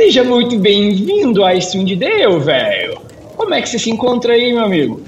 Seja 0.00 0.24
muito 0.24 0.58
bem-vindo 0.58 1.44
a 1.44 1.60
Swindale, 1.60 2.40
velho. 2.40 3.02
Como 3.36 3.52
é 3.52 3.60
que 3.60 3.68
você 3.68 3.78
se 3.78 3.90
encontra 3.90 4.32
aí, 4.32 4.50
meu 4.50 4.64
amigo? 4.64 5.02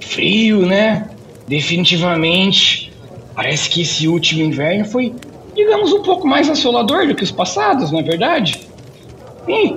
Frio, 0.00 0.66
né? 0.66 1.08
Definitivamente. 1.46 2.92
Parece 3.32 3.70
que 3.70 3.82
esse 3.82 4.08
último 4.08 4.42
inverno 4.42 4.84
foi, 4.86 5.14
digamos, 5.54 5.92
um 5.92 6.02
pouco 6.02 6.26
mais 6.26 6.50
assolador 6.50 7.06
do 7.06 7.14
que 7.14 7.22
os 7.22 7.30
passados, 7.30 7.92
não 7.92 8.00
é 8.00 8.02
verdade? 8.02 8.60
Ih, 9.46 9.76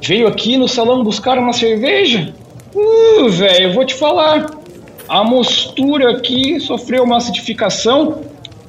veio 0.00 0.26
aqui 0.26 0.56
no 0.56 0.66
salão 0.66 1.04
buscar 1.04 1.38
uma 1.38 1.52
cerveja? 1.52 2.34
Uh, 2.74 3.28
velho, 3.28 3.74
vou 3.74 3.84
te 3.84 3.94
falar. 3.94 4.58
A 5.06 5.22
mostura 5.22 6.12
aqui 6.12 6.58
sofreu 6.60 7.04
uma 7.04 7.18
acidificação. 7.18 8.22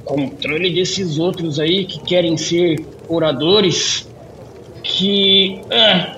Controle 0.03 0.69
desses 0.69 1.17
outros 1.17 1.61
aí 1.61 1.85
que 1.85 2.01
querem 2.01 2.35
ser 2.35 2.85
oradores. 3.07 4.06
Que. 4.97 5.61
Ah, 5.71 6.17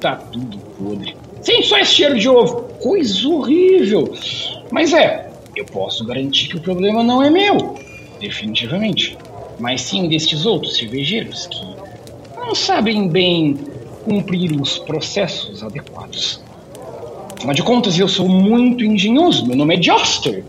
tá 0.00 0.14
tudo 0.14 0.56
podre. 0.78 1.16
Sem 1.42 1.64
só 1.64 1.78
esse 1.78 1.94
cheiro 1.94 2.16
de 2.16 2.28
ovo. 2.28 2.62
Coisa 2.80 3.28
horrível. 3.28 4.14
Mas 4.70 4.92
é, 4.92 5.28
eu 5.56 5.64
posso 5.64 6.04
garantir 6.04 6.48
que 6.48 6.56
o 6.56 6.60
problema 6.60 7.02
não 7.02 7.20
é 7.20 7.28
meu. 7.28 7.76
Definitivamente. 8.20 9.18
Mas 9.58 9.80
sim 9.80 10.08
destes 10.08 10.46
outros 10.46 10.76
cervejeiros 10.76 11.48
que 11.48 11.60
não 12.36 12.54
sabem 12.54 13.08
bem 13.08 13.58
cumprir 14.04 14.52
os 14.52 14.78
processos 14.78 15.64
adequados. 15.64 16.40
Afinal 17.36 17.54
de 17.54 17.62
contas, 17.64 17.98
eu 17.98 18.06
sou 18.06 18.28
muito 18.28 18.84
engenhoso. 18.84 19.44
Meu 19.44 19.56
nome 19.56 19.76
é 19.76 19.82
Joster. 19.82 20.44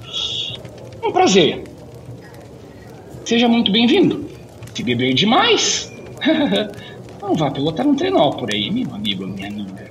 Um 1.04 1.12
prazer. 1.12 1.64
Seja 3.26 3.48
muito 3.48 3.72
bem-vindo. 3.72 4.30
Se 4.76 4.84
beber 4.84 5.16
demais, 5.16 5.92
não 7.32 7.38
vá 7.38 7.50
pilotar 7.50 7.88
um 7.88 7.96
trenó 7.96 8.30
por 8.32 8.54
aí, 8.54 8.70
meu 8.70 8.94
amigo, 8.94 9.26
minha 9.26 9.48
amiga. 9.48 9.90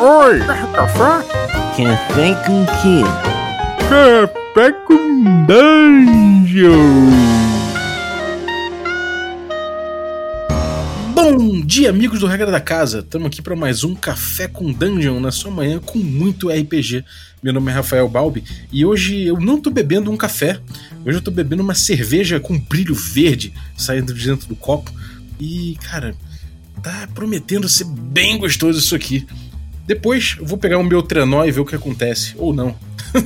Oi! 0.00 0.38
Café? 0.74 1.28
Café 1.76 2.34
com 2.46 2.64
quê? 2.80 3.02
Café 3.86 4.72
com 4.86 5.44
dungeon! 5.44 6.70
Bom 11.14 11.60
dia, 11.60 11.90
amigos 11.90 12.20
do 12.20 12.26
Regra 12.26 12.50
da 12.50 12.60
Casa! 12.60 13.00
Estamos 13.00 13.26
aqui 13.26 13.42
para 13.42 13.54
mais 13.54 13.84
um 13.84 13.94
Café 13.94 14.48
com 14.48 14.72
Dungeon 14.72 15.20
na 15.20 15.30
sua 15.30 15.50
manhã 15.50 15.78
com 15.78 15.98
muito 15.98 16.48
RPG. 16.48 17.04
Meu 17.42 17.52
nome 17.52 17.70
é 17.70 17.74
Rafael 17.74 18.08
Balbi 18.08 18.42
e 18.72 18.86
hoje 18.86 19.24
eu 19.26 19.38
não 19.38 19.58
estou 19.58 19.70
bebendo 19.70 20.10
um 20.10 20.16
café, 20.16 20.58
hoje 21.04 21.16
eu 21.16 21.18
estou 21.18 21.32
bebendo 21.32 21.62
uma 21.62 21.74
cerveja 21.74 22.40
com 22.40 22.58
brilho 22.58 22.94
verde 22.94 23.52
saindo 23.76 24.14
de 24.14 24.26
dentro 24.26 24.48
do 24.48 24.56
copo. 24.56 24.90
E, 25.40 25.76
cara, 25.82 26.14
tá 26.82 27.08
prometendo 27.14 27.68
ser 27.68 27.84
bem 27.84 28.38
gostoso 28.38 28.78
isso 28.78 28.94
aqui. 28.94 29.26
Depois 29.86 30.36
eu 30.38 30.46
vou 30.46 30.58
pegar 30.58 30.78
o 30.78 30.84
meu 30.84 31.02
trenó 31.02 31.44
e 31.44 31.50
ver 31.50 31.60
o 31.60 31.64
que 31.64 31.74
acontece, 31.74 32.34
ou 32.36 32.52
não. 32.52 32.76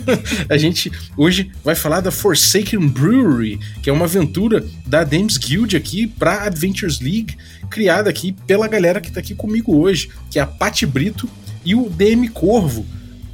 a 0.49 0.57
gente 0.57 0.91
hoje 1.17 1.51
vai 1.63 1.75
falar 1.75 2.01
da 2.01 2.11
Forsaken 2.11 2.89
Brewery, 2.89 3.59
que 3.83 3.91
é 3.91 3.93
uma 3.93 4.07
aventura 4.07 4.65
da 4.87 5.05
Dames 5.05 5.37
Guild 5.37 5.77
aqui 5.77 6.07
para 6.07 6.45
Adventures 6.45 7.01
League, 7.01 7.37
criada 7.69 8.09
aqui 8.09 8.33
pela 8.47 8.67
galera 8.67 9.01
que 9.01 9.11
tá 9.11 9.21
aqui 9.21 9.35
comigo 9.35 9.77
hoje, 9.77 10.09
que 10.31 10.39
é 10.39 10.43
a 10.43 10.47
Pati 10.47 10.87
Brito 10.87 11.29
e 11.65 11.75
o 11.75 11.91
DM 11.91 12.29
Corvo. 12.29 12.87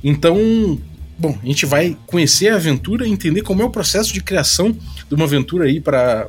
Então, 0.03 0.81
bom, 1.19 1.39
a 1.41 1.47
gente 1.47 1.67
vai 1.67 1.97
conhecer 2.07 2.49
a 2.49 2.57
aventura, 2.57 3.07
entender 3.07 3.43
como 3.43 3.63
é 3.63 3.65
o 3.65 3.71
processo 3.71 4.13
de 4.13 4.23
criação 4.23 4.73
de 5.09 5.15
uma 5.15 5.25
aventura 5.25 5.67
aí 5.67 5.81
para 5.81 6.27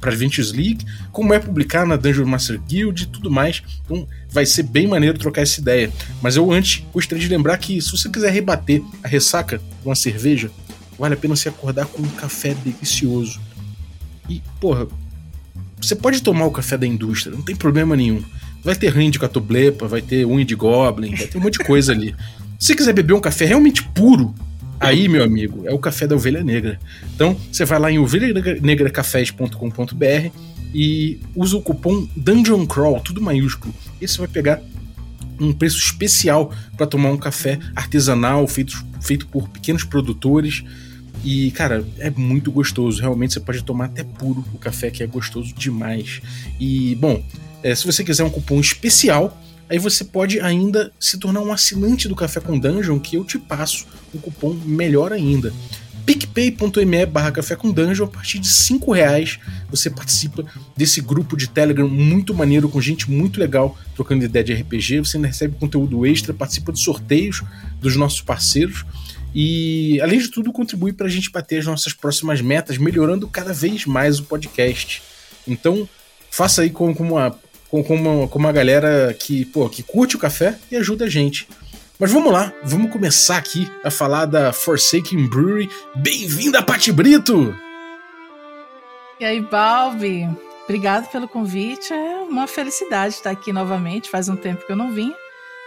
para 0.00 0.10
Adventures 0.10 0.52
League, 0.52 0.84
como 1.12 1.34
é 1.34 1.38
publicar 1.38 1.86
na 1.86 1.96
Dungeon 1.96 2.26
Master 2.26 2.60
Guild 2.60 3.02
e 3.02 3.06
tudo 3.06 3.30
mais. 3.30 3.62
Então 3.84 4.08
vai 4.30 4.46
ser 4.46 4.62
bem 4.62 4.86
maneiro 4.86 5.18
trocar 5.18 5.42
essa 5.42 5.60
ideia. 5.60 5.92
Mas 6.22 6.36
eu 6.36 6.50
antes 6.50 6.82
gostaria 6.92 7.22
de 7.22 7.28
lembrar 7.28 7.58
que 7.58 7.80
se 7.80 7.90
você 7.90 8.08
quiser 8.08 8.32
rebater 8.32 8.82
a 9.02 9.08
ressaca 9.08 9.58
de 9.58 9.64
uma 9.86 9.94
cerveja, 9.94 10.50
vale 10.98 11.14
a 11.14 11.16
pena 11.16 11.36
você 11.36 11.48
acordar 11.48 11.86
com 11.86 12.02
um 12.02 12.08
café 12.10 12.54
delicioso. 12.54 13.40
E, 14.28 14.42
porra, 14.60 14.86
você 15.80 15.94
pode 15.94 16.22
tomar 16.22 16.46
o 16.46 16.50
café 16.50 16.76
da 16.76 16.86
indústria, 16.86 17.34
não 17.34 17.42
tem 17.42 17.56
problema 17.56 17.96
nenhum. 17.96 18.22
Vai 18.62 18.76
ter 18.76 18.92
rim 18.92 19.10
de 19.10 19.18
catoblepa, 19.18 19.88
vai 19.88 20.02
ter 20.02 20.26
unha 20.26 20.44
de 20.44 20.54
goblin, 20.54 21.14
vai 21.14 21.26
ter 21.26 21.38
um 21.38 21.40
monte 21.40 21.58
de 21.58 21.64
coisa 21.64 21.92
ali. 21.92 22.14
Se 22.58 22.68
você 22.68 22.74
quiser 22.74 22.92
beber 22.92 23.14
um 23.14 23.20
café 23.20 23.46
realmente 23.46 23.82
puro, 23.82 24.34
Aí, 24.80 25.06
meu 25.08 25.22
amigo, 25.22 25.62
é 25.66 25.72
o 25.72 25.78
café 25.78 26.06
da 26.06 26.16
ovelha 26.16 26.42
negra. 26.42 26.80
Então, 27.14 27.36
você 27.52 27.66
vai 27.66 27.78
lá 27.78 27.92
em 27.92 27.98
ovelhanegracafés.com.br 27.98 30.30
e 30.72 31.20
usa 31.36 31.58
o 31.58 31.62
cupom 31.62 32.08
Dungeon 32.16 32.64
Crawl, 32.66 32.98
tudo 33.00 33.20
maiúsculo. 33.20 33.74
E 34.00 34.08
você 34.08 34.16
vai 34.16 34.28
pegar 34.28 34.62
um 35.38 35.52
preço 35.52 35.76
especial 35.76 36.50
para 36.76 36.86
tomar 36.86 37.10
um 37.10 37.18
café 37.18 37.58
artesanal 37.76 38.46
feito, 38.46 38.82
feito 39.02 39.26
por 39.26 39.50
pequenos 39.50 39.84
produtores. 39.84 40.64
E, 41.22 41.50
cara, 41.50 41.86
é 41.98 42.08
muito 42.08 42.50
gostoso. 42.50 43.02
Realmente 43.02 43.34
você 43.34 43.40
pode 43.40 43.62
tomar 43.62 43.84
até 43.86 44.02
puro 44.02 44.42
o 44.54 44.58
café, 44.58 44.90
que 44.90 45.02
é 45.02 45.06
gostoso 45.06 45.52
demais. 45.54 46.22
E, 46.58 46.94
bom, 46.94 47.22
é, 47.62 47.74
se 47.74 47.84
você 47.84 48.02
quiser 48.02 48.24
um 48.24 48.30
cupom 48.30 48.58
especial, 48.58 49.38
aí 49.70 49.78
você 49.78 50.04
pode 50.04 50.40
ainda 50.40 50.92
se 50.98 51.16
tornar 51.16 51.40
um 51.40 51.52
assinante 51.52 52.08
do 52.08 52.16
Café 52.16 52.40
com 52.40 52.58
Dungeon, 52.58 52.98
que 52.98 53.16
eu 53.16 53.24
te 53.24 53.38
passo 53.38 53.86
um 54.12 54.18
cupom 54.18 54.52
melhor 54.52 55.12
ainda. 55.12 55.52
picpay.me 56.04 57.06
barra 57.06 57.30
café 57.30 57.54
com 57.54 57.70
dungeon, 57.70 58.06
a 58.06 58.08
partir 58.08 58.40
de 58.40 58.48
5 58.48 58.90
reais 58.90 59.38
você 59.70 59.88
participa 59.88 60.44
desse 60.76 61.00
grupo 61.00 61.36
de 61.36 61.48
Telegram 61.48 61.88
muito 61.88 62.34
maneiro, 62.34 62.68
com 62.68 62.80
gente 62.80 63.08
muito 63.08 63.38
legal, 63.38 63.78
trocando 63.94 64.24
ideia 64.24 64.44
de 64.44 64.52
RPG, 64.52 64.98
você 64.98 65.16
ainda 65.18 65.28
recebe 65.28 65.56
conteúdo 65.56 66.04
extra, 66.04 66.34
participa 66.34 66.72
de 66.72 66.80
sorteios 66.80 67.42
dos 67.80 67.94
nossos 67.94 68.22
parceiros, 68.22 68.84
e 69.32 70.00
além 70.00 70.18
de 70.18 70.28
tudo 70.28 70.52
contribui 70.52 70.92
para 70.92 71.06
a 71.06 71.10
gente 71.10 71.30
bater 71.30 71.60
as 71.60 71.66
nossas 71.66 71.92
próximas 71.92 72.40
metas, 72.40 72.76
melhorando 72.76 73.28
cada 73.28 73.52
vez 73.52 73.86
mais 73.86 74.18
o 74.18 74.24
podcast. 74.24 75.00
Então, 75.46 75.88
faça 76.28 76.62
aí 76.62 76.70
como, 76.70 76.92
como 76.92 77.14
uma 77.14 77.38
com, 77.70 77.84
com, 77.84 77.94
uma, 77.94 78.28
com 78.28 78.38
uma 78.38 78.52
galera 78.52 79.14
que, 79.14 79.44
pô, 79.44 79.68
que 79.68 79.82
curte 79.82 80.16
o 80.16 80.18
café 80.18 80.58
e 80.70 80.76
ajuda 80.76 81.04
a 81.04 81.08
gente. 81.08 81.48
Mas 81.98 82.10
vamos 82.10 82.32
lá, 82.32 82.52
vamos 82.64 82.90
começar 82.90 83.36
aqui 83.36 83.70
a 83.84 83.90
falar 83.90 84.24
da 84.24 84.52
Forsaken 84.52 85.28
Brewery. 85.28 85.70
Bem-vinda, 85.94 86.62
Pati 86.62 86.90
Brito! 86.90 87.54
E 89.20 89.24
aí, 89.24 89.40
Balbi? 89.40 90.28
Obrigado 90.64 91.10
pelo 91.10 91.28
convite. 91.28 91.92
É 91.92 92.20
uma 92.20 92.46
felicidade 92.46 93.14
estar 93.14 93.30
aqui 93.30 93.52
novamente. 93.52 94.08
Faz 94.08 94.28
um 94.28 94.36
tempo 94.36 94.64
que 94.64 94.72
eu 94.72 94.76
não 94.76 94.92
vim. 94.92 95.12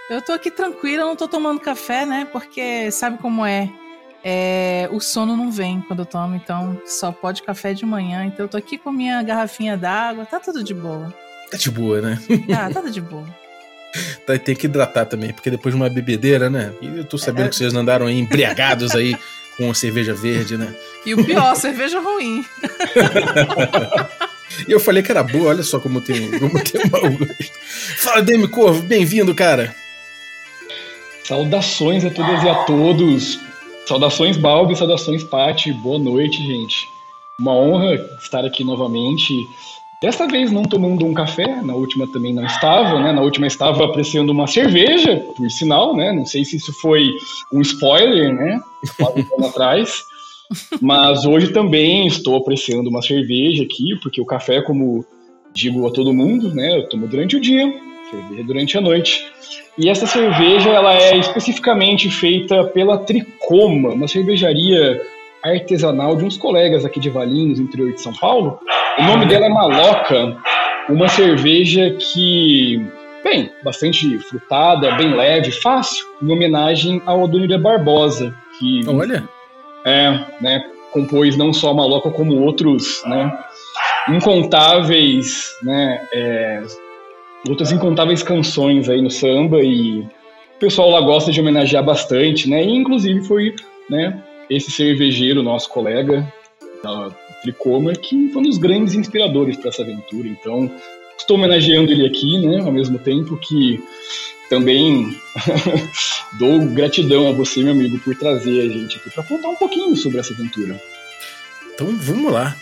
Eu 0.09 0.21
tô 0.21 0.31
aqui 0.31 0.49
tranquila, 0.49 1.05
não 1.05 1.15
tô 1.15 1.27
tomando 1.27 1.59
café, 1.59 2.05
né? 2.05 2.27
Porque 2.31 2.89
sabe 2.89 3.19
como 3.19 3.45
é? 3.45 3.69
é? 4.23 4.89
o 4.91 4.99
sono 4.99 5.37
não 5.37 5.51
vem 5.51 5.81
quando 5.81 5.99
eu 5.99 6.05
tomo, 6.05 6.35
então 6.35 6.81
só 6.85 7.11
pode 7.11 7.43
café 7.43 7.73
de 7.73 7.85
manhã. 7.85 8.25
Então 8.25 8.45
eu 8.45 8.49
tô 8.49 8.57
aqui 8.57 8.77
com 8.77 8.91
minha 8.91 9.21
garrafinha 9.21 9.77
d'água, 9.77 10.25
tá 10.25 10.39
tudo 10.39 10.63
de 10.63 10.73
boa. 10.73 11.13
Tá 11.53 11.57
de 11.57 11.69
boa, 11.69 12.01
né? 12.01 12.19
Ah, 12.51 12.67
tá 12.73 12.81
de 12.81 12.99
boa. 12.99 13.23
Tá, 14.25 14.35
tem 14.39 14.55
que 14.55 14.65
hidratar 14.65 15.05
também, 15.05 15.31
porque 15.31 15.51
depois 15.51 15.75
de 15.75 15.79
uma 15.79 15.87
bebedeira, 15.87 16.49
né? 16.49 16.73
E 16.81 16.87
eu 16.97 17.05
tô 17.05 17.15
sabendo 17.15 17.45
é. 17.45 17.49
que 17.49 17.55
vocês 17.55 17.75
andaram 17.75 18.07
aí 18.07 18.17
embriagados 18.17 18.95
aí 18.95 19.15
com 19.55 19.69
a 19.69 19.73
cerveja 19.75 20.15
verde, 20.15 20.57
né? 20.57 20.73
E 21.05 21.13
o 21.13 21.23
pior, 21.23 21.55
cerveja 21.55 21.99
ruim. 21.99 22.43
e 24.67 24.71
eu 24.71 24.79
falei 24.79 25.03
que 25.03 25.11
era 25.11 25.21
boa, 25.21 25.49
olha 25.49 25.61
só 25.61 25.79
como 25.79 26.01
tem, 26.01 26.31
como 26.39 26.59
tem 26.63 26.89
mau 26.89 27.01
gosto. 27.01 27.53
Fala, 27.97 28.23
Demi 28.23 28.47
Corvo, 28.47 28.81
bem-vindo, 28.81 29.35
cara. 29.35 29.75
Saudações 31.23 32.03
a 32.03 32.09
todas 32.09 32.41
e 32.41 32.49
a 32.49 32.55
todos. 32.63 33.39
Saudações, 33.85 34.37
Balbi, 34.37 34.75
saudações, 34.75 35.23
Pati. 35.23 35.71
Boa 35.71 35.99
noite, 35.99 36.37
gente. 36.37 36.87
Uma 37.39 37.53
honra 37.53 37.93
estar 38.19 38.43
aqui 38.43 38.63
novamente. 38.63 39.35
Dessa 40.03 40.27
vez 40.27 40.51
não 40.51 40.63
tomando 40.63 41.05
um 41.05 41.13
café, 41.13 41.61
na 41.61 41.73
última 41.73 42.05
também 42.05 42.33
não 42.33 42.43
estava, 42.43 42.99
né? 42.99 43.13
Na 43.13 43.21
última 43.21 43.47
estava 43.47 43.85
apreciando 43.85 44.33
uma 44.33 44.47
cerveja, 44.47 45.15
por 45.37 45.49
sinal, 45.49 45.95
né? 45.95 46.11
Não 46.11 46.25
sei 46.25 46.43
se 46.43 46.57
isso 46.57 46.73
foi 46.81 47.09
um 47.53 47.61
spoiler, 47.61 48.33
né? 48.33 48.59
Um 49.39 49.45
atrás. 49.45 50.03
Mas 50.81 51.23
hoje 51.23 51.53
também 51.53 52.05
estou 52.05 52.35
apreciando 52.35 52.89
uma 52.89 53.01
cerveja 53.01 53.63
aqui, 53.63 53.97
porque 54.03 54.19
o 54.19 54.25
café, 54.25 54.61
como 54.61 55.05
digo 55.53 55.87
a 55.87 55.91
todo 55.91 56.13
mundo, 56.13 56.53
né? 56.53 56.79
Eu 56.79 56.89
tomo 56.89 57.07
durante 57.07 57.37
o 57.37 57.39
dia, 57.39 57.73
cerveja 58.11 58.43
durante 58.43 58.77
a 58.77 58.81
noite. 58.81 59.25
E 59.77 59.87
essa 59.87 60.05
cerveja, 60.05 60.69
ela 60.69 60.93
é 60.95 61.15
especificamente 61.15 62.11
feita 62.11 62.65
pela 62.65 62.97
Tricoma, 62.97 63.91
uma 63.91 64.09
cervejaria 64.09 65.01
artesanal 65.43 66.15
de 66.15 66.23
uns 66.23 66.37
colegas 66.37 66.85
aqui 66.85 66.99
de 66.99 67.09
Valinhos, 67.09 67.59
interior 67.59 67.91
de 67.91 68.01
São 68.01 68.13
Paulo. 68.13 68.59
O 68.97 69.03
nome 69.03 69.25
dela 69.25 69.45
é 69.45 69.49
Maloca, 69.49 70.37
uma 70.89 71.07
cerveja 71.09 71.91
que, 71.99 72.85
bem, 73.23 73.51
bastante 73.63 74.17
frutada, 74.19 74.91
bem 74.95 75.13
leve, 75.13 75.51
fácil, 75.51 76.05
em 76.21 76.31
homenagem 76.31 77.01
ao 77.05 77.23
Adonira 77.23 77.57
Barbosa, 77.57 78.33
que 78.57 78.81
Olha. 78.87 79.27
é, 79.85 80.11
né, 80.39 80.63
compôs 80.91 81.35
não 81.35 81.51
só 81.51 81.71
a 81.71 81.73
Maloca 81.73 82.09
como 82.11 82.41
outros, 82.41 83.03
né, 83.05 83.37
incontáveis, 84.09 85.49
né, 85.63 86.01
é, 86.13 86.63
outras 87.49 87.71
incontáveis 87.71 88.23
canções 88.23 88.89
aí 88.89 89.01
no 89.01 89.09
samba 89.09 89.59
e 89.61 89.99
o 89.99 90.59
pessoal 90.59 90.89
lá 90.89 91.01
gosta 91.01 91.31
de 91.31 91.41
homenagear 91.41 91.83
bastante, 91.83 92.49
né? 92.49 92.63
E 92.63 92.73
inclusive 92.73 93.21
foi, 93.25 93.53
né, 93.89 94.23
esse 94.49 94.71
cervejeiro, 94.71 95.43
nosso 95.43 95.69
colega 95.69 96.31
da 96.83 97.09
Tricoma, 97.41 97.93
que 97.93 98.29
foi 98.29 98.41
um 98.41 98.45
dos 98.45 98.57
grandes 98.57 98.93
inspiradores 98.93 99.57
para 99.57 99.69
essa 99.69 99.83
aventura. 99.83 100.27
Então, 100.27 100.71
estou 101.17 101.37
homenageando 101.37 101.91
ele 101.91 102.05
aqui, 102.05 102.39
né, 102.39 102.59
ao 102.59 102.71
mesmo 102.71 102.97
tempo 102.99 103.37
que 103.37 103.81
também 104.49 105.17
dou 106.37 106.59
gratidão 106.67 107.27
a 107.27 107.31
você, 107.31 107.63
meu 107.63 107.73
amigo, 107.73 107.97
por 107.99 108.15
trazer 108.15 108.61
a 108.61 108.69
gente 108.69 108.97
aqui 108.97 109.09
para 109.09 109.23
contar 109.23 109.49
um 109.49 109.55
pouquinho 109.55 109.95
sobre 109.95 110.19
essa 110.19 110.33
aventura. 110.33 110.79
Então 111.73 111.87
vamos 111.97 112.31
lá. 112.31 112.55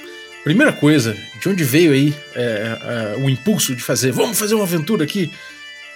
Primeira 0.43 0.73
coisa, 0.73 1.15
de 1.39 1.49
onde 1.49 1.63
veio 1.63 1.91
aí 1.91 2.15
é, 2.33 2.41
é, 2.41 3.23
o 3.23 3.29
impulso 3.29 3.75
de 3.75 3.83
fazer? 3.83 4.11
Vamos 4.11 4.39
fazer 4.39 4.55
uma 4.55 4.63
aventura 4.63 5.03
aqui 5.03 5.29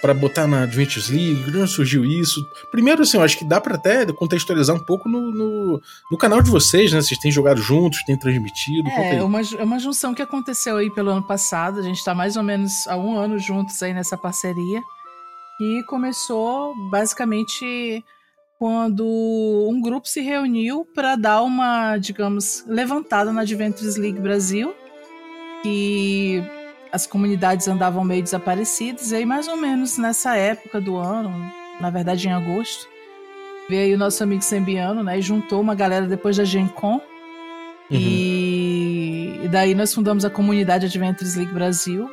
para 0.00 0.14
botar 0.14 0.46
na 0.46 0.62
Adventures 0.62 1.08
League? 1.08 1.50
De 1.50 1.58
onde 1.58 1.70
surgiu 1.70 2.04
isso? 2.04 2.46
Primeiro, 2.70 3.02
assim, 3.02 3.16
eu 3.16 3.22
acho 3.22 3.38
que 3.38 3.44
dá 3.44 3.60
para 3.60 3.74
até 3.74 4.06
contextualizar 4.12 4.76
um 4.76 4.84
pouco 4.84 5.08
no, 5.08 5.30
no, 5.30 5.82
no, 6.10 6.18
canal 6.18 6.42
de 6.42 6.50
vocês, 6.50 6.92
né? 6.92 7.00
Vocês 7.00 7.18
têm 7.18 7.30
jogado 7.30 7.60
juntos, 7.60 8.02
têm 8.04 8.18
transmitido. 8.18 8.88
É, 8.90 9.22
uma, 9.22 9.40
é 9.40 9.64
uma 9.64 9.78
junção 9.78 10.14
que 10.14 10.22
aconteceu 10.22 10.76
aí 10.76 10.90
pelo 10.90 11.10
ano 11.10 11.26
passado. 11.26 11.80
A 11.80 11.82
gente 11.82 11.98
está 11.98 12.14
mais 12.14 12.36
ou 12.36 12.42
menos 12.42 12.86
há 12.86 12.96
um 12.96 13.16
ano 13.16 13.38
juntos 13.38 13.82
aí 13.82 13.92
nessa 13.92 14.16
parceria. 14.16 14.80
E 15.60 15.82
começou 15.84 16.74
basicamente 16.90 18.04
quando 18.58 19.04
um 19.68 19.80
grupo 19.80 20.08
se 20.08 20.20
reuniu 20.20 20.86
para 20.94 21.16
dar 21.16 21.42
uma, 21.42 21.98
digamos, 21.98 22.64
levantada 22.66 23.32
na 23.32 23.42
Adventures 23.42 23.96
League 23.96 24.20
Brasil, 24.20 24.74
que 25.62 26.42
as 26.92 27.06
comunidades 27.06 27.68
andavam 27.68 28.04
meio 28.04 28.22
desaparecidas, 28.22 29.10
e 29.10 29.16
aí 29.16 29.26
mais 29.26 29.48
ou 29.48 29.56
menos 29.56 29.98
nessa 29.98 30.36
época 30.36 30.80
do 30.80 30.96
ano, 30.96 31.32
na 31.80 31.90
verdade 31.90 32.28
em 32.28 32.32
agosto, 32.32 32.88
veio 33.68 33.96
o 33.96 33.98
nosso 33.98 34.22
amigo 34.22 34.42
Sembiano, 34.42 35.02
né, 35.02 35.18
e 35.18 35.22
juntou 35.22 35.60
uma 35.60 35.74
galera 35.74 36.06
depois 36.06 36.36
da 36.36 36.44
Gen 36.44 36.68
Con, 36.68 36.94
uhum. 36.94 37.00
e, 37.90 39.40
e 39.44 39.48
daí 39.48 39.74
nós 39.74 39.92
fundamos 39.92 40.24
a 40.24 40.30
comunidade 40.30 40.86
Adventures 40.86 41.34
League 41.34 41.52
Brasil, 41.52 42.08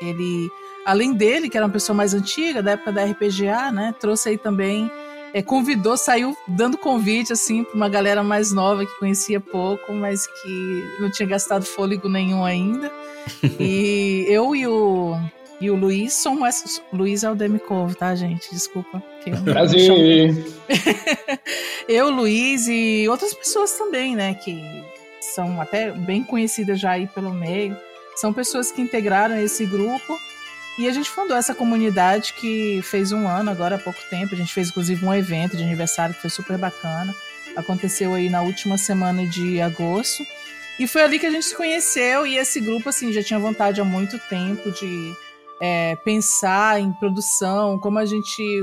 ele, 0.00 0.48
além 0.84 1.12
dele, 1.12 1.48
que 1.48 1.56
era 1.56 1.66
uma 1.66 1.72
pessoa 1.72 1.96
mais 1.96 2.14
antiga, 2.14 2.62
da 2.62 2.72
época 2.72 2.92
da 2.92 3.04
RPGA, 3.04 3.72
né, 3.72 3.94
trouxe 3.98 4.28
aí 4.28 4.38
também 4.38 4.90
é, 5.32 5.42
convidou, 5.42 5.96
saiu 5.96 6.36
dando 6.46 6.78
convite 6.78 7.32
assim 7.32 7.64
para 7.64 7.74
uma 7.74 7.88
galera 7.88 8.22
mais 8.22 8.52
nova 8.52 8.84
que 8.84 8.98
conhecia 8.98 9.40
pouco, 9.40 9.92
mas 9.92 10.26
que 10.26 10.84
não 11.00 11.10
tinha 11.10 11.28
gastado 11.28 11.64
fôlego 11.64 12.08
nenhum 12.08 12.44
ainda. 12.44 12.90
E 13.58 14.26
eu 14.28 14.54
e 14.54 14.66
o 14.66 15.16
e 15.60 15.70
o 15.70 15.74
Luiz 15.74 16.14
somos 16.14 16.80
Luiz 16.92 17.24
é 17.24 17.30
o 17.30 17.34
Demicovo, 17.34 17.94
tá, 17.94 18.14
gente? 18.14 18.48
Desculpa. 18.52 19.02
Prazer. 19.44 19.90
eu, 21.88 22.10
Luiz 22.10 22.68
e 22.68 23.08
outras 23.08 23.34
pessoas 23.34 23.72
também, 23.72 24.14
né, 24.14 24.34
que 24.34 24.62
são 25.20 25.60
até 25.60 25.90
bem 25.90 26.22
conhecidas 26.22 26.78
já 26.78 26.92
aí 26.92 27.08
pelo 27.08 27.32
meio. 27.32 27.76
São 28.16 28.32
pessoas 28.32 28.70
que 28.70 28.80
integraram 28.80 29.36
esse 29.36 29.66
grupo 29.66 30.16
e 30.78 30.88
a 30.88 30.92
gente 30.92 31.10
fundou 31.10 31.36
essa 31.36 31.54
comunidade 31.54 32.34
que 32.34 32.80
fez 32.82 33.10
um 33.10 33.26
ano 33.26 33.50
agora 33.50 33.76
há 33.76 33.78
pouco 33.78 33.98
tempo. 34.08 34.34
A 34.34 34.38
gente 34.38 34.52
fez 34.52 34.68
inclusive 34.68 35.04
um 35.04 35.12
evento 35.12 35.56
de 35.56 35.62
aniversário 35.64 36.14
que 36.14 36.20
foi 36.20 36.30
super 36.30 36.56
bacana. 36.56 37.12
Aconteceu 37.56 38.14
aí 38.14 38.30
na 38.30 38.42
última 38.42 38.78
semana 38.78 39.26
de 39.26 39.60
agosto. 39.60 40.24
E 40.78 40.86
foi 40.86 41.02
ali 41.02 41.18
que 41.18 41.26
a 41.26 41.30
gente 41.30 41.44
se 41.44 41.56
conheceu 41.56 42.26
e 42.26 42.36
esse 42.36 42.60
grupo 42.60 42.88
assim 42.88 43.12
já 43.12 43.22
tinha 43.22 43.38
vontade 43.38 43.80
há 43.80 43.84
muito 43.84 44.18
tempo 44.28 44.70
de 44.70 45.12
é, 45.60 45.96
pensar 45.96 46.80
em 46.80 46.92
produção, 46.92 47.78
como 47.78 47.98
a 47.98 48.06
gente 48.06 48.62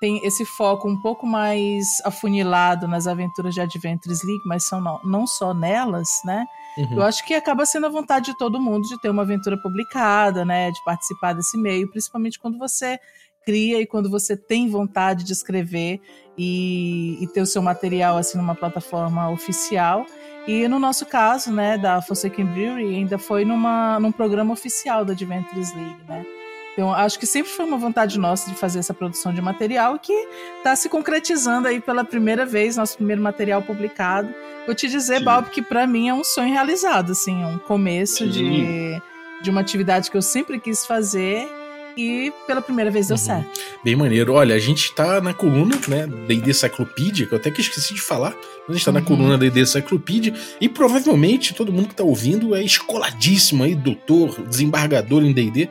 tem 0.00 0.24
esse 0.24 0.44
foco 0.44 0.88
um 0.88 1.00
pouco 1.00 1.26
mais 1.26 1.86
afunilado 2.04 2.88
nas 2.88 3.06
aventuras 3.06 3.54
de 3.54 3.60
Adventures 3.60 4.22
League, 4.22 4.42
mas 4.46 4.64
são 4.64 4.80
não, 4.80 4.98
não 5.04 5.26
só 5.26 5.52
nelas, 5.52 6.08
né? 6.24 6.46
Uhum. 6.78 6.96
Eu 6.96 7.02
acho 7.02 7.24
que 7.26 7.34
acaba 7.34 7.66
sendo 7.66 7.86
a 7.86 7.90
vontade 7.90 8.32
de 8.32 8.38
todo 8.38 8.60
mundo 8.60 8.88
de 8.88 8.98
ter 8.98 9.10
uma 9.10 9.22
aventura 9.22 9.60
publicada, 9.60 10.42
né? 10.42 10.70
De 10.70 10.82
participar 10.84 11.34
desse 11.34 11.58
meio, 11.58 11.90
principalmente 11.90 12.38
quando 12.38 12.58
você 12.58 12.98
cria 13.44 13.80
e 13.80 13.86
quando 13.86 14.10
você 14.10 14.36
tem 14.36 14.68
vontade 14.68 15.24
de 15.24 15.32
escrever 15.32 16.00
e, 16.36 17.18
e 17.22 17.26
ter 17.28 17.42
o 17.42 17.46
seu 17.46 17.60
material 17.60 18.16
assim 18.16 18.38
numa 18.38 18.54
plataforma 18.54 19.30
oficial. 19.30 20.06
E 20.46 20.66
no 20.66 20.78
nosso 20.78 21.06
caso, 21.06 21.52
né, 21.52 21.76
da 21.76 22.00
Forsaken 22.00 22.46
Brewery, 22.46 22.94
ainda 22.96 23.18
foi 23.18 23.44
numa, 23.44 24.00
num 24.00 24.10
programa 24.10 24.52
oficial 24.52 25.04
da 25.04 25.12
Adventures 25.12 25.74
League, 25.74 26.00
né? 26.08 26.24
Então, 26.72 26.94
acho 26.94 27.18
que 27.18 27.26
sempre 27.26 27.50
foi 27.50 27.66
uma 27.66 27.76
vontade 27.76 28.18
nossa 28.18 28.48
de 28.48 28.56
fazer 28.56 28.78
essa 28.78 28.94
produção 28.94 29.34
de 29.34 29.42
material 29.42 29.98
que 29.98 30.12
está 30.58 30.74
se 30.74 30.88
concretizando 30.88 31.68
aí 31.68 31.80
pela 31.80 32.04
primeira 32.04 32.46
vez, 32.46 32.76
nosso 32.76 32.96
primeiro 32.96 33.20
material 33.20 33.60
publicado. 33.60 34.32
Vou 34.64 34.74
te 34.74 34.88
dizer, 34.88 35.18
Sim. 35.18 35.24
Bob, 35.24 35.50
que 35.50 35.60
para 35.60 35.86
mim 35.86 36.08
é 36.08 36.14
um 36.14 36.24
sonho 36.24 36.52
realizado, 36.52 37.12
assim, 37.12 37.44
um 37.44 37.58
começo 37.58 38.26
de, 38.26 39.00
de 39.42 39.50
uma 39.50 39.60
atividade 39.60 40.10
que 40.10 40.16
eu 40.16 40.22
sempre 40.22 40.58
quis 40.60 40.86
fazer 40.86 41.48
e 42.00 42.32
pela 42.46 42.62
primeira 42.62 42.90
vez 42.90 43.08
deu 43.08 43.14
uhum. 43.14 43.22
certo. 43.22 43.60
Bem 43.84 43.94
maneiro. 43.94 44.32
Olha, 44.32 44.54
a 44.54 44.58
gente 44.58 44.92
tá 44.94 45.20
na 45.20 45.34
coluna, 45.34 45.78
né, 45.86 46.06
D&D 46.06 46.54
Cyclopedia, 46.54 47.26
que 47.26 47.32
eu 47.32 47.38
até 47.38 47.50
que 47.50 47.60
esqueci 47.60 47.92
de 47.92 48.00
falar, 48.00 48.34
mas 48.66 48.70
a 48.70 48.72
gente 48.72 48.84
tá 48.84 48.90
uhum. 48.90 48.94
na 48.94 49.02
coluna 49.02 49.38
D&D 49.38 49.66
Cyclopedia 49.66 50.34
e 50.60 50.68
provavelmente 50.68 51.54
todo 51.54 51.72
mundo 51.72 51.88
que 51.88 51.94
tá 51.94 52.04
ouvindo 52.04 52.54
é 52.54 52.62
escoladíssimo 52.62 53.64
aí, 53.64 53.74
doutor, 53.74 54.40
desembargador 54.46 55.22
em 55.24 55.32
D&D, 55.32 55.68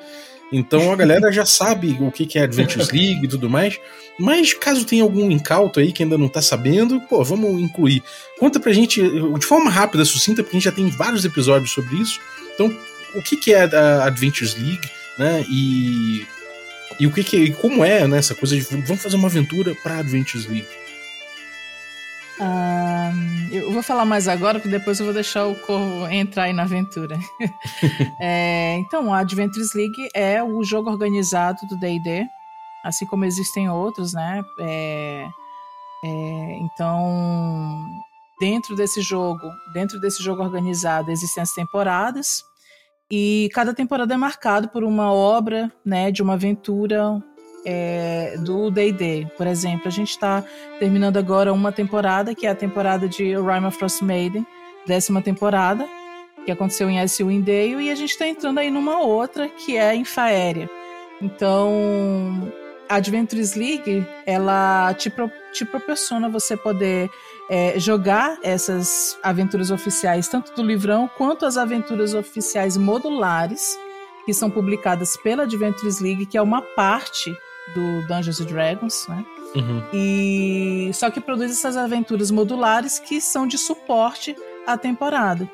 então 0.51 0.91
a 0.91 0.95
galera 0.95 1.31
já 1.31 1.45
sabe 1.47 1.97
o 1.99 2.11
que 2.11 2.37
é 2.37 2.43
Adventures 2.43 2.89
League 2.89 3.25
e 3.25 3.27
tudo 3.27 3.49
mais. 3.49 3.79
Mas 4.19 4.53
caso 4.53 4.85
tenha 4.85 5.03
algum 5.03 5.29
incauto 5.31 5.79
aí 5.79 5.91
que 5.91 6.03
ainda 6.03 6.17
não 6.17 6.27
tá 6.27 6.41
sabendo, 6.41 6.99
pô, 7.01 7.23
vamos 7.23 7.61
incluir. 7.61 8.03
Conta 8.39 8.59
pra 8.59 8.73
gente 8.73 9.01
de 9.01 9.45
forma 9.45 9.69
rápida, 9.69 10.03
sucinta, 10.03 10.43
porque 10.43 10.57
a 10.57 10.59
gente 10.59 10.65
já 10.65 10.71
tem 10.71 10.89
vários 10.89 11.23
episódios 11.23 11.71
sobre 11.71 11.95
isso. 11.97 12.19
Então, 12.53 12.75
o 13.15 13.21
que 13.21 13.53
é 13.53 13.63
a 13.63 14.05
Adventures 14.05 14.55
League, 14.55 14.89
né? 15.19 15.45
E, 15.49 16.25
e 16.97 17.05
o 17.05 17.11
que, 17.11 17.23
que 17.23 17.37
e 17.37 17.53
como 17.53 17.83
é 17.83 18.07
né, 18.07 18.17
essa 18.17 18.33
coisa 18.33 18.55
de 18.55 18.61
vamos 18.61 19.03
fazer 19.03 19.17
uma 19.17 19.27
aventura 19.27 19.75
pra 19.83 19.97
Adventures 19.99 20.47
League. 20.47 20.67
Uh, 22.39 23.53
eu 23.53 23.71
vou 23.73 23.83
falar 23.83 24.05
mais 24.05 24.29
agora, 24.29 24.59
porque 24.59 24.75
depois 24.75 24.97
eu 24.97 25.05
vou 25.05 25.13
deixar 25.13 25.45
o 25.45 25.55
Corvo 25.55 26.07
entrar 26.07 26.43
aí 26.43 26.53
na 26.53 26.63
aventura. 26.63 27.19
é, 28.17 28.77
então, 28.77 29.13
a 29.13 29.19
Adventures 29.19 29.73
League 29.73 30.09
é 30.15 30.41
o 30.41 30.63
jogo 30.63 30.89
organizado 30.89 31.59
do 31.67 31.77
D&D, 31.77 32.25
assim 32.81 33.05
como 33.05 33.25
existem 33.25 33.69
outros, 33.69 34.13
né? 34.13 34.41
É, 34.57 35.27
é, 36.05 36.57
então, 36.61 37.85
dentro 38.39 38.73
desse 38.73 39.01
jogo, 39.01 39.51
dentro 39.73 39.99
desse 39.99 40.23
jogo 40.23 40.41
organizado, 40.41 41.11
existem 41.11 41.43
as 41.43 41.51
temporadas, 41.51 42.41
e 43.11 43.49
cada 43.53 43.73
temporada 43.73 44.13
é 44.13 44.17
marcado 44.17 44.69
por 44.69 44.83
uma 44.83 45.11
obra, 45.11 45.71
né, 45.83 46.11
de 46.11 46.21
uma 46.21 46.33
aventura, 46.33 47.21
é, 47.65 48.35
do 48.39 48.69
D&D. 48.69 49.27
Por 49.37 49.47
exemplo, 49.47 49.87
a 49.87 49.91
gente 49.91 50.09
está 50.09 50.43
terminando 50.79 51.17
agora 51.17 51.51
uma 51.51 51.71
temporada, 51.71 52.33
que 52.35 52.45
é 52.45 52.49
a 52.49 52.55
temporada 52.55 53.07
de 53.07 53.35
Rime 53.35 53.65
of 53.67 53.77
Frost 53.77 54.03
Maiden, 54.03 54.45
décima 54.85 55.21
temporada, 55.21 55.87
que 56.45 56.51
aconteceu 56.51 56.89
em 56.89 56.99
Icewind 56.99 57.45
Dale, 57.45 57.83
e 57.83 57.91
a 57.91 57.95
gente 57.95 58.11
está 58.11 58.27
entrando 58.27 58.59
aí 58.59 58.69
numa 58.69 58.99
outra, 59.01 59.49
que 59.49 59.77
é 59.77 59.93
em 59.93 60.05
Faéria. 60.05 60.69
Então, 61.21 62.51
a 62.87 62.95
Adventures 62.95 63.55
League, 63.55 64.05
ela 64.25 64.93
te, 64.93 65.09
pro, 65.09 65.31
te 65.51 65.65
proporciona 65.65 66.29
você 66.29 66.55
poder 66.55 67.09
é, 67.49 67.79
jogar 67.79 68.37
essas 68.43 69.17
aventuras 69.23 69.71
oficiais, 69.71 70.27
tanto 70.27 70.53
do 70.53 70.61
livrão 70.61 71.09
quanto 71.17 71.45
as 71.45 71.57
aventuras 71.57 72.13
oficiais 72.13 72.77
modulares, 72.77 73.77
que 74.25 74.33
são 74.33 74.49
publicadas 74.49 75.17
pela 75.17 75.43
Adventures 75.43 75.99
League, 75.99 76.25
que 76.27 76.37
é 76.37 76.41
uma 76.41 76.61
parte 76.61 77.35
do 77.73 78.07
Dungeons 78.07 78.39
Dragons, 78.45 79.07
né? 79.07 79.25
Uhum. 79.55 79.83
E 79.91 80.91
só 80.93 81.09
que 81.09 81.19
produz 81.19 81.51
essas 81.51 81.75
aventuras 81.75 82.29
modulares 82.29 82.99
que 82.99 83.19
são 83.19 83.47
de 83.47 83.57
suporte 83.57 84.35
à 84.67 84.77
temporada. 84.77 85.49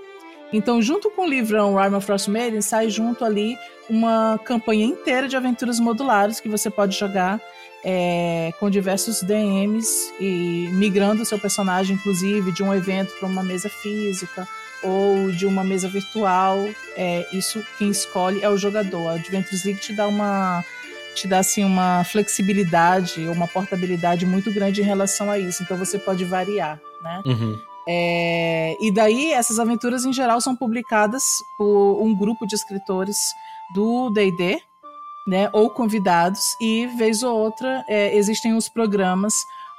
Então, 0.52 0.82
junto 0.82 1.10
com 1.10 1.24
o 1.24 1.30
livrão 1.30 1.76
Rime 1.76 1.96
of 1.96 2.06
Frost 2.06 2.28
Maiden, 2.28 2.62
sai 2.62 2.90
junto 2.90 3.24
ali 3.26 3.58
uma 3.90 4.40
campanha 4.44 4.86
inteira 4.86 5.28
de 5.28 5.36
aventuras 5.36 5.80
modulares 5.80 6.40
que 6.40 6.50
você 6.50 6.70
pode 6.70 6.98
jogar 6.98 7.42
é, 7.88 8.52
com 8.60 8.68
diversos 8.68 9.22
DMs 9.22 10.12
e 10.20 10.68
migrando 10.72 11.24
seu 11.24 11.38
personagem, 11.38 11.96
inclusive, 11.96 12.52
de 12.52 12.64
um 12.64 12.74
evento 12.74 13.14
para 13.20 13.30
uma 13.30 13.44
mesa 13.44 13.70
física 13.70 14.48
ou 14.82 15.32
de 15.32 15.46
uma 15.46 15.64
mesa 15.64 15.88
virtual. 15.88 16.58
É, 16.98 17.28
isso 17.32 17.64
quem 17.78 17.92
escolhe 17.92 18.42
é 18.42 18.50
o 18.50 18.58
jogador. 18.58 19.10
A 19.10 19.14
Adventures 19.14 19.64
League 19.64 19.80
te 19.80 19.94
dá 19.94 20.08
uma 20.08 20.66
te 21.14 21.28
dá 21.28 21.40
assim 21.40 21.64
uma 21.64 22.04
flexibilidade, 22.04 23.26
uma 23.30 23.48
portabilidade 23.48 24.26
muito 24.26 24.52
grande 24.52 24.82
em 24.82 24.84
relação 24.84 25.30
a 25.30 25.38
isso. 25.38 25.62
Então 25.62 25.78
você 25.78 26.00
pode 26.00 26.26
variar, 26.26 26.82
né? 27.02 27.22
Uhum. 27.24 27.58
É, 27.88 28.76
e 28.82 28.92
daí 28.92 29.32
essas 29.32 29.60
aventuras 29.60 30.06
em 30.06 30.12
geral 30.12 30.42
são 30.42 30.56
publicadas 30.56 31.24
por 31.56 32.02
um 32.02 32.16
grupo 32.16 32.48
de 32.48 32.56
escritores 32.56 33.18
do 33.76 34.10
D&D, 34.10 34.60
né, 35.28 35.50
ou 35.54 35.70
convidados, 35.70 36.42
e 36.62 36.88
vez 36.98 37.24
ou 37.24 37.36
outra 37.36 37.84
é, 37.90 38.16
existem 38.16 38.54
os 38.54 38.70
programas 38.70 39.34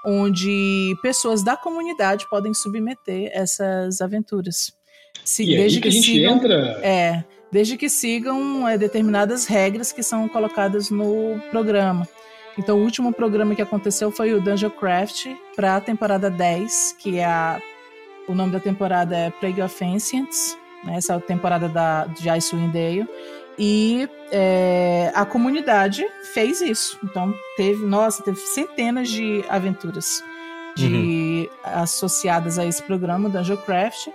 onde 0.04 0.96
pessoas 1.02 1.42
da 1.42 1.56
comunidade 1.56 2.28
podem 2.30 2.54
submeter 2.54 3.30
essas 3.32 4.00
aventuras. 4.00 4.72
Se, 5.24 5.42
e 5.42 5.56
desde 5.56 5.80
que, 5.80 5.82
que, 5.82 5.88
a 5.88 5.90
gente 5.90 6.06
sigam, 6.06 6.36
entra. 6.36 6.80
É, 6.82 7.24
desde 7.50 7.76
que 7.76 7.88
sigam 7.88 8.68
é, 8.68 8.78
determinadas 8.78 9.46
regras 9.46 9.92
que 9.92 10.02
são 10.02 10.28
colocadas 10.28 10.90
no 10.90 11.40
programa. 11.50 12.08
Então, 12.58 12.78
o 12.78 12.82
último 12.82 13.12
programa 13.12 13.54
que 13.54 13.60
aconteceu 13.60 14.10
foi 14.10 14.32
o 14.32 14.40
Dungeon 14.40 14.70
Craft 14.70 15.26
para 15.54 15.76
a 15.76 15.80
temporada 15.80 16.30
10, 16.30 16.96
que 16.98 17.18
é 17.18 17.24
a, 17.24 17.60
o 18.28 18.34
nome 18.34 18.52
da 18.52 18.60
temporada 18.60 19.16
é 19.16 19.30
Plague 19.30 19.60
of 19.60 19.84
Ancients, 19.84 20.56
né, 20.84 20.96
essa 20.96 21.12
é 21.12 21.16
a 21.16 21.20
temporada 21.20 21.68
da, 21.68 22.06
de 22.06 22.30
Icewind 22.30 22.72
Dale. 22.72 23.06
E 23.58 24.08
é, 24.30 25.10
a 25.14 25.24
comunidade 25.24 26.04
fez 26.34 26.60
isso. 26.60 26.98
Então, 27.02 27.34
teve, 27.56 27.84
nossa, 27.84 28.22
teve 28.22 28.38
centenas 28.38 29.08
de 29.08 29.44
aventuras 29.48 30.22
de, 30.76 31.48
uhum. 31.64 31.70
associadas 31.82 32.58
a 32.58 32.66
esse 32.66 32.82
programa, 32.82 33.28
Dungeon 33.28 33.56
Craft. 33.56 34.08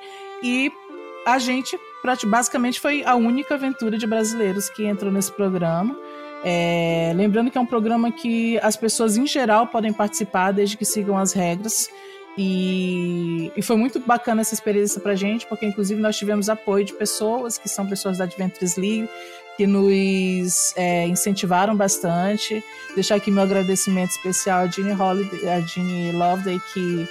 E 0.43 0.71
a 1.25 1.39
gente 1.39 1.77
basicamente 2.25 2.79
foi 2.79 3.03
a 3.03 3.15
única 3.15 3.55
aventura 3.55 3.97
de 3.97 4.07
brasileiros 4.07 4.69
que 4.69 4.85
entrou 4.85 5.11
nesse 5.11 5.31
programa. 5.31 5.97
É, 6.43 7.13
lembrando 7.15 7.51
que 7.51 7.57
é 7.57 7.61
um 7.61 7.65
programa 7.65 8.11
que 8.11 8.59
as 8.59 8.75
pessoas 8.75 9.17
em 9.17 9.27
geral 9.27 9.67
podem 9.67 9.93
participar 9.93 10.51
desde 10.51 10.77
que 10.77 10.85
sigam 10.85 11.17
as 11.17 11.33
regras. 11.33 11.89
E, 12.37 13.51
e, 13.57 13.61
foi 13.61 13.75
muito 13.75 13.99
bacana 13.99 14.41
essa 14.41 14.53
experiência 14.53 15.01
pra 15.01 15.15
gente, 15.15 15.45
porque 15.47 15.65
inclusive 15.65 16.01
nós 16.01 16.17
tivemos 16.17 16.47
apoio 16.47 16.85
de 16.85 16.93
pessoas 16.93 17.57
que 17.57 17.67
são 17.67 17.85
pessoas 17.85 18.19
da 18.19 18.23
Adventures 18.23 18.77
League, 18.77 19.09
que 19.57 19.67
nos 19.67 20.73
é, 20.77 21.05
incentivaram 21.07 21.75
bastante. 21.75 22.63
Deixar 22.95 23.15
aqui 23.15 23.29
meu 23.29 23.43
agradecimento 23.43 24.11
especial 24.11 24.61
a 24.61 24.67
Ginny 24.67 24.93
Holiday, 24.93 25.49
a 25.49 25.59
Ginny 25.59 26.13
Loveday, 26.13 26.59
que 26.73 27.07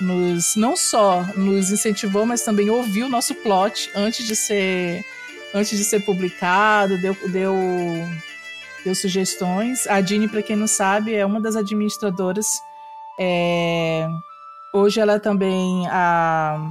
nos 0.00 0.54
não 0.54 0.76
só 0.76 1.24
nos 1.36 1.70
incentivou, 1.72 2.24
mas 2.24 2.42
também 2.42 2.70
ouviu 2.70 3.06
o 3.06 3.10
nosso 3.10 3.34
plot 3.34 3.90
antes 3.94 4.26
de 4.26 4.36
ser 4.36 5.04
antes 5.52 5.76
de 5.76 5.84
ser 5.84 6.00
publicado, 6.04 6.96
deu, 7.02 7.16
deu, 7.28 7.54
deu 8.84 8.94
sugestões. 8.94 9.86
A 9.88 10.00
Dini, 10.00 10.28
para 10.28 10.42
quem 10.42 10.56
não 10.56 10.66
sabe, 10.66 11.14
é 11.14 11.26
uma 11.26 11.40
das 11.40 11.56
administradoras. 11.56 12.46
É, 13.18 14.08
hoje 14.74 15.00
ela 15.00 15.14
é 15.14 15.18
também 15.18 15.86
a, 15.88 16.70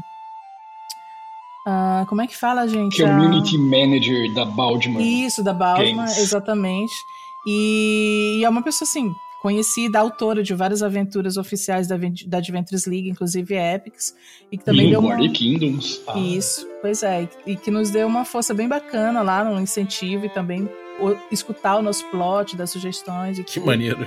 a, 1.68 2.06
Como 2.08 2.22
é 2.22 2.27
que 2.27 2.36
fala, 2.36 2.68
gente? 2.68 3.01
Community 3.01 3.56
a, 3.56 3.60
Manager 3.60 4.34
da 4.34 4.46
Baldman. 4.46 5.25
Isso, 5.25 5.44
da 5.44 5.53
Baldman, 5.53 5.96
Games. 5.96 6.18
exatamente. 6.18 6.94
E, 7.48 8.38
e 8.39 8.46
é 8.46 8.50
uma 8.50 8.62
pessoa 8.62 8.88
assim 8.88 9.13
conhecida, 9.41 9.98
autora 10.00 10.44
de 10.44 10.53
várias 10.53 10.84
aventuras 10.84 11.38
oficiais 11.38 11.88
da, 11.88 11.96
da 12.27 12.38
Adventures 12.39 12.86
League, 12.86 13.10
inclusive 13.10 13.56
Epics, 13.56 14.13
e 14.51 14.58
que 14.58 14.65
também 14.65 14.89
deu 14.89 15.00
uma... 15.00 15.18
Kingdoms. 15.29 16.01
Ah. 16.08 16.20
Isso, 16.20 16.68
pois 16.82 17.03
é, 17.03 17.27
e 17.46 17.56
que 17.56 17.72
nos 17.72 17.89
deu 17.89 18.06
uma 18.06 18.25
força 18.25 18.53
bem 18.53 18.68
bacana 18.68 19.22
lá 19.22 19.44
no 19.46 19.60
incentivo 19.62 20.25
e 20.25 20.29
também 20.29 20.70
escutar 21.32 21.77
o 21.77 21.82
nosso 21.82 22.06
plot, 22.12 22.58
das 22.58 22.70
sugestões 22.70 23.39
e 23.39 23.44
Que 23.46 23.53
tudo. 23.53 23.68
maneiro. 23.68 24.06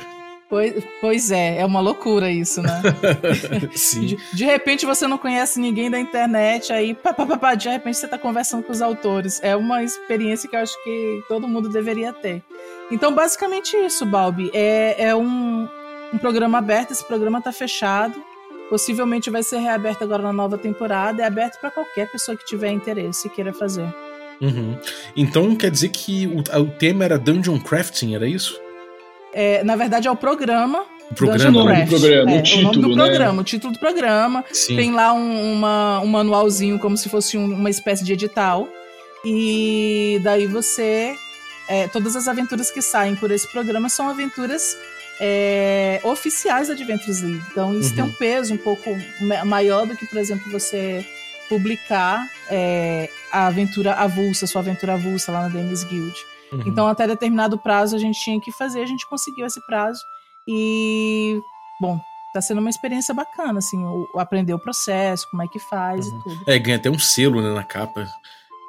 Pois, 0.52 0.85
pois 1.00 1.30
é, 1.30 1.61
é 1.61 1.64
uma 1.64 1.80
loucura 1.80 2.30
isso, 2.30 2.61
né? 2.61 2.82
Sim. 3.75 4.04
De, 4.04 4.18
de, 4.35 4.44
repente 4.44 4.85
você 4.85 5.06
não 5.06 5.16
conhece 5.16 5.59
ninguém 5.59 5.90
da 5.90 5.99
internet, 5.99 6.71
aí 6.71 6.92
pá, 6.92 7.14
pá, 7.14 7.25
pá, 7.25 7.38
pá, 7.38 7.54
de 7.54 7.71
repente 7.71 7.97
você 7.97 8.04
está 8.04 8.18
conversando 8.18 8.62
com 8.62 8.71
os 8.71 8.82
autores. 8.82 9.40
É 9.42 9.56
uma 9.56 9.82
experiência 9.82 10.47
que 10.47 10.54
eu 10.54 10.61
acho 10.61 10.75
que 10.85 11.25
todo 11.26 11.49
mundo 11.49 11.71
deveria 11.71 12.12
ter. 12.12 12.42
Então, 12.90 13.14
basicamente 13.14 13.75
isso, 13.78 14.04
Balbi. 14.04 14.50
É, 14.52 15.06
é 15.06 15.16
um, 15.16 15.66
um 16.12 16.18
programa 16.18 16.59
aberto, 16.59 16.90
esse 16.90 17.02
programa 17.06 17.38
está 17.38 17.50
fechado. 17.50 18.23
Possivelmente 18.68 19.30
vai 19.30 19.42
ser 19.42 19.56
reaberto 19.56 20.04
agora 20.04 20.23
na 20.23 20.35
nova 20.35 20.59
temporada. 20.59 21.23
É 21.23 21.26
aberto 21.26 21.59
para 21.61 21.71
qualquer 21.71 22.12
pessoa 22.12 22.37
que 22.37 22.44
tiver 22.44 22.71
interesse 22.73 23.26
e 23.26 23.30
queira 23.30 23.54
fazer. 23.54 23.88
Uhum. 24.38 24.76
Então 25.16 25.56
quer 25.56 25.71
dizer 25.71 25.88
que 25.88 26.26
o, 26.26 26.40
o 26.61 26.66
tema 26.73 27.06
era 27.06 27.18
Dungeon 27.18 27.59
Crafting, 27.59 28.14
era 28.14 28.28
isso? 28.28 28.61
É, 29.32 29.64
na 29.64 29.76
verdade, 29.76 30.08
é 30.08 30.10
o 30.10 30.16
programa. 30.16 30.84
O 31.10 31.14
programa, 31.14 31.60
o 31.60 31.64
nome 31.64 31.84
do 31.84 31.88
programa, 31.88 32.30
é, 32.32 32.38
o 32.38 32.42
título, 32.42 32.70
o 32.70 32.72
nome 32.72 32.82
do 32.82 32.96
né? 32.96 33.04
programa, 33.04 33.40
o 33.40 33.44
título 33.44 33.72
do 33.72 33.78
programa. 33.78 34.44
Sim. 34.52 34.76
Tem 34.76 34.92
lá 34.92 35.12
um, 35.12 35.52
uma, 35.52 36.00
um 36.00 36.06
manualzinho 36.06 36.78
como 36.78 36.96
se 36.96 37.08
fosse 37.08 37.36
um, 37.36 37.44
uma 37.44 37.70
espécie 37.70 38.04
de 38.04 38.12
edital. 38.12 38.68
E 39.24 40.20
daí 40.22 40.46
você. 40.46 41.14
É, 41.68 41.86
todas 41.88 42.16
as 42.16 42.26
aventuras 42.28 42.70
que 42.70 42.82
saem 42.82 43.14
por 43.14 43.30
esse 43.30 43.50
programa 43.50 43.88
são 43.88 44.08
aventuras 44.08 44.76
é, 45.20 46.00
oficiais 46.02 46.68
da 46.68 46.74
Adventures 46.74 47.22
League. 47.22 47.42
Então 47.50 47.78
isso 47.78 47.90
uhum. 47.90 47.94
tem 47.94 48.04
um 48.04 48.12
peso 48.12 48.54
um 48.54 48.56
pouco 48.56 48.90
maior 49.44 49.86
do 49.86 49.96
que, 49.96 50.04
por 50.06 50.18
exemplo, 50.18 50.50
você 50.50 51.06
publicar 51.48 52.26
é, 52.50 53.08
a 53.30 53.46
aventura 53.46 53.92
avulsa, 53.94 54.46
sua 54.46 54.60
aventura 54.60 54.94
avulsa 54.94 55.30
lá 55.30 55.42
na 55.42 55.48
Demis 55.48 55.84
Guild. 55.84 56.14
Uhum. 56.52 56.62
Então, 56.66 56.87
até 56.87 57.06
determinado 57.06 57.59
prazo 57.59 57.97
a 57.97 57.99
gente 57.99 58.21
tinha 58.21 58.40
que 58.40 58.52
fazer, 58.52 58.82
a 58.82 58.87
gente 58.87 59.09
conseguiu 59.09 59.47
esse 59.47 59.64
prazo. 59.66 60.00
E, 60.47 61.40
bom, 61.80 61.99
tá 62.32 62.40
sendo 62.40 62.61
uma 62.61 62.71
experiência 62.71 63.14
bacana, 63.14 63.59
assim, 63.59 63.82
o, 63.82 64.18
aprender 64.18 64.54
o 64.54 64.59
processo, 64.59 65.26
como 65.30 65.42
é 65.42 65.49
que 65.49 65.59
faz 65.59 66.06
uhum. 66.06 66.18
e 66.18 66.23
tudo. 66.23 66.50
É, 66.50 66.59
ganha 66.59 66.76
até 66.76 66.90
um 66.90 66.99
selo 66.99 67.40
né, 67.40 67.52
na 67.54 67.64
capa 67.64 68.06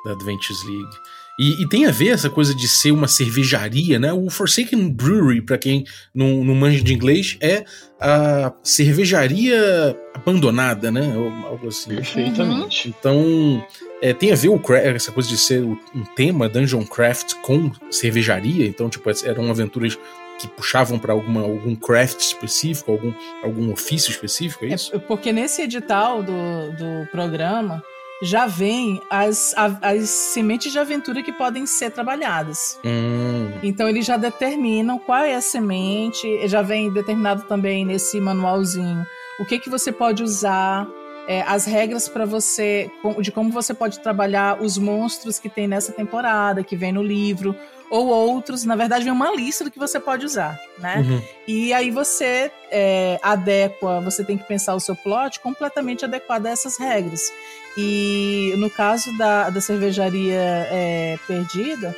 da 0.06 0.12
Adventures 0.12 0.64
League. 0.64 0.98
E, 1.40 1.64
e, 1.64 1.68
tem 1.68 1.88
a 1.88 1.92
ver 1.92 2.10
essa 2.10 2.30
coisa 2.30 2.54
de 2.54 2.68
ser 2.68 2.92
uma 2.92 3.08
cervejaria, 3.08 3.98
né? 3.98 4.14
O 4.14 4.30
Forsaken 4.30 4.88
Brewery, 4.90 5.42
para 5.42 5.58
quem 5.58 5.84
não, 6.14 6.44
não 6.44 6.54
manja 6.54 6.84
de 6.84 6.94
inglês, 6.94 7.38
é 7.42 7.66
a 8.00 8.54
cervejaria 8.62 9.98
abandonada, 10.14 10.92
né? 10.92 11.12
Algo 11.48 11.70
assim. 11.70 11.96
Perfeitamente. 11.96 12.90
Então, 12.90 13.66
é, 14.04 14.14
tem 14.14 14.34
a 14.34 14.36
ver 14.36 14.50
o, 14.50 14.62
essa 14.74 15.14
coisa 15.14 15.30
de 15.30 15.38
ser 15.38 15.64
um 15.64 16.04
tema 16.14 16.50
Dungeon 16.50 16.86
Craft 16.86 17.36
com 17.36 17.72
cervejaria. 17.90 18.68
Então, 18.68 18.90
tipo, 18.90 19.10
eram 19.24 19.50
aventuras 19.50 19.98
que 20.38 20.48
puxavam 20.50 21.00
para 21.00 21.14
algum 21.14 21.74
craft 21.74 22.20
específico, 22.20 22.92
algum, 22.92 23.14
algum 23.42 23.72
ofício 23.72 24.12
específico, 24.12 24.66
é, 24.66 24.72
é 24.72 24.74
isso? 24.74 24.94
É, 24.94 25.00
porque 25.00 25.32
nesse 25.32 25.62
edital 25.62 26.22
do, 26.22 26.72
do 26.72 27.08
programa 27.12 27.82
já 28.22 28.46
vem 28.46 29.02
as, 29.10 29.54
as 29.82 30.10
sementes 30.10 30.74
de 30.74 30.80
aventura 30.80 31.24
que 31.24 31.32
podem 31.32 31.66
ser 31.66 31.92
trabalhadas. 31.92 32.78
Hum. 32.84 33.52
Então 33.64 33.88
eles 33.88 34.06
já 34.06 34.18
determinam 34.18 35.00
qual 35.00 35.24
é 35.24 35.36
a 35.36 35.42
semente, 35.42 36.46
já 36.48 36.62
vem 36.62 36.92
determinado 36.92 37.44
também 37.44 37.86
nesse 37.86 38.20
manualzinho 38.20 39.06
o 39.40 39.46
que 39.46 39.60
que 39.60 39.70
você 39.70 39.92
pode 39.92 40.24
usar, 40.24 40.88
é, 41.28 41.42
as 41.44 41.66
regras 41.66 42.08
para 42.08 42.26
você 42.26 42.90
de 43.20 43.32
como 43.32 43.50
você 43.50 43.74
pode 43.74 44.00
trabalhar 44.00 44.62
os 44.62 44.78
monstros 44.78 45.40
que 45.40 45.50
tem 45.50 45.68
nessa 45.68 45.92
temporada, 45.92 46.64
que 46.64 46.76
vem 46.76 46.92
no 46.92 47.02
livro, 47.02 47.56
ou 47.90 48.08
outros. 48.08 48.66
Na 48.66 48.76
verdade, 48.76 49.04
vem 49.04 49.14
uma 49.14 49.32
lista 49.34 49.64
do 49.64 49.72
que 49.72 49.80
você 49.80 50.00
pode 50.00 50.26
usar, 50.26 50.60
né? 50.80 50.98
Uhum. 50.98 51.22
E 51.48 51.74
aí 51.74 51.92
você 51.92 52.52
é, 52.72 53.20
adequa, 53.22 54.02
você 54.02 54.24
tem 54.24 54.38
que 54.38 54.48
pensar 54.48 54.74
o 54.74 54.80
seu 54.80 54.96
plot 54.96 55.40
completamente 55.40 56.04
adequado 56.04 56.48
a 56.48 56.50
essas 56.50 56.78
regras. 56.78 57.32
E 57.78 58.54
no 58.58 58.70
caso 58.70 59.16
da, 59.18 59.50
da 59.50 59.62
cervejaria 59.62 60.68
é, 60.72 61.20
perdida, 61.28 61.96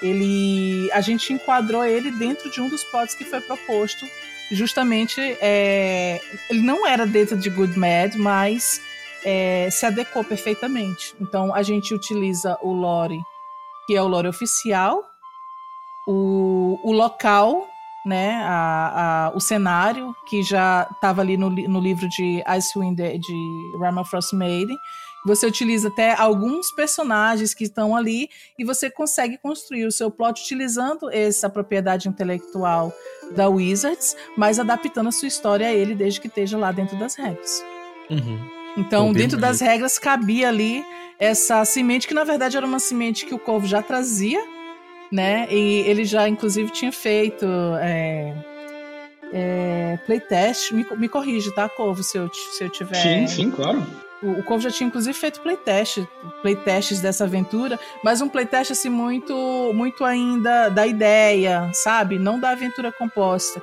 ele, 0.00 0.90
a 0.92 1.00
gente 1.00 1.32
enquadrou 1.32 1.84
ele 1.84 2.10
dentro 2.12 2.50
de 2.50 2.60
um 2.60 2.68
dos 2.68 2.84
plots 2.84 3.14
que 3.14 3.24
foi 3.24 3.40
proposto. 3.40 4.06
Justamente, 4.50 5.20
é, 5.40 6.20
ele 6.50 6.60
não 6.60 6.86
era 6.86 7.06
dentro 7.06 7.36
de 7.36 7.48
Good 7.48 7.78
Mad, 7.78 8.14
mas 8.16 8.80
é, 9.24 9.68
se 9.70 9.86
adequou 9.86 10.22
perfeitamente. 10.22 11.14
Então, 11.20 11.54
a 11.54 11.62
gente 11.62 11.94
utiliza 11.94 12.58
o 12.62 12.72
lore, 12.72 13.18
que 13.86 13.96
é 13.96 14.02
o 14.02 14.06
lore 14.06 14.28
oficial, 14.28 15.02
o, 16.06 16.78
o 16.84 16.92
local 16.92 17.68
né, 18.04 18.34
a, 18.44 19.28
a, 19.28 19.32
o 19.34 19.40
cenário 19.40 20.14
que 20.28 20.42
já 20.42 20.86
estava 20.92 21.22
ali 21.22 21.36
no, 21.36 21.48
no 21.48 21.80
livro 21.80 22.08
de 22.08 22.42
Icewind 22.46 22.98
de 22.98 23.78
Rama 23.80 24.04
Frost 24.04 24.34
Maiden. 24.34 24.76
Você 25.24 25.46
utiliza 25.46 25.88
até 25.88 26.14
alguns 26.14 26.70
personagens 26.70 27.54
que 27.54 27.64
estão 27.64 27.96
ali 27.96 28.28
e 28.58 28.64
você 28.64 28.90
consegue 28.90 29.38
construir 29.38 29.86
o 29.86 29.92
seu 29.92 30.10
plot 30.10 30.42
utilizando 30.42 31.10
essa 31.10 31.48
propriedade 31.48 32.10
intelectual 32.10 32.92
da 33.32 33.48
Wizards, 33.48 34.16
mas 34.36 34.58
adaptando 34.58 35.08
a 35.08 35.12
sua 35.12 35.28
história 35.28 35.66
a 35.66 35.72
ele 35.72 35.94
desde 35.94 36.20
que 36.20 36.28
esteja 36.28 36.58
lá 36.58 36.72
dentro 36.72 36.98
das 36.98 37.14
regras. 37.14 37.64
Uhum. 38.10 38.38
Então, 38.76 39.12
dentro 39.12 39.38
das 39.38 39.60
regras 39.60 39.98
cabia 39.98 40.48
ali 40.48 40.84
essa 41.18 41.64
semente 41.64 42.08
que 42.08 42.14
na 42.14 42.24
verdade 42.24 42.56
era 42.56 42.66
uma 42.66 42.80
semente 42.80 43.24
que 43.24 43.34
o 43.34 43.38
Corvo 43.38 43.66
já 43.66 43.80
trazia 43.80 44.42
né? 45.14 45.46
E 45.48 45.80
ele 45.86 46.04
já, 46.04 46.28
inclusive, 46.28 46.70
tinha 46.70 46.90
feito 46.90 47.46
é, 47.80 48.34
é, 49.32 49.98
playtest. 50.04 50.72
Me, 50.72 50.84
me 50.96 51.08
corrige, 51.08 51.54
tá, 51.54 51.68
Corvo, 51.68 52.02
se 52.02 52.18
eu, 52.18 52.28
se 52.32 52.64
eu 52.64 52.68
tiver. 52.68 52.96
Sim, 52.96 53.26
sim, 53.28 53.50
claro. 53.50 53.86
O, 54.24 54.40
o 54.40 54.42
Corvo 54.42 54.62
já 54.62 54.70
tinha 54.70 54.88
inclusive 54.88 55.16
feito 55.16 55.40
playtest, 55.40 56.06
playtests 56.42 57.00
dessa 57.00 57.24
aventura, 57.24 57.78
mas 58.02 58.20
um 58.20 58.28
playtest 58.28 58.72
assim 58.72 58.88
muito, 58.88 59.34
muito 59.74 60.04
ainda 60.04 60.68
da 60.68 60.86
ideia, 60.86 61.70
sabe? 61.72 62.18
Não 62.18 62.40
da 62.40 62.50
aventura 62.50 62.90
composta. 62.90 63.62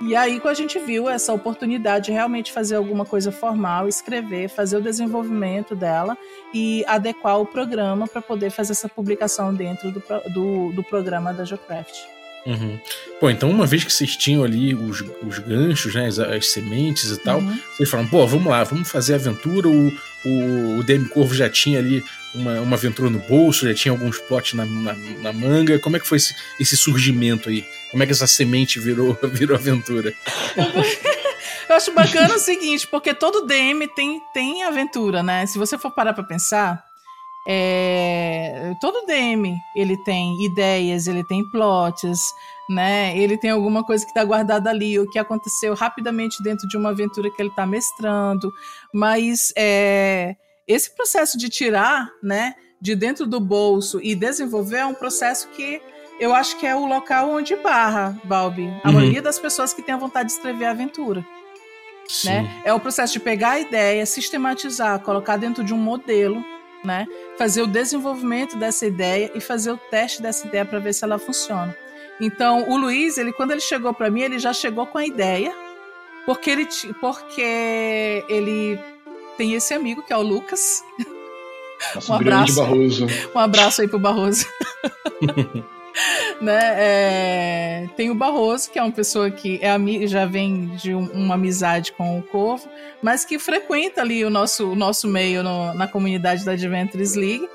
E 0.00 0.14
aí, 0.14 0.40
a 0.44 0.54
gente 0.54 0.78
viu 0.78 1.08
essa 1.08 1.32
oportunidade 1.32 2.06
de 2.06 2.12
realmente 2.12 2.52
fazer 2.52 2.76
alguma 2.76 3.04
coisa 3.04 3.32
formal, 3.32 3.88
escrever, 3.88 4.48
fazer 4.48 4.76
o 4.76 4.80
desenvolvimento 4.80 5.74
dela 5.74 6.16
e 6.54 6.84
adequar 6.86 7.40
o 7.40 7.46
programa 7.46 8.06
para 8.06 8.22
poder 8.22 8.50
fazer 8.50 8.72
essa 8.72 8.88
publicação 8.88 9.52
dentro 9.52 9.90
do, 9.90 10.00
do, 10.32 10.72
do 10.72 10.84
programa 10.84 11.34
da 11.34 11.44
Geocraft. 11.44 12.17
Uhum. 12.48 12.80
Pô, 13.20 13.28
então 13.28 13.50
uma 13.50 13.66
vez 13.66 13.84
que 13.84 13.92
vocês 13.92 14.16
tinham 14.16 14.42
ali 14.42 14.74
os, 14.74 15.04
os 15.22 15.38
ganchos, 15.38 15.94
né, 15.94 16.06
as, 16.06 16.18
as 16.18 16.48
sementes 16.48 17.10
e 17.10 17.18
tal, 17.18 17.40
uhum. 17.40 17.58
vocês 17.76 17.90
falaram, 17.90 18.08
pô, 18.08 18.26
vamos 18.26 18.46
lá, 18.46 18.64
vamos 18.64 18.90
fazer 18.90 19.12
a 19.12 19.16
aventura. 19.16 19.68
O, 19.68 19.92
o, 20.24 20.78
o 20.78 20.82
DM 20.82 21.06
Corvo 21.10 21.34
já 21.34 21.50
tinha 21.50 21.78
ali 21.78 22.02
uma, 22.34 22.58
uma 22.60 22.76
aventura 22.76 23.10
no 23.10 23.18
bolso, 23.18 23.68
já 23.68 23.74
tinha 23.74 23.92
alguns 23.92 24.18
plots 24.18 24.54
na, 24.54 24.64
na, 24.64 24.94
na, 24.94 25.32
manga. 25.32 25.78
Como 25.78 25.98
é 25.98 26.00
que 26.00 26.06
foi 26.06 26.16
esse, 26.16 26.34
esse 26.58 26.74
surgimento 26.74 27.50
aí? 27.50 27.66
Como 27.90 28.02
é 28.02 28.06
que 28.06 28.12
essa 28.12 28.26
semente 28.26 28.80
virou, 28.80 29.18
virou 29.30 29.54
aventura? 29.54 30.14
Eu 31.68 31.76
acho 31.76 31.92
bacana 31.92 32.34
o 32.34 32.38
seguinte, 32.38 32.86
porque 32.86 33.12
todo 33.12 33.44
DM 33.44 33.86
tem, 33.88 34.22
tem 34.32 34.64
aventura, 34.64 35.22
né? 35.22 35.44
Se 35.44 35.58
você 35.58 35.76
for 35.76 35.90
parar 35.90 36.14
pra 36.14 36.24
pensar, 36.24 36.82
é, 37.50 38.74
todo 38.78 39.06
DM 39.06 39.56
ele 39.74 39.96
tem 40.04 40.44
ideias, 40.44 41.06
ele 41.06 41.24
tem 41.24 41.42
plots, 41.50 42.20
né? 42.68 43.16
Ele 43.16 43.38
tem 43.38 43.48
alguma 43.48 43.82
coisa 43.82 44.04
que 44.04 44.10
está 44.10 44.22
guardada 44.22 44.68
ali, 44.68 44.98
o 44.98 45.08
que 45.08 45.18
aconteceu 45.18 45.72
rapidamente 45.74 46.42
dentro 46.42 46.68
de 46.68 46.76
uma 46.76 46.90
aventura 46.90 47.30
que 47.30 47.40
ele 47.40 47.48
está 47.48 47.64
mestrando. 47.64 48.52
Mas 48.92 49.50
é, 49.56 50.36
esse 50.66 50.94
processo 50.94 51.38
de 51.38 51.48
tirar, 51.48 52.10
né, 52.22 52.54
de 52.82 52.94
dentro 52.94 53.26
do 53.26 53.40
bolso 53.40 53.98
e 54.02 54.14
desenvolver 54.14 54.78
é 54.78 54.86
um 54.86 54.94
processo 54.94 55.48
que 55.48 55.80
eu 56.20 56.34
acho 56.34 56.58
que 56.58 56.66
é 56.66 56.76
o 56.76 56.84
local 56.84 57.30
onde 57.30 57.56
barra, 57.56 58.20
Balbi. 58.24 58.68
A 58.84 58.88
uhum. 58.88 58.94
maioria 58.94 59.22
das 59.22 59.38
pessoas 59.38 59.72
que 59.72 59.80
tem 59.80 59.94
a 59.94 59.98
vontade 59.98 60.28
de 60.28 60.34
escrever 60.34 60.66
a 60.66 60.72
aventura. 60.72 61.24
Né? 62.24 62.60
É 62.64 62.74
o 62.74 62.80
processo 62.80 63.14
de 63.14 63.20
pegar 63.20 63.52
a 63.52 63.60
ideia, 63.60 64.04
sistematizar, 64.04 65.00
colocar 65.00 65.36
dentro 65.38 65.64
de 65.64 65.72
um 65.72 65.78
modelo 65.78 66.42
né? 66.84 67.06
Fazer 67.36 67.62
o 67.62 67.66
desenvolvimento 67.66 68.56
dessa 68.56 68.86
ideia 68.86 69.30
e 69.34 69.40
fazer 69.40 69.72
o 69.72 69.76
teste 69.76 70.22
dessa 70.22 70.46
ideia 70.46 70.64
para 70.64 70.78
ver 70.78 70.92
se 70.92 71.04
ela 71.04 71.18
funciona. 71.18 71.76
Então, 72.20 72.68
o 72.68 72.76
Luiz, 72.76 73.16
ele 73.16 73.32
quando 73.32 73.52
ele 73.52 73.60
chegou 73.60 73.94
para 73.94 74.10
mim, 74.10 74.22
ele 74.22 74.38
já 74.38 74.52
chegou 74.52 74.86
com 74.86 74.98
a 74.98 75.06
ideia, 75.06 75.54
porque 76.26 76.50
ele 76.50 76.68
porque 77.00 78.24
ele 78.28 78.78
tem 79.36 79.54
esse 79.54 79.72
amigo 79.72 80.02
que 80.02 80.12
é 80.12 80.16
o 80.16 80.22
Lucas. 80.22 80.82
Um 82.08 82.14
abraço, 82.14 82.56
Barroso. 82.56 83.06
Um 83.32 83.38
abraço 83.38 83.80
aí 83.80 83.86
pro 83.86 84.00
Barroso. 84.00 84.44
né? 86.40 86.58
É, 86.76 87.86
tem 87.96 88.10
o 88.10 88.14
Barroso, 88.14 88.70
que 88.70 88.78
é 88.78 88.82
uma 88.82 88.92
pessoa 88.92 89.30
que 89.30 89.60
é 89.62 89.78
já 90.06 90.26
vem 90.26 90.66
de 90.76 90.94
um, 90.94 91.04
uma 91.12 91.34
amizade 91.34 91.92
com 91.92 92.18
o 92.18 92.22
Corvo, 92.22 92.68
mas 93.02 93.24
que 93.24 93.38
frequenta 93.38 94.00
ali 94.00 94.24
o 94.24 94.30
nosso, 94.30 94.70
o 94.72 94.74
nosso 94.74 95.08
meio 95.08 95.42
no, 95.42 95.74
na 95.74 95.86
comunidade 95.86 96.44
da 96.44 96.52
Adventures 96.52 97.14
League. 97.14 97.48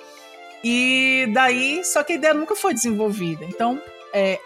E 0.64 1.30
daí, 1.34 1.84
só 1.84 2.04
que 2.04 2.14
a 2.14 2.16
ideia 2.16 2.34
nunca 2.34 2.56
foi 2.56 2.74
desenvolvida. 2.74 3.44
Então, 3.46 3.82
é, 4.14 4.40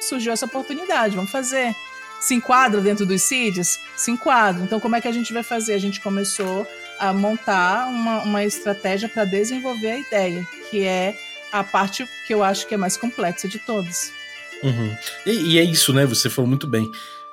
surgiu 0.00 0.32
essa 0.32 0.46
oportunidade, 0.46 1.16
vamos 1.16 1.30
fazer. 1.30 1.74
Se 2.20 2.34
enquadra 2.34 2.80
dentro 2.80 3.04
dos 3.04 3.22
CIDs? 3.22 3.80
Se 3.96 4.10
enquadra. 4.10 4.62
Então, 4.62 4.80
como 4.80 4.96
é 4.96 5.00
que 5.00 5.08
a 5.08 5.12
gente 5.12 5.32
vai 5.32 5.42
fazer? 5.42 5.74
A 5.74 5.78
gente 5.78 6.00
começou 6.00 6.66
a 6.98 7.12
montar 7.12 7.88
uma, 7.88 8.22
uma 8.22 8.44
estratégia 8.44 9.08
para 9.08 9.24
desenvolver 9.24 9.90
a 9.90 9.98
ideia, 9.98 10.48
que 10.70 10.84
é 10.84 11.16
a 11.54 11.62
parte 11.62 12.04
que 12.26 12.34
eu 12.34 12.42
acho 12.42 12.66
que 12.66 12.74
é 12.74 12.76
mais 12.76 12.96
complexa 12.96 13.46
de 13.46 13.60
todas. 13.60 14.12
Uhum. 14.60 14.96
E, 15.24 15.30
e, 15.30 15.58
é 15.58 15.62
isso, 15.62 15.92
né? 15.92 16.04
Você 16.04 16.28
falou 16.28 16.48
muito 16.48 16.66
bem. 16.66 16.90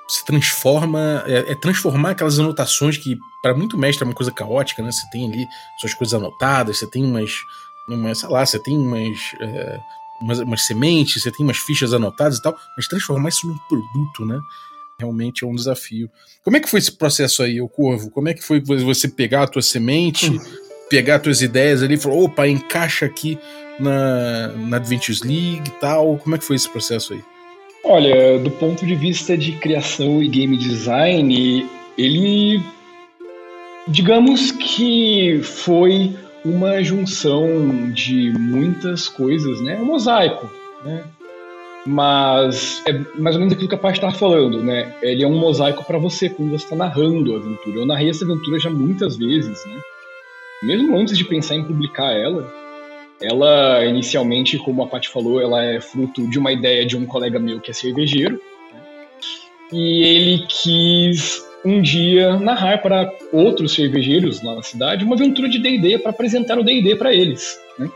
Você 0.08 0.24
transforma. 0.24 1.24
É, 1.26 1.52
é 1.52 1.54
transformar 1.56 2.10
aquelas 2.10 2.38
anotações 2.38 2.96
que, 2.96 3.18
para 3.42 3.52
muito 3.52 3.76
mestre, 3.76 4.04
é 4.04 4.06
uma 4.06 4.14
coisa 4.14 4.30
caótica, 4.30 4.80
né? 4.80 4.92
Você 4.92 5.08
tem 5.10 5.26
ali 5.26 5.44
suas 5.80 5.92
coisas 5.94 6.14
anotadas, 6.14 6.78
você 6.78 6.86
tem 6.86 7.04
umas. 7.04 7.32
umas 7.88 8.18
sei 8.18 8.28
lá, 8.28 8.46
você 8.46 8.62
tem 8.62 8.76
umas. 8.76 9.18
É, 9.40 9.80
umas, 10.20 10.38
umas 10.38 10.62
sementes, 10.66 11.20
você 11.20 11.32
tem 11.32 11.44
umas 11.44 11.56
fichas 11.56 11.92
anotadas 11.92 12.38
e 12.38 12.42
tal, 12.42 12.56
mas 12.76 12.86
transformar 12.86 13.28
isso 13.28 13.44
num 13.48 13.58
produto, 13.68 14.24
né? 14.24 14.38
realmente 14.98 15.42
é 15.42 15.46
um 15.48 15.54
desafio. 15.54 16.08
Como 16.44 16.56
é 16.56 16.60
que 16.60 16.68
foi 16.68 16.78
esse 16.78 16.92
processo 16.92 17.42
aí, 17.42 17.60
o 17.60 17.68
Corvo? 17.68 18.08
Como 18.08 18.28
é 18.28 18.34
que 18.34 18.42
foi 18.42 18.60
você 18.60 19.08
pegar 19.08 19.42
a 19.42 19.48
tua 19.48 19.62
semente, 19.62 20.30
pegar 20.92 21.16
as 21.16 21.22
tuas 21.22 21.40
ideias 21.40 21.82
ali 21.82 21.94
e 21.94 21.96
falar, 21.96 22.16
opa, 22.16 22.46
encaixa 22.46 23.06
aqui 23.06 23.38
na, 23.80 24.48
na 24.48 24.76
Adventures 24.76 25.22
League 25.22 25.62
e 25.66 25.80
tal? 25.80 26.18
Como 26.18 26.34
é 26.34 26.38
que 26.38 26.44
foi 26.44 26.56
esse 26.56 26.68
processo 26.68 27.14
aí? 27.14 27.20
Olha, 27.82 28.38
do 28.38 28.50
ponto 28.50 28.84
de 28.84 28.94
vista 28.94 29.36
de 29.36 29.52
criação 29.52 30.22
e 30.22 30.28
game 30.28 30.54
design, 30.54 31.66
ele 31.96 32.62
digamos 33.88 34.52
que 34.52 35.40
foi 35.42 36.14
uma 36.44 36.82
junção 36.82 37.90
de 37.90 38.30
muitas 38.38 39.08
coisas, 39.08 39.62
né? 39.62 39.80
Um 39.80 39.86
mosaico, 39.86 40.50
né? 40.84 41.04
Mas 41.86 42.82
é 42.86 42.92
mais 43.18 43.34
ou 43.34 43.40
menos 43.40 43.54
aquilo 43.54 43.68
que 43.68 43.74
a 43.74 43.78
parte 43.78 43.96
estava 43.96 44.14
falando, 44.14 44.62
né? 44.62 44.94
Ele 45.00 45.24
é 45.24 45.26
um 45.26 45.38
mosaico 45.38 45.84
para 45.84 45.98
você 45.98 46.28
quando 46.28 46.50
você 46.50 46.64
está 46.64 46.76
narrando 46.76 47.34
a 47.34 47.38
aventura. 47.38 47.78
Eu 47.78 47.86
narrei 47.86 48.10
essa 48.10 48.24
aventura 48.24 48.60
já 48.60 48.68
muitas 48.68 49.16
vezes, 49.16 49.64
né? 49.66 49.80
Mesmo 50.62 50.96
antes 50.96 51.16
de 51.16 51.24
pensar 51.24 51.56
em 51.56 51.64
publicar 51.64 52.12
ela, 52.12 52.52
ela, 53.20 53.84
inicialmente, 53.84 54.58
como 54.58 54.82
a 54.82 54.86
Paty 54.86 55.08
falou, 55.08 55.40
ela 55.40 55.62
é 55.64 55.80
fruto 55.80 56.28
de 56.28 56.38
uma 56.38 56.52
ideia 56.52 56.84
de 56.84 56.96
um 56.96 57.06
colega 57.06 57.38
meu 57.38 57.60
que 57.60 57.70
é 57.70 57.74
cervejeiro. 57.74 58.40
Né? 58.72 58.80
E 59.72 60.02
ele 60.02 60.46
quis 60.48 61.42
um 61.64 61.80
dia 61.80 62.36
narrar 62.38 62.78
para 62.78 63.12
outros 63.32 63.74
cervejeiros 63.74 64.42
lá 64.42 64.56
na 64.56 64.62
cidade 64.62 65.04
uma 65.04 65.14
aventura 65.14 65.48
de 65.48 65.60
D&D 65.60 65.98
para 65.98 66.10
apresentar 66.10 66.58
o 66.58 66.64
D&D 66.64 66.96
para 66.96 67.14
eles. 67.14 67.58
Né? 67.78 67.86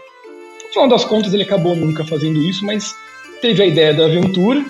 No 0.65 0.69
final 0.73 0.89
das 0.89 1.05
contas, 1.05 1.35
ele 1.35 1.43
acabou 1.43 1.75
nunca 1.75 2.05
fazendo 2.05 2.43
isso, 2.43 2.65
mas 2.65 2.95
teve 3.41 3.63
a 3.63 3.67
ideia 3.67 3.93
da 3.93 4.05
aventura. 4.05 4.65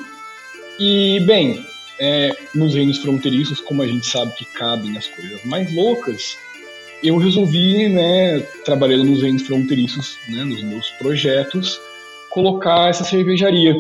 E, 0.79 1.21
bem, 1.21 1.65
é, 1.99 2.35
nos 2.55 2.75
reinos 2.75 2.99
fronteiriços, 2.99 3.61
como 3.61 3.83
a 3.83 3.87
gente 3.87 4.07
sabe 4.07 4.33
que 4.33 4.45
cabem 4.45 4.97
as 4.97 5.07
coisas 5.07 5.45
mais 5.45 5.75
loucas, 5.75 6.39
eu 7.03 7.17
resolvi, 7.19 7.89
né, 7.89 8.41
trabalhando 8.65 9.05
nos 9.05 9.23
entes 9.23 9.47
fronteiriços, 9.47 10.17
né, 10.29 10.45
nos 10.45 10.63
meus 10.63 10.91
projetos, 10.93 11.79
colocar 12.31 12.89
essa 12.89 13.05
cervejaria. 13.05 13.75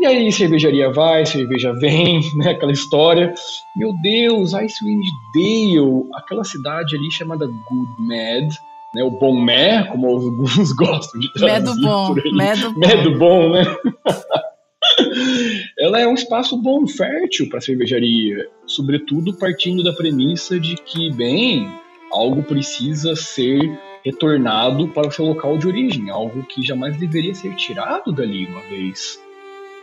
E 0.00 0.06
aí, 0.06 0.32
cervejaria 0.32 0.90
vai, 0.92 1.24
cerveja 1.24 1.72
vem, 1.74 2.20
né, 2.36 2.50
aquela 2.50 2.72
história. 2.72 3.32
Meu 3.76 3.92
Deus, 4.02 4.54
Icewind 4.54 5.04
Dale, 5.34 6.08
aquela 6.14 6.44
cidade 6.44 6.96
ali 6.96 7.10
chamada 7.10 7.46
Good 7.46 7.92
Mad, 7.98 8.52
né, 8.94 9.02
o 9.02 9.10
Bom 9.10 9.40
Mé, 9.40 9.84
como 9.84 10.06
alguns 10.06 10.72
gostam 10.76 11.20
de 11.20 11.32
traduzir 11.32 11.82
bom, 11.82 12.14
Mé 12.32 12.56
do 12.56 12.72
bom. 12.72 12.78
Mé 12.78 12.96
do 13.02 13.18
bom, 13.18 13.50
né? 13.50 13.64
Ela 15.78 16.00
é 16.00 16.06
um 16.06 16.14
espaço 16.14 16.60
bom, 16.60 16.86
fértil 16.86 17.48
para 17.48 17.60
cervejaria, 17.60 18.48
sobretudo 18.66 19.36
partindo 19.38 19.82
da 19.82 19.92
premissa 19.92 20.60
de 20.60 20.76
que, 20.76 21.10
bem, 21.12 21.68
algo 22.14 22.42
precisa 22.42 23.16
ser 23.16 23.58
retornado 24.04 24.88
para 24.88 25.08
o 25.08 25.10
seu 25.10 25.24
local 25.24 25.58
de 25.58 25.66
origem, 25.66 26.10
algo 26.10 26.42
que 26.44 26.62
jamais 26.62 26.96
deveria 26.96 27.34
ser 27.34 27.54
tirado 27.56 28.12
dali 28.12 28.46
uma 28.46 28.60
vez. 28.62 29.18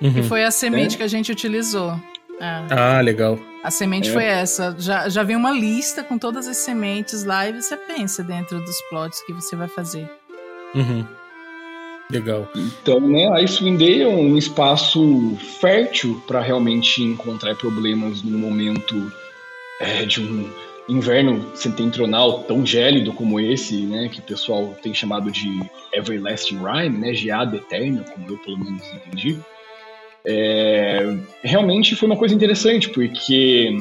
Uhum. 0.02 0.20
E 0.20 0.24
foi 0.24 0.44
a 0.44 0.52
semente 0.52 0.96
é. 0.96 0.98
que 0.98 1.04
a 1.04 1.08
gente 1.08 1.32
utilizou. 1.32 1.92
É. 2.40 2.66
Ah, 2.70 3.02
legal. 3.02 3.38
A 3.64 3.70
semente 3.70 4.10
é. 4.10 4.14
foi 4.14 4.24
essa. 4.24 4.76
Já, 4.80 5.10
já 5.10 5.24
vem 5.24 5.36
uma 5.36 5.52
lista 5.52 6.04
com 6.04 6.18
todas 6.18 6.48
as 6.48 6.58
sementes 6.58 7.24
lá 7.24 7.48
e 7.48 7.54
você 7.54 7.78
pensa 7.78 8.24
dentro 8.24 8.60
dos 8.60 8.82
plots 8.90 9.24
que 9.26 9.34
você 9.34 9.56
vai 9.56 9.68
fazer. 9.68 10.10
Uhum. 10.74 11.06
Legal. 12.10 12.48
Então, 12.56 13.00
né, 13.00 13.28
a 13.30 13.36
Icewind 13.36 13.80
Dale 13.80 14.02
é 14.02 14.08
um 14.08 14.38
espaço 14.38 15.38
fértil 15.62 16.22
para 16.28 16.42
realmente 16.42 17.02
encontrar 17.02 17.56
problemas 17.56 18.22
no 18.22 18.38
momento 18.38 19.12
é, 19.80 20.06
de 20.06 20.22
um 20.22 20.50
inverno 20.90 21.56
setentrional 21.56 22.44
tão 22.44 22.66
gélido 22.66 23.14
como 23.14 23.40
esse, 23.40 23.78
né, 23.86 24.10
que 24.12 24.20
o 24.20 24.24
pessoal 24.24 24.76
tem 24.82 24.94
chamado 24.94 25.32
de 25.32 25.48
Everlasting 25.94 26.58
Rime, 26.58 26.98
né, 26.98 27.14
geada 27.14 27.58
eterna, 27.58 28.04
como 28.14 28.30
eu 28.30 28.38
pelo 28.40 28.58
menos 28.58 28.84
entendi, 28.94 29.40
é, 30.26 31.18
realmente 31.44 31.96
foi 31.96 32.08
uma 32.08 32.18
coisa 32.18 32.36
interessante, 32.36 32.90
porque 32.90 33.76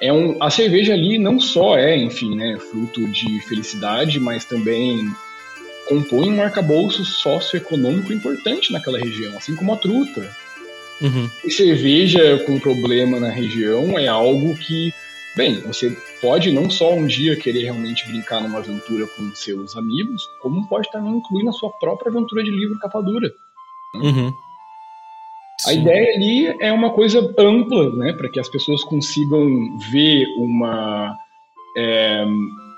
é 0.00 0.12
um, 0.12 0.36
a 0.42 0.50
cerveja 0.50 0.92
ali 0.92 1.18
não 1.18 1.40
só 1.40 1.76
é, 1.76 1.96
enfim, 1.96 2.34
né, 2.36 2.58
fruto 2.70 3.06
de 3.08 3.40
felicidade, 3.40 4.20
mas 4.20 4.44
também 4.44 5.08
compõe 5.88 6.30
um 6.30 6.42
arcabouço 6.42 7.04
socioeconômico 7.04 8.12
importante 8.12 8.72
naquela 8.72 8.98
região, 8.98 9.36
assim 9.36 9.56
como 9.56 9.72
a 9.72 9.76
truta. 9.76 10.30
Uhum. 11.00 11.30
E 11.44 11.50
cerveja 11.50 12.38
com 12.44 12.58
problema 12.58 13.18
na 13.18 13.30
região 13.30 13.98
é 13.98 14.08
algo 14.08 14.54
que 14.56 14.92
bem, 15.38 15.60
você 15.60 15.96
pode 16.20 16.50
não 16.50 16.68
só 16.68 16.92
um 16.92 17.06
dia 17.06 17.36
querer 17.36 17.62
realmente 17.62 18.04
brincar 18.08 18.42
numa 18.42 18.58
aventura 18.58 19.06
com 19.06 19.32
seus 19.36 19.76
amigos, 19.76 20.20
como 20.42 20.68
pode 20.68 20.90
também 20.90 21.12
incluir 21.12 21.44
na 21.44 21.52
sua 21.52 21.70
própria 21.78 22.10
aventura 22.10 22.42
de 22.42 22.50
livro 22.50 22.76
capa 22.80 23.00
dura. 23.00 23.32
Uhum. 23.94 24.32
A 25.64 25.70
Sim. 25.70 25.80
ideia 25.80 26.16
ali 26.16 26.46
é 26.60 26.72
uma 26.72 26.90
coisa 26.90 27.20
ampla, 27.38 27.94
né, 27.96 28.12
para 28.14 28.28
que 28.28 28.40
as 28.40 28.48
pessoas 28.48 28.82
consigam 28.82 29.78
ver 29.92 30.26
uma 30.38 31.16
é, 31.76 32.24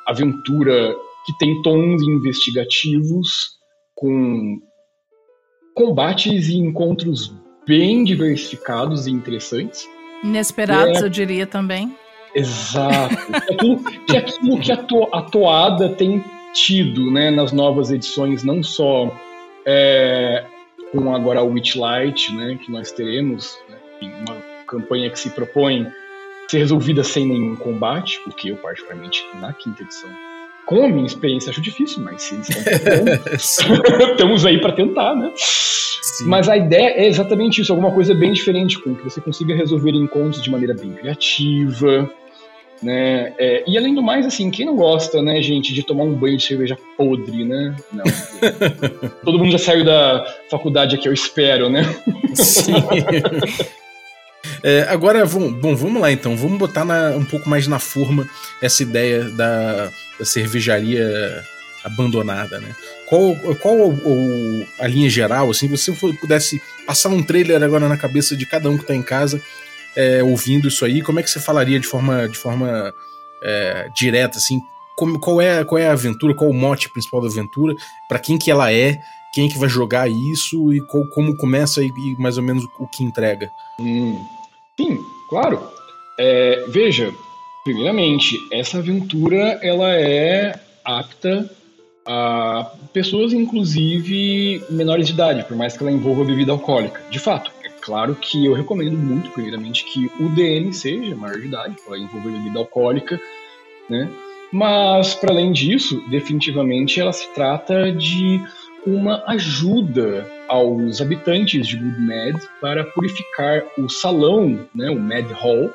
aventura 0.07 0.95
que 1.25 1.33
tem 1.39 1.63
tons 1.63 2.03
investigativos, 2.03 3.59
com 3.95 4.59
combates 5.75 6.49
e 6.49 6.59
encontros 6.59 7.33
bem 7.67 8.05
diversificados 8.05 9.07
e 9.07 9.11
interessantes. 9.11 9.89
Inesperados, 10.23 11.01
É. 11.01 11.05
eu 11.05 11.09
diria 11.09 11.47
também. 11.47 11.95
Exato. 12.35 13.17
Que 13.17 13.53
aquilo 13.53 13.85
que, 14.07 14.17
aquilo 14.17 14.61
que 14.61 14.73
a, 14.73 14.77
to- 14.77 15.09
a 15.13 15.23
toada 15.23 15.89
tem 15.91 16.25
tido 16.53 17.11
né, 17.11 17.31
nas 17.31 17.53
novas 17.53 17.91
edições, 17.91 18.43
não 18.45 18.63
só 18.63 19.15
é, 19.67 20.45
com 20.93 21.15
agora 21.15 21.43
o 21.43 21.53
Witchlight, 21.53 22.35
né, 22.35 22.59
que 22.65 22.71
nós 22.73 22.91
teremos, 22.93 23.59
né, 23.69 23.77
uma 24.27 24.37
campanha 24.67 25.11
que 25.11 25.19
se 25.19 25.31
propõe 25.31 25.87
ser 26.49 26.59
resolvida 26.59 27.05
sem 27.05 27.27
nenhum 27.27 27.55
combate, 27.55 28.21
o 28.27 28.31
que 28.33 28.49
eu, 28.49 28.57
particularmente, 28.57 29.25
na 29.41 29.53
quinta 29.53 29.83
edição, 29.83 30.11
com 30.71 30.85
a 30.85 30.89
minha 30.89 31.05
experiência, 31.05 31.51
acho 31.51 31.61
difícil, 31.61 32.01
mas 32.05 32.23
se 32.23 32.37
Sim, 32.45 33.73
estamos 34.13 34.47
aí 34.47 34.61
para 34.61 34.71
tentar, 34.73 35.17
né? 35.17 35.33
sim. 35.35 36.29
Mas 36.29 36.49
a 36.49 36.57
ideia 36.57 36.91
é 36.91 37.09
exatamente 37.09 37.61
isso, 37.61 37.73
alguma 37.73 37.91
coisa 37.91 38.15
bem 38.15 38.33
diferente, 38.33 38.79
com 38.79 38.95
que 38.95 39.03
você 39.03 39.21
consiga 39.21 39.53
resolver 39.53 39.91
encontros 39.91 40.41
de 40.41 40.49
maneira 40.49 40.73
bem 40.73 40.93
criativa, 40.93 42.09
né? 42.81 43.35
É, 43.37 43.65
e 43.67 43.77
além 43.77 43.97
do 43.97 44.03
mais, 44.03 44.25
assim, 44.25 44.49
quem 44.49 44.65
não 44.65 44.77
gosta, 44.77 45.21
né, 45.21 45.43
gente, 45.43 45.75
de 45.75 45.83
tomar 45.83 46.05
um 46.05 46.15
banho 46.15 46.37
de 46.37 46.45
cerveja 46.45 46.79
podre, 46.97 47.45
né? 47.45 47.75
Não. 47.93 48.05
Todo 49.25 49.41
mundo 49.41 49.51
já 49.51 49.59
saiu 49.59 49.85
da 49.85 50.25
faculdade 50.49 50.95
aqui, 50.95 51.09
eu 51.09 51.13
espero, 51.13 51.69
né? 51.69 51.83
Sim. 52.33 52.75
É, 54.63 54.83
agora, 54.89 55.25
vamos, 55.25 55.53
bom, 55.55 55.75
vamos 55.75 56.01
lá 56.01 56.11
então. 56.13 56.37
Vamos 56.37 56.59
botar 56.59 56.85
na- 56.85 57.11
um 57.17 57.25
pouco 57.25 57.49
mais 57.49 57.67
na 57.67 57.79
forma 57.79 58.29
essa 58.61 58.83
ideia 58.83 59.25
da, 59.31 59.91
da 60.19 60.25
cervejaria 60.25 61.43
abandonada, 61.83 62.61
né? 62.61 62.75
Qual, 63.07 63.35
qual 63.61 63.75
o- 63.77 63.93
o- 63.95 64.67
a 64.79 64.87
linha 64.87 65.09
geral, 65.09 65.51
assim, 65.51 65.75
se 65.77 65.93
você 65.93 66.13
pudesse 66.13 66.61
passar 66.87 67.09
um 67.09 67.23
trailer 67.23 67.63
agora 67.63 67.89
na 67.89 67.97
cabeça 67.97 68.37
de 68.37 68.45
cada 68.47 68.69
um 68.69 68.77
que 68.77 68.85
tá 68.87 68.95
em 68.95 69.03
casa 69.03 69.41
é, 69.97 70.23
ouvindo 70.23 70.69
isso 70.69 70.85
aí, 70.85 71.03
como 71.03 71.19
é 71.19 71.23
que 71.23 71.31
você 71.31 71.41
falaria 71.41 71.81
de 71.81 71.87
forma, 71.87 72.29
de 72.29 72.37
forma 72.39 72.95
é, 73.43 73.89
direta, 73.97 74.37
assim? 74.39 74.61
Como- 74.95 75.19
qual, 75.19 75.41
é, 75.41 75.65
qual 75.65 75.79
é 75.79 75.89
a 75.89 75.93
aventura, 75.93 76.35
qual 76.35 76.51
o 76.51 76.55
mote 76.55 76.91
principal 76.91 77.21
da 77.23 77.29
aventura, 77.29 77.75
Pra 78.09 78.19
quem 78.19 78.37
que 78.39 78.51
ela 78.51 78.71
é, 78.73 79.01
quem 79.33 79.49
que 79.49 79.57
vai 79.59 79.69
jogar 79.69 80.09
isso 80.11 80.73
e 80.75 80.81
qual- 80.83 81.07
como 81.09 81.35
começa 81.37 81.83
e, 81.83 81.87
e 81.89 82.17
mais 82.19 82.37
ou 82.37 82.43
menos 82.45 82.65
o 82.79 82.87
que 82.87 83.03
entrega. 83.03 83.51
Hum, 83.81 84.23
sim, 84.81 85.05
claro. 85.29 85.61
É, 86.19 86.65
veja, 86.69 87.13
primeiramente, 87.65 88.37
essa 88.51 88.79
aventura 88.79 89.59
ela 89.63 89.95
é 89.95 90.59
apta 90.85 91.51
a 92.07 92.73
pessoas, 92.93 93.33
inclusive 93.33 94.63
menores 94.71 95.07
de 95.07 95.13
idade, 95.13 95.45
por 95.45 95.57
mais 95.57 95.77
que 95.77 95.83
ela 95.83 95.93
envolva 95.93 96.25
bebida 96.25 96.53
alcoólica. 96.53 97.01
De 97.11 97.19
fato, 97.19 97.53
é 97.63 97.69
claro 97.69 98.15
que 98.15 98.47
eu 98.47 98.55
recomendo 98.55 98.97
muito, 98.97 99.31
primeiramente, 99.31 99.85
que 99.85 100.11
o 100.19 100.29
DM 100.31 100.73
seja 100.73 101.15
maior 101.15 101.39
de 101.39 101.47
idade, 101.47 101.77
para 101.87 101.99
envolver 101.99 102.31
bebida 102.31 102.59
alcoólica, 102.59 103.21
né? 103.89 104.09
Mas, 104.53 105.15
para 105.15 105.31
além 105.33 105.53
disso, 105.53 106.03
definitivamente 106.11 107.01
ela 107.01 107.13
se 107.13 107.29
trata 107.35 107.93
de 107.93 108.43
uma 108.85 109.23
ajuda 109.27 110.29
aos 110.51 111.01
habitantes 111.01 111.67
de 111.69 111.77
Good 111.77 112.01
Mad 112.01 112.43
para 112.61 112.85
purificar 112.85 113.63
o 113.79 113.89
salão, 113.89 114.67
né, 114.75 114.91
o 114.91 114.99
Mad 114.99 115.31
Hall, 115.31 115.73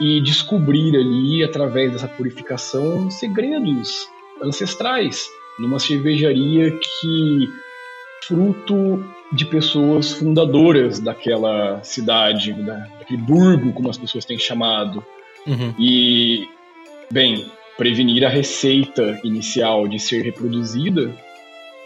e 0.00 0.20
descobrir 0.22 0.96
ali, 0.96 1.44
através 1.44 1.92
dessa 1.92 2.08
purificação, 2.08 3.10
segredos 3.10 4.08
ancestrais 4.42 5.26
numa 5.58 5.78
cervejaria 5.78 6.70
que 6.70 7.48
fruto 8.24 9.04
de 9.32 9.44
pessoas 9.44 10.12
fundadoras 10.12 11.00
daquela 11.00 11.82
cidade, 11.82 12.54
da, 12.54 12.76
daquele 12.98 13.20
burgo, 13.20 13.72
como 13.74 13.90
as 13.90 13.98
pessoas 13.98 14.24
têm 14.24 14.38
chamado. 14.38 15.04
Uhum. 15.46 15.74
E, 15.78 16.48
bem, 17.10 17.44
prevenir 17.76 18.24
a 18.24 18.28
receita 18.28 19.20
inicial 19.22 19.86
de 19.86 19.98
ser 19.98 20.22
reproduzida 20.22 21.14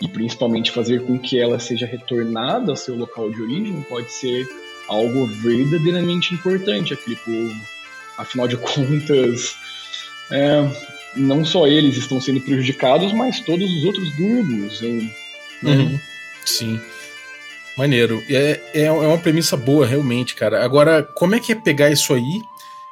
e 0.03 0.09
principalmente 0.09 0.73
fazer 0.73 1.03
com 1.03 1.17
que 1.17 1.39
ela 1.39 1.61
seja 1.61 1.87
retornada 1.87 2.73
ao 2.73 2.77
seu 2.77 2.97
local 2.97 3.31
de 3.31 3.41
origem 3.41 3.81
pode 3.89 4.13
ser 4.13 4.49
algo 4.89 5.27
verdadeiramente 5.27 6.35
importante 6.35 6.93
àquele 6.93 7.15
povo. 7.17 7.55
Afinal 8.19 8.49
de 8.49 8.57
contas, 8.59 9.55
é, 10.31 10.69
não 11.17 11.45
só 11.45 11.69
eles 11.69 11.97
estão 11.97 12.21
sendo 12.21 12.41
prejudicados, 12.41 13.13
mas 13.13 13.39
todos 13.41 13.73
os 13.73 13.85
outros 13.85 14.11
burgos. 14.17 14.83
hein? 14.83 15.15
Uhum. 15.63 16.01
Sim. 16.45 16.81
Maneiro. 17.79 18.23
É, 18.29 18.61
é, 18.75 18.83
é 18.87 18.91
uma 18.91 19.19
premissa 19.19 19.57
boa, 19.57 19.87
realmente, 19.87 20.35
cara. 20.35 20.65
Agora, 20.65 21.03
como 21.03 21.37
é 21.37 21.41
que 21.41 21.53
é 21.53 21.55
pegar 21.55 21.91
isso 21.91 22.13
aí, 22.13 22.43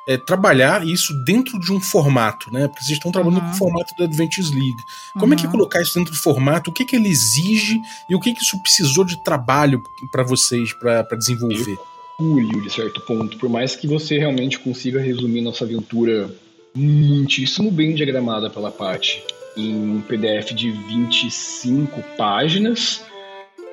é, 0.09 0.17
trabalhar 0.17 0.87
isso 0.87 1.13
dentro 1.25 1.59
de 1.61 1.73
um 1.73 1.81
formato, 1.81 2.53
né? 2.53 2.67
Porque 2.69 2.83
vocês 2.85 2.97
estão 2.99 3.13
trabalhando 3.13 3.41
Uhum. 3.43 3.49
com 3.51 3.55
o 3.55 3.59
formato 3.59 3.95
da 3.97 4.05
Adventures 4.05 4.51
League. 4.51 4.83
Como 5.19 5.33
é 5.35 5.37
que 5.37 5.43
é 5.43 5.47
Uhum. 5.47 5.53
colocar 5.53 5.81
isso 5.83 5.95
dentro 5.99 6.13
do 6.13 6.19
formato? 6.19 6.71
O 6.71 6.73
que, 6.73 6.85
que 6.85 6.97
ele 6.97 7.09
exige 7.09 7.79
e 8.09 8.15
o 8.15 8.21
que, 8.21 8.33
que 8.35 8.43
isso 8.43 8.61
precisou 8.63 9.05
de 9.05 9.23
trabalho 9.23 9.83
para 10.11 10.23
vocês 10.23 10.73
para 10.73 11.03
desenvolver? 11.17 11.79
Orgulho, 12.19 12.61
de 12.63 12.71
certo 12.71 13.01
ponto. 13.03 13.37
Por 13.39 13.49
mais 13.49 13.77
que 13.77 13.87
você 13.87 14.19
realmente 14.19 14.59
consiga 14.59 15.01
resumir 15.01 15.41
nossa 15.43 15.65
aventura 15.65 16.31
muitíssimo 16.75 17.71
bem 17.71 17.95
diagramada 17.95 18.49
pela 18.51 18.71
Paty 18.71 19.23
em 19.57 19.75
um 19.75 20.01
PDF 20.03 20.53
de 20.55 20.71
25 20.71 22.03
páginas, 22.17 23.03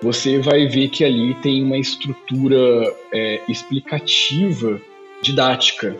você 0.02 0.40
vai 0.40 0.68
ver 0.68 0.90
que 0.90 1.04
ali 1.04 1.36
tem 1.36 1.64
uma 1.64 1.78
estrutura 1.78 2.58
é, 3.14 3.42
explicativa, 3.50 4.80
didática. 5.22 5.96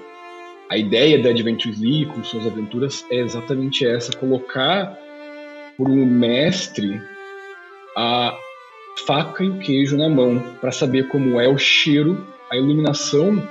A 0.70 0.78
ideia 0.78 1.18
da 1.22 1.30
Adventures 1.30 1.80
League 1.80 2.08
com 2.08 2.24
suas 2.24 2.46
aventuras 2.46 3.06
é 3.10 3.18
exatamente 3.18 3.86
essa: 3.86 4.12
colocar 4.16 4.98
por 5.78 5.90
um 5.90 6.06
mestre 6.06 7.02
a 7.96 8.38
faca 9.06 9.44
e 9.44 9.50
o 9.50 9.60
queijo 9.60 9.98
na 9.98 10.10
mão 10.10 10.44
para 10.60 10.72
saber 10.72 11.08
como 11.08 11.40
é 11.40 11.48
o 11.48 11.58
cheiro, 11.58 12.26
a 12.52 12.58
iluminação 12.58 13.42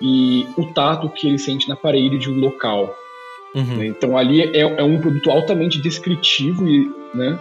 e 0.00 0.46
o 0.56 0.66
tato 0.72 1.08
que 1.08 1.28
ele 1.28 1.38
sente 1.38 1.68
na 1.68 1.76
parede 1.76 2.18
de 2.18 2.30
um 2.30 2.38
local. 2.38 2.94
Uhum. 3.54 3.76
né? 3.76 3.86
Então 3.86 4.16
ali 4.18 4.42
é, 4.42 4.60
é 4.60 4.82
um 4.82 5.00
produto 5.00 5.30
altamente 5.30 5.80
descritivo 5.80 6.68
e 6.68 6.90
né, 7.14 7.38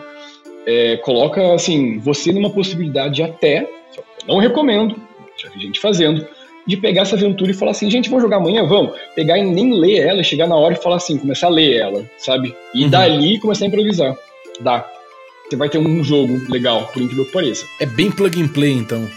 é, 0.65 0.97
coloca 0.97 1.53
assim 1.53 1.99
você 1.99 2.31
numa 2.31 2.49
possibilidade 2.49 3.21
até, 3.21 3.69
não 4.27 4.37
recomendo, 4.37 4.95
já 5.37 5.49
vi 5.49 5.59
gente 5.59 5.79
fazendo, 5.79 6.25
de 6.67 6.75
pegar 6.77 7.03
essa 7.03 7.15
aventura 7.15 7.51
e 7.51 7.53
falar 7.53 7.71
assim, 7.71 7.89
gente, 7.89 8.09
vamos 8.09 8.23
jogar 8.23 8.37
amanhã, 8.37 8.65
vamos. 8.65 8.95
Pegar 9.15 9.37
e 9.37 9.43
nem 9.43 9.73
ler 9.79 9.99
ela, 10.05 10.21
chegar 10.23 10.47
na 10.47 10.55
hora 10.55 10.73
e 10.73 10.81
falar 10.83 10.97
assim, 10.97 11.17
começar 11.17 11.47
a 11.47 11.51
ler 11.51 11.75
ela, 11.77 12.05
sabe? 12.17 12.53
E 12.75 12.83
Uhum. 12.83 12.89
dali 12.89 13.39
começar 13.39 13.65
a 13.65 13.67
improvisar. 13.69 14.15
Dá. 14.59 14.85
Você 15.49 15.55
vai 15.55 15.69
ter 15.69 15.77
um 15.77 16.03
jogo 16.03 16.41
legal, 16.51 16.87
por 16.93 17.01
incrível 17.01 17.25
que 17.25 17.31
pareça. 17.31 17.65
É 17.79 17.85
bem 17.85 18.11
plug 18.11 18.41
and 18.41 18.49
play, 18.49 18.73
então. 18.73 19.07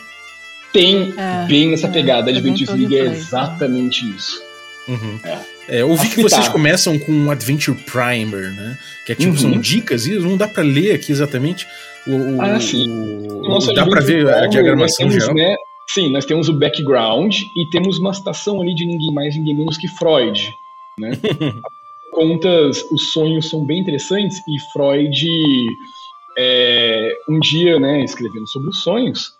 Tem 0.72 1.12
É, 1.16 1.46
bem 1.48 1.72
essa 1.74 1.88
é, 1.88 1.90
pegada. 1.90 2.30
A 2.30 2.34
é 2.34 2.36
and 2.38 2.42
League 2.42 2.64
é 2.96 3.02
play, 3.02 3.06
exatamente 3.16 4.08
isso. 4.08 4.40
Uhum. 4.88 5.18
É. 5.24 5.38
É, 5.68 5.82
eu 5.82 5.88
vi 5.94 6.02
que 6.02 6.06
Facilitar. 6.22 6.30
vocês 6.40 6.48
começam 6.48 6.98
com 6.98 7.12
um 7.12 7.30
Adventure 7.30 7.76
Primer, 7.84 8.52
né? 8.54 8.78
Que 9.06 9.12
é 9.12 9.14
tipo, 9.14 9.32
Uhum. 9.32 9.36
são 9.38 9.58
dicas 9.58 10.06
e 10.06 10.12
não 10.18 10.36
dá 10.36 10.46
pra 10.48 10.62
ler 10.62 10.92
aqui 10.94 11.10
exatamente. 11.12 11.66
O, 12.06 12.12
o- 12.36 12.42
Ah, 12.42 12.58
sim. 12.60 12.88
o- 12.88 13.42
Nosso 13.48 13.72
dá 13.74 13.84
pra 13.86 13.98
Adventure 14.00 14.24
ver 14.24 14.28
a 14.30 14.32
Primer, 14.34 14.48
diagramação 14.50 15.10
geral. 15.10 15.34
né, 15.34 15.54
sim, 15.94 16.10
nós 16.10 16.24
temos 16.24 16.48
o 16.48 16.58
background 16.58 17.34
e 17.56 17.70
temos 17.70 17.98
uma 17.98 18.14
citação 18.14 18.60
ali 18.60 18.74
de 18.74 18.86
ninguém 18.86 19.12
mais, 19.12 19.36
ninguém 19.36 19.56
menos 19.56 19.76
que 19.76 19.88
Freud. 19.88 20.52
Né? 20.98 21.12
Contas, 22.12 22.82
os 22.90 23.12
sonhos 23.12 23.48
são 23.48 23.64
bem 23.64 23.80
interessantes 23.80 24.38
e 24.48 24.58
Freud, 24.72 25.26
é, 26.38 27.16
um 27.28 27.38
dia, 27.38 27.78
né, 27.78 28.02
escrevendo 28.02 28.48
sobre 28.48 28.70
os 28.70 28.82
sonhos, 28.82 29.32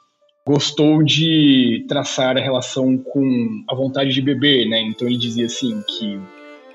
gostou 0.47 1.03
de 1.03 1.85
traçar 1.89 2.37
a 2.37 2.41
relação 2.41 2.97
com 2.97 3.65
a 3.69 3.75
vontade 3.75 4.11
de 4.11 4.23
beber, 4.23 4.69
né? 4.69 4.81
Então 4.83 5.07
ele 5.07 5.19
dizia 5.19 5.47
assim 5.47 5.83
que 5.83 6.19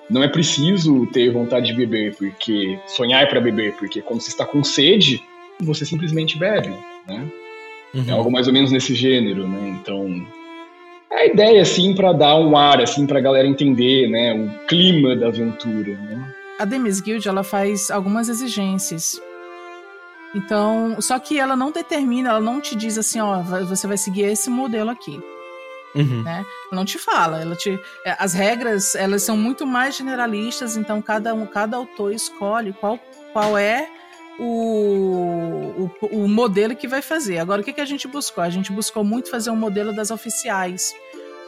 não 0.10 0.24
é 0.24 0.28
preciso 0.28 1.06
ter 1.08 1.32
vontade 1.32 1.68
de 1.68 1.74
beber, 1.74 2.16
porque 2.16 2.80
sonhar 2.88 3.28
para 3.28 3.42
beber, 3.42 3.76
porque 3.78 4.02
quando 4.02 4.22
você 4.22 4.30
está 4.30 4.46
com 4.46 4.64
sede, 4.64 5.22
você 5.60 5.86
simplesmente 5.86 6.38
bebe, 6.38 6.70
né? 7.08 7.32
Uhum. 7.93 8.06
É 8.08 8.12
algo 8.12 8.32
mais 8.32 8.48
ou 8.48 8.54
menos 8.54 8.71
nesse 8.71 8.93
gênero, 8.93 9.48
né? 9.48 9.80
Então, 9.82 10.26
É 11.12 11.21
a 11.21 11.26
ideia, 11.28 11.62
assim, 11.62 11.95
para 11.95 12.12
dar 12.12 12.36
um 12.36 12.58
ar, 12.58 12.82
assim, 12.82 13.06
pra 13.08 13.21
galera 13.21 13.48
entender, 13.48 14.10
né, 14.10 14.34
o 14.34 14.67
clima 14.67 15.15
da 15.15 15.28
aventura, 15.28 15.93
né? 15.93 16.36
A 16.60 16.65
Demis 16.65 17.00
Guild, 17.00 17.28
ela 17.28 17.43
faz 17.43 17.89
algumas 17.91 18.28
exigências. 18.28 19.21
Então, 20.34 20.98
só 21.00 21.17
que 21.17 21.39
ela 21.39 21.56
não 21.56 21.71
determina, 21.71 22.30
ela 22.30 22.41
não 22.41 22.60
te 22.60 22.76
diz 22.76 22.98
assim, 22.98 23.21
ó, 23.21 23.41
você 23.41 23.88
vai 23.88 23.98
seguir 23.98 24.24
esse 24.24 24.50
modelo 24.50 24.89
aqui. 24.89 25.21
Uhum. 25.95 26.24
Né? 26.24 26.45
Ela 26.69 26.76
não 26.80 26.84
te 26.84 27.00
fala, 27.00 27.41
ela 27.41 27.56
te, 27.56 27.80
é, 28.04 28.15
as 28.19 28.34
regras 28.34 28.95
elas 28.95 29.24
são 29.24 29.38
muito 29.38 29.65
mais 29.65 29.95
generalistas, 29.95 30.76
então 30.76 31.02
cada 31.02 31.34
um, 31.34 31.45
cada 31.45 31.78
autor 31.78 32.13
escolhe 32.13 32.74
qual, 32.74 33.00
qual 33.32 33.58
é 33.58 33.88
o, 34.39 35.89
o, 36.02 36.06
o, 36.24 36.28
modelo 36.28 36.76
que 36.76 36.88
vai 36.88 37.02
fazer. 37.02 37.38
Agora, 37.38 37.62
o 37.62 37.63
que, 37.63 37.74
que 37.74 37.82
a 37.82 37.86
gente 37.86 38.08
buscou? 38.08 38.43
A 38.43 38.50
gente 38.50 38.71
buscou 38.71 39.04
muito 39.04 39.30
fazer 39.30 39.50
um 39.50 39.56
modelo 39.56 39.93
das 39.93 40.12
oficiais, 40.12 40.93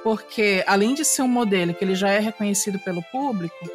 porque 0.04 0.64
além 0.68 0.94
de 0.94 1.04
ser 1.04 1.22
um 1.22 1.28
modelo 1.28 1.74
que 1.74 1.84
ele 1.84 1.96
já 1.96 2.10
é 2.10 2.20
reconhecido 2.20 2.80
pelo 2.80 3.02
público, 3.04 3.70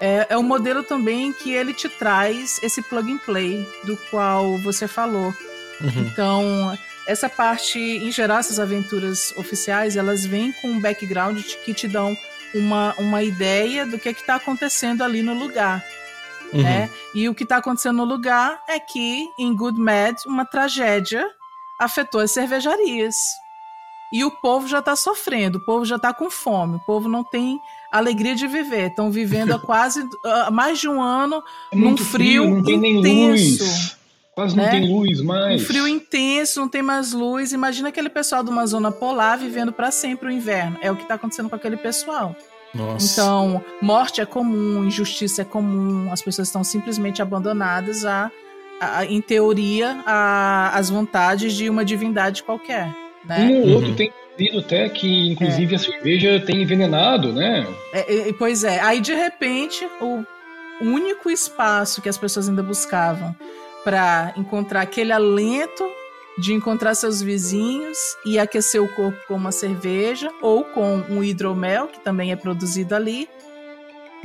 é, 0.00 0.26
é 0.30 0.38
um 0.38 0.42
modelo 0.42 0.82
também 0.82 1.32
que 1.32 1.52
ele 1.52 1.72
te 1.72 1.88
traz 1.88 2.60
esse 2.62 2.82
plug 2.82 3.12
and 3.12 3.18
play 3.18 3.66
do 3.84 3.96
qual 4.10 4.58
você 4.58 4.88
falou. 4.88 5.34
Uhum. 5.80 6.06
Então, 6.06 6.78
essa 7.06 7.28
parte, 7.28 7.78
em 7.78 8.12
geral, 8.12 8.38
essas 8.38 8.60
aventuras 8.60 9.32
oficiais, 9.36 9.96
elas 9.96 10.24
vêm 10.24 10.52
com 10.52 10.68
um 10.68 10.80
background 10.80 11.40
que 11.64 11.74
te 11.74 11.88
dão 11.88 12.16
uma, 12.54 12.94
uma 12.98 13.22
ideia 13.22 13.86
do 13.86 13.98
que 13.98 14.08
é 14.08 14.12
está 14.12 14.36
acontecendo 14.36 15.02
ali 15.02 15.22
no 15.22 15.34
lugar. 15.34 15.84
Uhum. 16.52 16.62
Né? 16.62 16.90
E 17.14 17.28
o 17.28 17.34
que 17.34 17.44
está 17.44 17.56
acontecendo 17.56 17.96
no 17.96 18.04
lugar 18.04 18.62
é 18.68 18.78
que, 18.78 19.26
em 19.38 19.54
Good 19.54 19.80
Mad, 19.80 20.16
uma 20.26 20.44
tragédia 20.44 21.26
afetou 21.78 22.20
as 22.20 22.30
cervejarias. 22.30 23.14
E 24.12 24.24
o 24.24 24.30
povo 24.30 24.68
já 24.68 24.80
está 24.80 24.94
sofrendo, 24.94 25.56
o 25.56 25.64
povo 25.64 25.86
já 25.86 25.96
está 25.96 26.12
com 26.12 26.30
fome, 26.30 26.76
o 26.76 26.80
povo 26.80 27.08
não 27.08 27.24
tem 27.24 27.58
alegria 27.90 28.34
de 28.34 28.46
viver. 28.46 28.90
Estão 28.90 29.10
vivendo 29.10 29.52
há 29.52 29.58
quase 29.64 30.00
uh, 30.02 30.52
mais 30.52 30.78
de 30.78 30.88
um 30.88 31.00
ano 31.00 31.42
é 31.72 31.76
num 31.76 31.96
frio, 31.96 32.62
frio 32.62 32.84
intenso. 32.84 33.96
Quase 34.34 34.56
não 34.56 34.64
né? 34.64 34.70
tem 34.70 34.90
luz 34.90 35.20
mais. 35.22 35.62
Um 35.62 35.64
frio 35.64 35.88
intenso, 35.88 36.60
não 36.60 36.68
tem 36.68 36.82
mais 36.82 37.12
luz. 37.12 37.52
Imagina 37.52 37.88
aquele 37.88 38.10
pessoal 38.10 38.42
de 38.42 38.50
uma 38.50 38.66
zona 38.66 38.92
polar 38.92 39.38
vivendo 39.38 39.72
para 39.72 39.90
sempre 39.90 40.28
o 40.28 40.30
inverno. 40.30 40.78
É 40.82 40.90
o 40.90 40.96
que 40.96 41.02
está 41.02 41.14
acontecendo 41.14 41.48
com 41.48 41.56
aquele 41.56 41.76
pessoal. 41.76 42.36
Nossa. 42.74 43.12
Então, 43.12 43.64
morte 43.80 44.20
é 44.20 44.26
comum, 44.26 44.84
injustiça 44.84 45.42
é 45.42 45.44
comum, 45.44 46.10
as 46.10 46.22
pessoas 46.22 46.48
estão 46.48 46.64
simplesmente 46.64 47.20
abandonadas 47.20 48.04
a, 48.04 48.30
a, 48.80 48.98
a 48.98 49.04
em 49.04 49.20
teoria, 49.20 50.02
a, 50.06 50.76
as 50.76 50.88
vontades 50.88 51.52
de 51.54 51.68
uma 51.68 51.84
divindade 51.84 52.42
qualquer. 52.42 52.94
Né? 53.24 53.38
Um 53.40 53.62
ou 53.62 53.68
outro 53.74 53.90
uhum. 53.90 53.96
tem 53.96 54.12
lido 54.38 54.58
até 54.60 54.88
que, 54.88 55.30
inclusive, 55.30 55.74
é. 55.74 55.76
a 55.76 55.78
cerveja 55.78 56.40
tem 56.40 56.62
envenenado, 56.62 57.32
né? 57.32 57.66
É, 57.92 58.28
é, 58.28 58.32
pois 58.32 58.64
é. 58.64 58.80
Aí, 58.80 59.00
de 59.00 59.14
repente, 59.14 59.86
o 60.00 60.24
único 60.80 61.30
espaço 61.30 62.00
que 62.00 62.08
as 62.08 62.18
pessoas 62.18 62.48
ainda 62.48 62.62
buscavam 62.62 63.34
para 63.84 64.32
encontrar 64.36 64.80
aquele 64.80 65.12
alento 65.12 65.84
de 66.38 66.52
encontrar 66.52 66.94
seus 66.94 67.20
vizinhos 67.20 67.98
e 68.24 68.38
aquecer 68.38 68.82
o 68.82 68.88
corpo 68.88 69.18
com 69.28 69.34
uma 69.34 69.52
cerveja 69.52 70.30
ou 70.40 70.64
com 70.64 71.04
um 71.08 71.22
hidromel, 71.22 71.88
que 71.88 72.00
também 72.00 72.32
é 72.32 72.36
produzido 72.36 72.94
ali. 72.94 73.28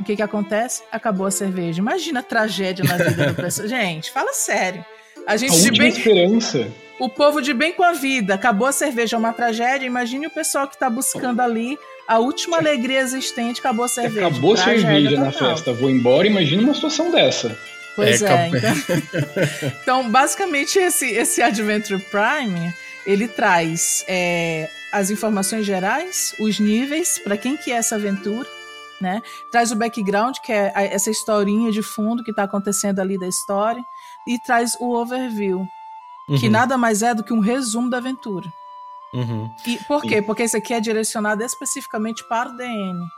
O 0.00 0.04
que 0.04 0.16
que 0.16 0.22
acontece? 0.22 0.82
Acabou 0.92 1.26
a 1.26 1.30
cerveja. 1.30 1.80
Imagina 1.80 2.20
a 2.20 2.22
tragédia 2.22 2.84
na 2.84 2.96
vida 2.96 3.26
da 3.26 3.34
pessoa. 3.34 3.66
Gente, 3.68 4.10
fala 4.10 4.32
sério. 4.32 4.84
A 5.26 5.36
gente 5.36 5.54
a 5.54 5.70
de 5.70 5.78
bem... 5.78 5.88
esperança. 5.88 6.68
O 6.98 7.08
povo 7.08 7.42
de 7.42 7.52
bem 7.52 7.72
com 7.72 7.82
a 7.82 7.92
vida. 7.92 8.34
Acabou 8.34 8.66
a 8.66 8.72
cerveja, 8.72 9.16
é 9.16 9.18
uma 9.18 9.32
tragédia. 9.32 9.86
Imagine 9.86 10.26
o 10.26 10.30
pessoal 10.30 10.66
que 10.66 10.74
está 10.74 10.88
buscando 10.88 11.40
ali 11.40 11.78
a 12.08 12.18
última 12.18 12.56
alegria 12.56 13.00
existente. 13.00 13.60
Acabou 13.60 13.84
a 13.84 13.88
cerveja. 13.88 14.26
Acabou 14.26 14.54
a 14.54 14.56
cerveja 14.56 15.10
total. 15.10 15.24
na 15.24 15.32
festa. 15.32 15.72
Vou 15.72 15.90
embora. 15.90 16.26
Imagina 16.26 16.62
uma 16.62 16.74
situação 16.74 17.10
dessa. 17.10 17.56
Pois 17.98 18.22
é. 18.22 18.32
é 18.32 18.48
então... 18.48 19.70
então, 19.82 20.10
basicamente, 20.10 20.78
esse, 20.78 21.06
esse 21.06 21.42
Adventure 21.42 22.00
Prime, 22.00 22.72
ele 23.04 23.26
traz 23.26 24.04
é, 24.06 24.70
as 24.92 25.10
informações 25.10 25.66
gerais, 25.66 26.32
os 26.38 26.60
níveis, 26.60 27.18
para 27.18 27.36
quem 27.36 27.56
que 27.56 27.72
é 27.72 27.74
essa 27.74 27.96
aventura, 27.96 28.48
né? 29.00 29.20
Traz 29.50 29.72
o 29.72 29.76
background, 29.76 30.36
que 30.44 30.52
é 30.52 30.72
essa 30.76 31.10
historinha 31.10 31.72
de 31.72 31.82
fundo 31.82 32.22
que 32.22 32.30
está 32.30 32.44
acontecendo 32.44 33.00
ali 33.00 33.18
da 33.18 33.26
história, 33.26 33.84
e 34.28 34.38
traz 34.38 34.76
o 34.78 34.94
overview, 34.94 35.66
uhum. 36.28 36.38
que 36.38 36.48
nada 36.48 36.78
mais 36.78 37.02
é 37.02 37.12
do 37.12 37.24
que 37.24 37.32
um 37.32 37.40
resumo 37.40 37.90
da 37.90 37.96
aventura. 37.96 38.46
Uhum. 39.12 39.50
E 39.66 39.76
por 39.88 40.02
quê? 40.02 40.22
Porque 40.22 40.44
esse 40.44 40.56
aqui 40.56 40.72
é 40.72 40.78
direcionado 40.78 41.42
especificamente 41.42 42.22
para 42.28 42.50
o 42.50 42.56
DM. 42.56 43.08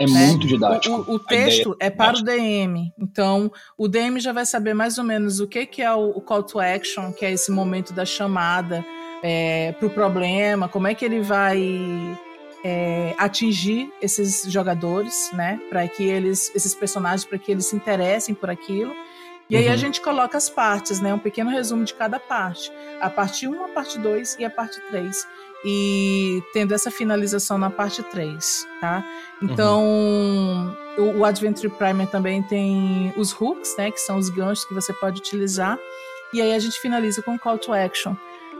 É 0.00 0.06
né? 0.06 0.26
muito 0.26 0.46
didático. 0.46 1.04
O, 1.08 1.14
o 1.14 1.18
texto 1.18 1.76
é, 1.80 1.86
é, 1.86 1.90
para 1.90 2.16
o 2.16 2.22
DM. 2.22 2.92
Então, 2.98 3.50
o 3.78 3.86
DM 3.86 4.18
já 4.18 4.32
vai 4.32 4.44
saber 4.44 4.74
mais 4.74 4.98
ou 4.98 5.04
menos 5.04 5.40
o 5.40 5.46
que, 5.46 5.66
que 5.66 5.82
é 5.82 5.92
o, 5.92 6.10
o 6.10 6.20
call 6.20 6.42
to 6.42 6.58
action, 6.58 7.12
que 7.12 7.24
é 7.24 7.32
esse 7.32 7.50
momento 7.50 7.92
da 7.92 8.04
chamada 8.04 8.84
é, 9.22 9.72
para 9.72 9.86
o 9.86 9.90
problema, 9.90 10.68
como 10.68 10.88
é 10.88 10.94
que 10.94 11.04
ele 11.04 11.20
vai 11.20 12.18
é, 12.64 13.14
atingir 13.18 13.92
esses 14.02 14.50
jogadores, 14.50 15.30
né? 15.32 15.60
Para 15.70 15.86
que 15.86 16.02
eles, 16.02 16.50
esses 16.54 16.74
personagens, 16.74 17.24
para 17.24 17.38
que 17.38 17.52
eles 17.52 17.66
se 17.66 17.76
interessem 17.76 18.34
por 18.34 18.50
aquilo. 18.50 18.92
E 19.48 19.56
aí 19.56 19.68
a 19.68 19.72
uhum. 19.72 19.76
gente 19.76 20.00
coloca 20.00 20.36
as 20.36 20.48
partes, 20.48 21.00
né? 21.00 21.14
Um 21.14 21.18
pequeno 21.18 21.50
resumo 21.50 21.84
de 21.84 21.94
cada 21.94 22.18
parte. 22.18 22.72
A 23.00 23.08
parte 23.08 23.46
1, 23.46 23.64
a 23.64 23.68
parte 23.68 23.98
2 23.98 24.38
e 24.40 24.44
a 24.44 24.50
parte 24.50 24.80
3 24.90 25.26
e 25.64 26.42
tendo 26.52 26.74
essa 26.74 26.90
finalização 26.90 27.56
na 27.56 27.70
parte 27.70 28.02
3, 28.02 28.66
tá? 28.80 29.04
Então, 29.42 29.82
uhum. 29.82 30.74
o, 30.98 31.18
o, 31.18 31.24
Adventure 31.24 31.70
Primer 31.70 32.06
também 32.08 32.42
tem 32.42 33.12
os 33.16 33.32
hooks, 33.32 33.74
né, 33.78 33.90
que 33.90 34.00
são 34.00 34.18
os 34.18 34.28
ganchos 34.28 34.64
que 34.66 34.74
você 34.74 34.92
pode 34.92 35.20
utilizar, 35.20 35.78
e 36.32 36.42
aí 36.42 36.52
a 36.52 36.58
gente 36.58 36.78
finaliza 36.80 37.22
com 37.22 37.38
call 37.38 37.56
to 37.56 37.72
action, 37.72 38.14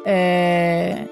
é, 0.05 1.07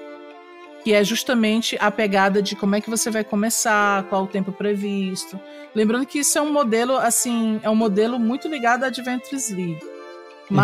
que 0.83 0.93
é 0.93 1.03
justamente 1.03 1.77
a 1.79 1.91
pegada 1.91 2.41
de 2.41 2.55
como 2.55 2.75
é 2.75 2.81
que 2.81 2.89
você 2.89 3.11
vai 3.11 3.23
começar, 3.23 4.03
qual 4.05 4.23
o 4.23 4.27
tempo 4.27 4.51
previsto. 4.51 5.39
Lembrando 5.75 6.05
que 6.05 6.19
isso 6.19 6.37
é 6.37 6.41
um 6.41 6.51
modelo, 6.51 6.97
assim, 6.97 7.59
é 7.63 7.69
um 7.69 7.75
modelo 7.75 8.19
muito 8.19 8.47
ligado 8.47 8.83
à 8.83 8.87
Adventures 8.87 9.49
League, 9.49 9.79
uhum. 10.49 10.57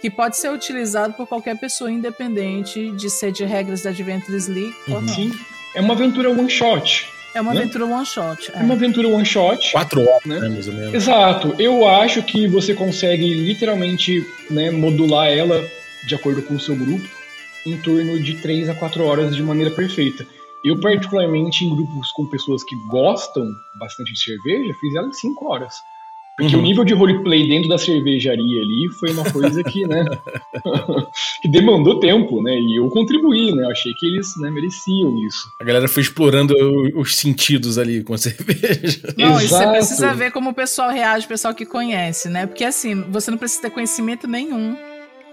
Que 0.00 0.10
pode 0.10 0.36
ser 0.36 0.50
utilizado 0.50 1.14
por 1.14 1.26
qualquer 1.26 1.58
pessoa 1.58 1.90
independente 1.90 2.90
de 2.92 3.10
ser 3.10 3.32
de 3.32 3.44
regras 3.44 3.82
da 3.82 3.90
Adventures 3.90 4.48
League 4.48 4.74
uhum. 4.88 4.94
ou 4.94 5.02
não. 5.02 5.14
Sim, 5.14 5.32
é 5.74 5.80
uma 5.80 5.94
aventura 5.94 6.30
one 6.30 6.50
shot. 6.50 7.06
É 7.34 7.40
uma 7.40 7.54
né? 7.54 7.60
aventura 7.60 7.86
one 7.86 8.06
shot. 8.06 8.50
É. 8.52 8.58
é. 8.58 8.62
uma 8.62 8.74
aventura 8.74 9.08
one 9.08 9.24
shot. 9.24 9.72
Quatro 9.72 10.00
horas, 10.02 10.24
né? 10.24 10.40
Mais 10.40 10.66
ou 10.66 10.74
menos. 10.74 10.94
Exato. 10.94 11.54
Eu 11.58 11.88
acho 11.88 12.22
que 12.22 12.48
você 12.48 12.74
consegue 12.74 13.32
literalmente 13.34 14.26
né, 14.50 14.70
modular 14.70 15.28
ela 15.28 15.64
de 16.06 16.14
acordo 16.14 16.42
com 16.42 16.54
o 16.54 16.60
seu 16.60 16.74
grupo 16.74 17.08
em 17.66 17.76
torno 17.76 18.18
de 18.18 18.36
três 18.36 18.68
a 18.68 18.74
quatro 18.74 19.04
horas 19.04 19.36
de 19.36 19.42
maneira 19.42 19.70
perfeita. 19.70 20.26
Eu, 20.64 20.78
particularmente, 20.78 21.64
em 21.64 21.74
grupos 21.74 22.10
com 22.12 22.26
pessoas 22.26 22.62
que 22.64 22.74
gostam 22.88 23.46
bastante 23.78 24.12
de 24.12 24.22
cerveja, 24.22 24.74
fiz 24.80 24.94
ela 24.94 25.08
em 25.08 25.12
cinco 25.12 25.50
horas. 25.50 25.74
Porque 26.40 26.56
uhum. 26.56 26.62
o 26.62 26.64
nível 26.64 26.84
de 26.84 26.94
roleplay 26.94 27.46
dentro 27.46 27.68
da 27.68 27.76
cervejaria 27.76 28.62
ali 28.62 28.88
foi 28.98 29.12
uma 29.12 29.30
coisa 29.30 29.62
que, 29.62 29.86
né, 29.86 30.06
que 31.42 31.48
demandou 31.48 32.00
tempo, 32.00 32.42
né? 32.42 32.58
E 32.58 32.78
eu 32.78 32.88
contribuí, 32.88 33.54
né? 33.54 33.64
Eu 33.64 33.70
achei 33.70 33.92
que 33.92 34.06
eles 34.06 34.34
né, 34.38 34.50
mereciam 34.50 35.18
isso. 35.26 35.50
A 35.60 35.64
galera 35.64 35.86
foi 35.86 36.02
explorando 36.02 36.54
os 36.94 37.14
sentidos 37.14 37.76
ali 37.76 38.02
com 38.02 38.14
a 38.14 38.18
cerveja. 38.18 39.14
Não, 39.18 39.38
Exato. 39.38 39.44
e 39.44 39.48
você 39.48 39.66
precisa 39.66 40.14
ver 40.14 40.32
como 40.32 40.48
o 40.48 40.54
pessoal 40.54 40.90
reage, 40.90 41.26
o 41.26 41.28
pessoal 41.28 41.52
que 41.52 41.66
conhece, 41.66 42.30
né? 42.30 42.46
Porque 42.46 42.64
assim, 42.64 43.04
você 43.10 43.30
não 43.30 43.36
precisa 43.36 43.60
ter 43.60 43.70
conhecimento 43.70 44.26
nenhum 44.26 44.89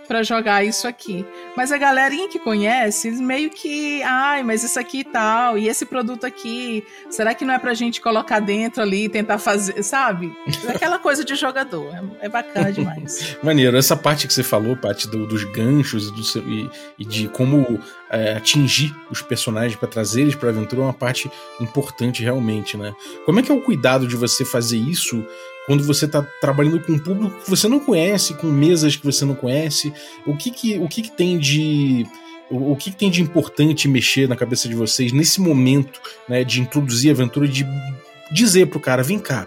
para 0.08 0.24
jogar 0.24 0.64
isso 0.64 0.88
aqui. 0.88 1.26
Mas 1.56 1.72
a 1.72 1.78
galerinha 1.78 2.30
que 2.30 2.40
conhece, 2.40 3.12
meio 3.12 3.50
que, 3.50 4.02
ai, 4.04 4.44
mas 4.44 4.64
isso 4.64 4.80
aqui 4.80 5.00
e 5.00 5.04
tal, 5.04 5.58
e 5.58 5.68
esse 5.68 5.86
produto 5.86 6.26
aqui, 6.26 6.84
será 7.10 7.34
que 7.34 7.44
não 7.44 7.54
é 7.54 7.60
pra 7.60 7.74
gente 7.74 8.00
colocar 8.00 8.40
dentro 8.40 8.82
ali 8.82 9.06
e 9.06 9.10
tentar 9.10 9.38
fazer, 9.38 9.84
sabe? 9.84 10.36
É 10.68 10.72
aquela 10.72 11.00
coisa 11.00 11.24
de 11.24 11.36
jogador, 11.36 11.94
é, 11.94 12.26
é 12.26 12.30
bacana 12.30 12.72
demais. 12.72 13.38
Maneiro, 13.44 13.78
essa 13.78 13.96
parte 13.96 14.28
que 14.28 14.34
você 14.34 14.44
falou, 14.44 14.76
parte 14.78 15.08
do, 15.08 15.28
dos 15.28 15.44
ganchos 15.44 16.12
do, 16.12 16.40
e, 16.48 16.70
e, 17.00 17.06
de 17.06 17.28
como 17.28 17.80
é, 18.10 18.34
atingir 18.34 18.96
os 19.10 19.22
personagens 19.22 19.76
para 19.76 19.88
trazer 19.88 20.22
eles 20.22 20.36
pra 20.36 20.50
aventura 20.50 20.82
é 20.82 20.86
uma 20.86 20.94
parte 20.94 21.30
importante 21.60 22.24
realmente, 22.24 22.78
né? 22.78 22.94
Como 23.26 23.40
é 23.40 23.44
que 23.44 23.52
é 23.52 23.56
o 23.56 23.62
cuidado 23.62 24.08
de 24.08 24.16
você 24.16 24.46
fazer 24.46 24.78
isso 24.78 25.26
quando 25.68 25.84
você 25.84 26.06
está 26.06 26.24
trabalhando 26.40 26.80
com 26.80 26.94
um 26.94 27.00
público 27.00 27.44
que 27.44 27.50
você 27.50 27.68
não 27.68 27.80
conhece, 27.80 28.34
com 28.36 28.48
mesas 28.48 28.96
que 28.96 29.06
você 29.06 29.26
não 29.26 29.36
conhece, 29.36 29.94
o 30.26 30.36
que 30.36 30.50
que, 30.50 30.80
o 30.80 30.88
que, 30.88 31.02
que 31.02 31.12
tem 31.12 31.38
de 31.38 32.08
o, 32.50 32.72
o 32.72 32.76
que, 32.78 32.90
que, 32.90 32.98
tem 32.98 33.12
de 33.12 33.22
importante 33.22 33.86
mexer 33.90 34.30
na 34.30 34.36
cabeça 34.38 34.70
de 34.70 34.76
vocês 34.76 35.12
nesse 35.12 35.42
momento, 35.42 36.00
né, 36.28 36.46
de 36.46 36.62
introduzir 36.62 37.12
a 37.12 37.14
aventura, 37.14 37.46
de 37.46 37.68
dizer 38.32 38.68
pro 38.68 38.80
cara, 38.80 39.04
vem 39.04 39.20
cá, 39.20 39.46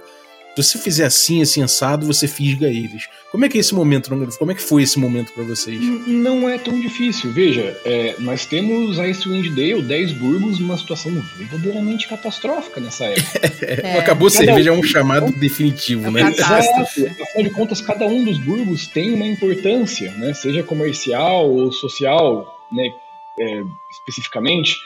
Se 0.56 0.62
você 0.62 0.78
fizer 0.78 1.04
assim, 1.04 1.40
assim, 1.42 1.62
assado, 1.62 2.06
você 2.06 2.26
fisga 2.26 2.66
eles. 2.66 3.08
Como 3.30 3.44
é 3.44 3.48
que 3.48 3.56
é 3.56 3.60
esse 3.60 3.74
momento, 3.74 4.10
como 4.38 4.50
é 4.50 4.54
que 4.54 4.62
foi 4.62 4.82
esse 4.82 4.98
momento 4.98 5.32
para 5.32 5.44
vocês? 5.44 5.80
Não 6.06 6.48
é 6.48 6.58
tão 6.58 6.78
difícil. 6.78 7.32
Veja, 7.32 7.80
é, 7.84 8.16
nós 8.18 8.44
temos 8.44 8.98
a 8.98 9.04
Icewind 9.04 9.48
Dale, 9.50 9.82
10 9.82 10.12
burgos, 10.14 10.58
numa 10.58 10.76
situação 10.76 11.12
verdadeiramente 11.36 12.08
catastrófica 12.08 12.80
nessa 12.80 13.06
época. 13.06 13.50
É. 13.62 13.98
Acabou 13.98 14.28
a 14.28 14.30
cerveja, 14.30 14.70
é 14.70 14.72
um 14.72 14.82
chamado 14.82 15.30
definitivo, 15.32 16.10
né? 16.10 16.22
Exato. 16.22 16.80
Afinal 16.80 17.14
de 17.42 17.50
contas, 17.50 17.80
cada 17.80 18.06
um 18.06 18.24
dos 18.24 18.38
burgos 18.38 18.86
tem 18.86 19.12
uma 19.12 19.26
importância, 19.26 20.10
né? 20.12 20.32
Seja 20.34 20.62
comercial 20.62 21.50
ou 21.50 21.70
social, 21.70 22.46
né? 22.72 22.90
É, 23.38 23.62
especificamente. 23.92 24.76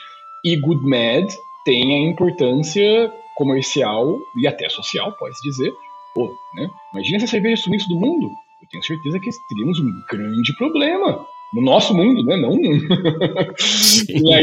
E 0.43 0.55
Good 0.57 0.83
Mad 0.83 1.25
tem 1.65 1.95
a 1.95 2.09
importância 2.09 3.11
comercial 3.35 4.17
e 4.37 4.47
até 4.47 4.67
social, 4.69 5.11
pode 5.17 5.35
dizer. 5.43 5.71
Pô, 6.13 6.33
né? 6.55 6.69
Imagina 6.93 7.19
se 7.19 7.25
a 7.25 7.27
cerveja 7.27 7.61
sumisse 7.61 7.87
do 7.87 7.95
mundo. 7.95 8.27
Eu 8.61 8.69
tenho 8.71 8.83
certeza 8.83 9.19
que 9.19 9.29
teríamos 9.49 9.79
um 9.79 9.91
grande 10.09 10.55
problema. 10.57 11.25
No 11.53 11.61
nosso 11.61 11.93
mundo, 11.95 12.23
né? 12.25 12.35
Não 12.35 12.53
em 12.53 12.81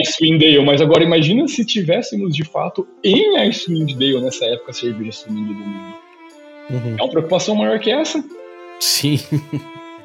Icewind 0.00 0.38
Dale. 0.38 0.64
Mas 0.64 0.80
agora 0.80 1.02
imagina 1.02 1.48
se 1.48 1.64
tivéssemos 1.64 2.34
de 2.34 2.44
fato 2.44 2.86
em 3.02 3.36
Icewind 3.38 3.94
Dale 3.94 4.20
nessa 4.20 4.44
época 4.46 4.70
a 4.70 4.74
cerveja 4.74 5.12
sumindo 5.12 5.52
do 5.52 5.60
mundo. 5.60 5.94
Uhum. 6.70 6.96
É 6.98 7.02
uma 7.02 7.10
preocupação 7.10 7.54
maior 7.54 7.78
que 7.80 7.90
essa? 7.90 8.24
Sim. 8.80 9.18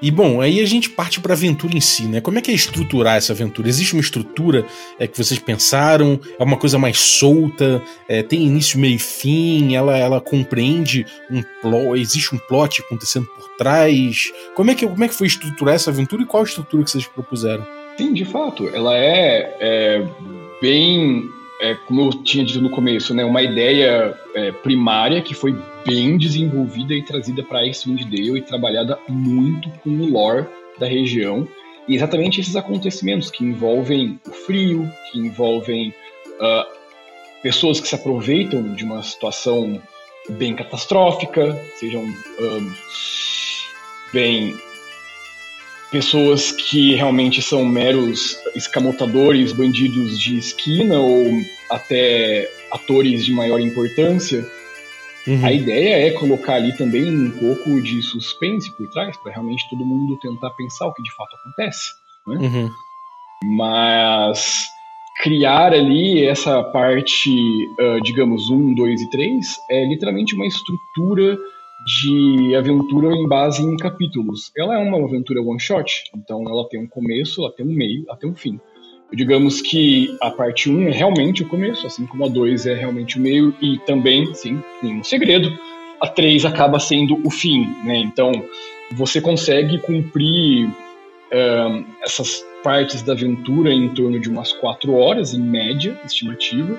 E 0.01 0.11
bom, 0.11 0.41
aí 0.41 0.59
a 0.59 0.65
gente 0.65 0.89
parte 0.89 1.19
para 1.19 1.33
a 1.33 1.35
aventura 1.35 1.75
em 1.75 1.81
si, 1.81 2.03
né? 2.03 2.21
Como 2.21 2.37
é 2.37 2.41
que 2.41 2.51
é 2.51 2.53
estruturar 2.53 3.17
essa 3.17 3.33
aventura? 3.33 3.67
Existe 3.67 3.93
uma 3.93 4.01
estrutura 4.01 4.65
é, 4.99 5.07
que 5.07 5.17
vocês 5.17 5.39
pensaram? 5.39 6.19
É 6.37 6.43
uma 6.43 6.57
coisa 6.57 6.77
mais 6.77 6.99
solta? 6.99 7.81
É, 8.07 8.21
tem 8.21 8.45
início, 8.45 8.79
meio 8.79 8.95
e 8.95 8.99
fim? 8.99 9.75
Ela, 9.75 9.97
ela 9.97 10.21
compreende 10.21 11.05
um 11.31 11.41
plot? 11.61 11.99
Existe 11.99 12.35
um 12.35 12.37
plot 12.37 12.81
acontecendo 12.81 13.25
por 13.25 13.49
trás? 13.57 14.31
Como 14.55 14.69
é, 14.69 14.75
que, 14.75 14.85
como 14.85 15.03
é 15.03 15.07
que 15.07 15.15
foi 15.15 15.27
estruturar 15.27 15.75
essa 15.75 15.89
aventura 15.89 16.21
e 16.21 16.25
qual 16.25 16.43
a 16.43 16.45
estrutura 16.45 16.83
que 16.83 16.91
vocês 16.91 17.07
propuseram? 17.07 17.65
Sim, 17.97 18.13
de 18.13 18.25
fato. 18.25 18.67
Ela 18.69 18.95
é, 18.95 19.55
é 19.59 20.07
bem 20.61 21.27
é, 21.59 21.75
como 21.87 22.01
eu 22.01 22.09
tinha 22.23 22.45
dito 22.45 22.61
no 22.61 22.69
começo, 22.69 23.13
né, 23.13 23.25
uma 23.25 23.41
ideia 23.41 24.15
é, 24.35 24.51
primária 24.51 25.21
que 25.21 25.33
foi 25.33 25.55
bem 25.87 26.17
desenvolvida 26.17 26.93
e 26.93 27.01
trazida 27.01 27.41
para 27.41 27.61
Icewind 27.61 28.03
Dale 28.03 28.39
e 28.39 28.41
trabalhada 28.41 28.99
muito 29.07 29.69
com 29.81 29.89
o 29.89 30.05
lore 30.05 30.45
da 30.77 30.85
região. 30.85 31.47
E 31.87 31.95
exatamente 31.95 32.41
esses 32.41 32.57
acontecimentos 32.57 33.31
que 33.31 33.45
envolvem 33.45 34.19
o 34.27 34.31
frio, 34.31 34.91
que 35.09 35.17
envolvem 35.17 35.93
uh, 36.41 36.77
pessoas 37.41 37.79
que 37.79 37.87
se 37.87 37.95
aproveitam 37.95 38.75
de 38.75 38.83
uma 38.83 39.01
situação 39.01 39.81
bem 40.31 40.53
catastrófica, 40.53 41.57
sejam 41.79 42.03
um, 42.03 42.73
bem 44.11 44.53
pessoas 45.89 46.51
que 46.51 46.95
realmente 46.95 47.41
são 47.41 47.63
meros 47.63 48.37
escamotadores, 48.53 49.53
bandidos 49.53 50.19
de 50.19 50.37
esquina 50.37 50.99
ou 50.99 51.25
até 51.71 52.51
atores 52.69 53.23
de 53.23 53.31
maior 53.31 53.61
importância. 53.61 54.45
Uhum. 55.27 55.45
A 55.45 55.51
ideia 55.51 56.07
é 56.07 56.11
colocar 56.11 56.53
ali 56.53 56.75
também 56.77 57.03
um 57.03 57.31
pouco 57.31 57.81
de 57.81 58.01
suspense 58.01 58.71
por 58.77 58.89
trás, 58.89 59.17
para 59.17 59.33
realmente 59.33 59.69
todo 59.69 59.85
mundo 59.85 60.17
tentar 60.19 60.51
pensar 60.51 60.87
o 60.87 60.93
que 60.93 61.03
de 61.03 61.13
fato 61.15 61.35
acontece. 61.35 61.91
Né? 62.27 62.37
Uhum. 62.37 62.69
Mas 63.57 64.65
criar 65.21 65.73
ali 65.73 66.25
essa 66.25 66.63
parte, 66.63 67.29
uh, 67.79 68.01
digamos, 68.03 68.49
1, 68.49 68.73
2 68.75 69.01
e 69.01 69.09
3 69.09 69.57
é 69.69 69.85
literalmente 69.85 70.33
uma 70.35 70.45
estrutura 70.45 71.37
de 71.85 72.55
aventura 72.55 73.13
em 73.15 73.27
base 73.27 73.61
em 73.61 73.75
capítulos. 73.77 74.51
Ela 74.57 74.75
é 74.75 74.77
uma 74.77 75.03
aventura 75.03 75.41
one 75.41 75.59
shot, 75.59 76.03
então 76.15 76.43
ela 76.47 76.67
tem 76.69 76.81
um 76.81 76.87
começo, 76.87 77.41
ela 77.41 77.51
tem 77.51 77.65
um 77.65 77.73
meio, 77.73 78.05
ela 78.07 78.17
tem 78.17 78.29
um 78.29 78.35
fim. 78.35 78.59
Digamos 79.11 79.61
que 79.61 80.15
a 80.21 80.29
parte 80.29 80.69
1 80.69 80.89
é 80.89 80.91
realmente 80.91 81.43
o 81.43 81.47
começo, 81.47 81.87
assim 81.87 82.05
como 82.05 82.25
a 82.25 82.27
2 82.27 82.65
é 82.65 82.73
realmente 82.73 83.17
o 83.17 83.21
meio, 83.21 83.55
e 83.61 83.77
também, 83.79 84.33
sim, 84.33 84.61
tem 84.81 84.99
um 84.99 85.03
segredo. 85.03 85.49
A 86.01 86.07
3 86.07 86.45
acaba 86.45 86.79
sendo 86.79 87.19
o 87.25 87.29
fim, 87.29 87.65
né? 87.85 87.97
Então 87.97 88.31
você 88.91 89.21
consegue 89.21 89.79
cumprir 89.79 90.67
uh, 90.67 91.85
essas 92.03 92.43
partes 92.63 93.01
da 93.01 93.13
aventura 93.13 93.71
em 93.71 93.89
torno 93.89 94.19
de 94.19 94.29
umas 94.29 94.51
4 94.51 94.93
horas, 94.93 95.33
em 95.33 95.41
média, 95.41 95.99
estimativa, 96.05 96.77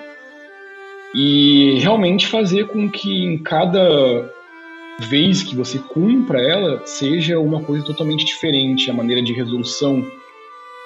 e 1.15 1.79
realmente 1.81 2.27
fazer 2.27 2.67
com 2.67 2.91
que 2.91 3.25
em 3.25 3.39
cada 3.39 4.31
vez 5.01 5.43
que 5.43 5.57
você 5.57 5.79
cumpra 5.79 6.41
ela 6.41 6.83
seja 6.85 7.39
uma 7.39 7.63
coisa 7.63 7.85
totalmente 7.85 8.25
diferente, 8.25 8.91
a 8.91 8.95
maneira 8.95 9.23
de 9.23 9.33
resolução, 9.33 10.05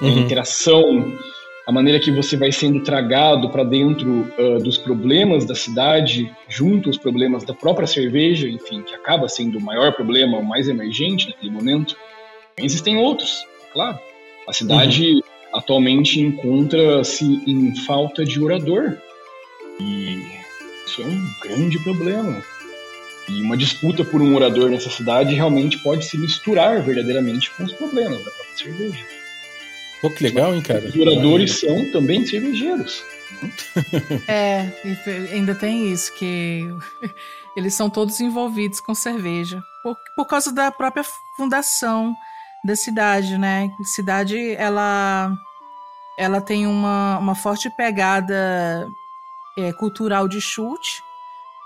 uhum. 0.06 0.18
a 0.18 0.20
interação, 0.20 1.18
a 1.66 1.72
maneira 1.72 2.00
que 2.00 2.10
você 2.10 2.36
vai 2.36 2.50
sendo 2.50 2.82
tragado 2.82 3.48
para 3.50 3.62
dentro 3.62 4.26
uh, 4.38 4.58
dos 4.62 4.76
problemas 4.76 5.44
da 5.44 5.54
cidade, 5.54 6.30
junto 6.48 6.88
aos 6.88 6.98
problemas 6.98 7.44
da 7.44 7.54
própria 7.54 7.86
cerveja, 7.86 8.48
enfim, 8.48 8.82
que 8.82 8.94
acaba 8.94 9.28
sendo 9.28 9.58
o 9.58 9.60
maior 9.60 9.92
problema, 9.92 10.38
o 10.38 10.44
mais 10.44 10.68
emergente 10.68 11.28
naquele 11.28 11.52
momento. 11.52 11.96
Existem 12.56 12.98
outros, 12.98 13.44
claro. 13.72 13.98
A 14.48 14.52
cidade 14.52 15.14
uhum. 15.14 15.20
atualmente 15.54 16.20
encontra-se 16.20 17.24
em 17.46 17.74
falta 17.86 18.24
de 18.24 18.42
orador. 18.42 18.98
E 19.80 20.20
isso 20.84 21.00
é 21.00 21.06
um 21.06 21.24
grande 21.42 21.78
problema. 21.78 22.42
E 23.28 23.40
uma 23.40 23.56
disputa 23.56 24.04
por 24.04 24.20
um 24.20 24.32
morador 24.32 24.68
nessa 24.68 24.90
cidade 24.90 25.34
realmente 25.34 25.78
pode 25.78 26.04
se 26.04 26.18
misturar 26.18 26.82
verdadeiramente 26.82 27.50
com 27.52 27.62
os 27.62 27.72
problemas 27.72 28.18
da 28.18 28.30
própria 28.30 28.56
cerveja. 28.56 29.21
Pô, 30.02 30.10
que 30.10 30.24
legal, 30.24 30.52
hein, 30.52 30.60
cara? 30.60 30.84
Os 30.84 30.96
moradores 30.96 31.60
são 31.60 31.92
também 31.92 32.26
cervejeiros. 32.26 33.04
É, 34.28 34.72
ainda 35.32 35.54
tem 35.54 35.92
isso, 35.92 36.12
que 36.14 36.66
eles 37.56 37.74
são 37.74 37.88
todos 37.88 38.20
envolvidos 38.20 38.80
com 38.80 38.94
cerveja. 38.94 39.62
Por, 39.82 39.96
por 40.16 40.26
causa 40.26 40.52
da 40.52 40.72
própria 40.72 41.04
fundação 41.36 42.14
da 42.64 42.74
cidade, 42.74 43.38
né? 43.38 43.70
A 43.80 43.84
cidade, 43.84 44.54
ela, 44.56 45.36
ela 46.18 46.40
tem 46.40 46.66
uma, 46.66 47.18
uma 47.18 47.34
forte 47.36 47.70
pegada 47.76 48.86
é, 49.56 49.72
cultural 49.72 50.26
de 50.26 50.40
chute, 50.40 51.02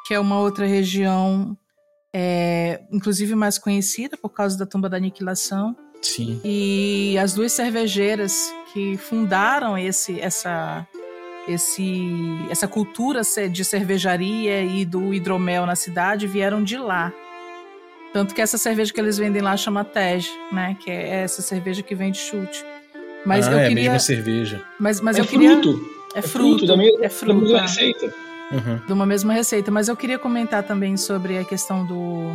que 0.06 0.12
é 0.14 0.20
uma 0.20 0.38
outra 0.38 0.66
região, 0.66 1.56
é, 2.14 2.82
inclusive 2.92 3.34
mais 3.34 3.58
conhecida 3.58 4.16
por 4.16 4.30
causa 4.30 4.58
da 4.58 4.66
tumba 4.66 4.88
da 4.88 4.96
aniquilação. 4.98 5.74
Sim. 6.06 6.40
E 6.44 7.16
as 7.18 7.34
duas 7.34 7.52
cervejeiras 7.52 8.52
que 8.72 8.96
fundaram 8.96 9.76
esse, 9.76 10.20
essa, 10.20 10.86
esse, 11.48 12.08
essa 12.50 12.68
cultura 12.68 13.22
de 13.50 13.64
cervejaria 13.64 14.62
e 14.62 14.84
do 14.84 15.12
hidromel 15.12 15.66
na 15.66 15.76
cidade 15.76 16.26
vieram 16.26 16.62
de 16.62 16.76
lá. 16.76 17.12
Tanto 18.12 18.34
que 18.34 18.40
essa 18.40 18.56
cerveja 18.56 18.92
que 18.92 19.00
eles 19.00 19.18
vendem 19.18 19.42
lá 19.42 19.56
chama 19.56 19.84
Tej, 19.84 20.26
né? 20.52 20.76
Que 20.80 20.90
é 20.90 21.22
essa 21.22 21.42
cerveja 21.42 21.82
que 21.82 21.94
vem 21.94 22.10
de 22.10 22.18
chute. 22.18 22.64
Mas 23.24 23.46
ah, 23.48 23.52
eu 23.52 23.58
é 23.58 23.68
queria... 23.68 23.90
a 23.90 23.92
mesma 23.92 23.98
cerveja. 23.98 24.62
Mas, 24.78 25.00
mas 25.00 25.18
é 25.18 25.20
eu 25.20 25.26
queria... 25.26 25.52
Fruto. 25.52 25.96
É 26.14 26.22
fruto. 26.22 26.22
É 26.22 26.22
fruto, 26.22 26.66
da 26.66 26.76
mesma, 26.76 27.04
é 27.04 27.08
fruto, 27.10 27.34
da 27.34 27.42
mesma 27.42 27.60
receita 27.60 28.26
uhum. 28.50 28.80
de 28.86 28.92
uma 28.92 29.06
mesma 29.06 29.32
receita. 29.32 29.70
Mas 29.70 29.88
eu 29.88 29.96
queria 29.96 30.18
comentar 30.18 30.62
também 30.62 30.96
sobre 30.96 31.38
a 31.38 31.44
questão 31.44 31.84
do, 31.84 32.32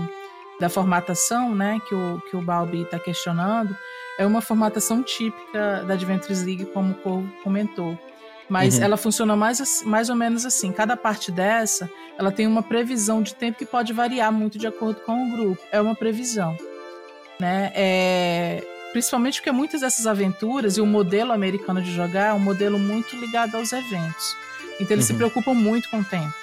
da 0.61 0.69
formatação, 0.69 1.55
né, 1.55 1.81
que 1.89 1.95
o, 1.95 2.21
que 2.29 2.37
o 2.37 2.41
Balbi 2.41 2.83
está 2.83 2.99
questionando. 2.99 3.75
É 4.17 4.25
uma 4.25 4.41
formatação 4.41 5.01
típica 5.01 5.83
da 5.83 5.95
Adventures 5.95 6.43
League, 6.43 6.65
como 6.65 6.91
o 6.91 6.95
Corvo 6.95 7.27
comentou. 7.43 7.97
Mas 8.47 8.77
uhum. 8.77 8.83
ela 8.83 8.97
funciona 8.97 9.35
mais, 9.35 9.81
mais 9.83 10.09
ou 10.09 10.15
menos 10.15 10.45
assim. 10.45 10.71
Cada 10.71 10.95
parte 10.95 11.31
dessa, 11.31 11.89
ela 12.19 12.31
tem 12.31 12.45
uma 12.45 12.61
previsão 12.61 13.23
de 13.23 13.33
tempo 13.33 13.57
que 13.57 13.65
pode 13.65 13.91
variar 13.91 14.31
muito 14.31 14.59
de 14.59 14.67
acordo 14.67 15.01
com 15.01 15.25
o 15.25 15.31
grupo. 15.31 15.61
É 15.71 15.81
uma 15.81 15.95
previsão. 15.95 16.55
Né? 17.39 17.71
É, 17.73 18.63
principalmente 18.91 19.39
porque 19.39 19.51
muitas 19.51 19.81
dessas 19.81 20.05
aventuras 20.05 20.77
e 20.77 20.81
o 20.81 20.85
modelo 20.85 21.31
americano 21.31 21.81
de 21.81 21.91
jogar 21.91 22.27
é 22.27 22.33
um 22.33 22.39
modelo 22.39 22.77
muito 22.77 23.15
ligado 23.15 23.55
aos 23.55 23.73
eventos. 23.73 24.35
Então 24.79 24.95
eles 24.95 25.09
uhum. 25.09 25.13
se 25.13 25.13
preocupam 25.15 25.53
muito 25.55 25.89
com 25.89 26.01
o 26.01 26.05
tempo. 26.05 26.33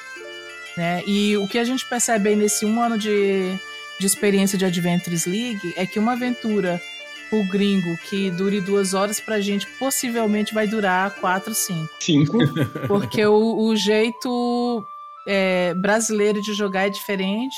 Né? 0.77 1.03
E 1.07 1.37
o 1.37 1.47
que 1.47 1.59
a 1.59 1.65
gente 1.65 1.85
percebe 1.89 2.31
aí 2.31 2.37
nesse 2.37 2.65
um 2.65 2.81
ano 2.81 2.97
de, 2.97 3.59
de 3.99 4.07
experiência 4.07 4.59
de 4.59 4.65
Adventures 4.65 5.27
League 5.27 5.75
é 5.77 5.87
que 5.87 5.99
uma 5.99 6.13
aventura 6.13 6.81
o 7.31 7.45
gringo 7.45 7.97
que 8.09 8.31
dure 8.31 8.61
duas 8.61 8.95
horas 8.95 9.21
pra 9.21 9.41
gente 9.41 9.67
possivelmente 9.79 10.55
vai 10.55 10.67
durar 10.67 11.15
quatro, 11.17 11.55
cinco. 11.55 11.91
Cinco. 12.01 12.39
Porque 12.87 13.25
o, 13.27 13.67
o 13.67 13.77
jeito 13.77 14.83
é, 15.27 15.75
brasileiro 15.75 16.41
de 16.41 16.55
jogar 16.55 16.87
é 16.87 16.91
diferente 16.91 17.57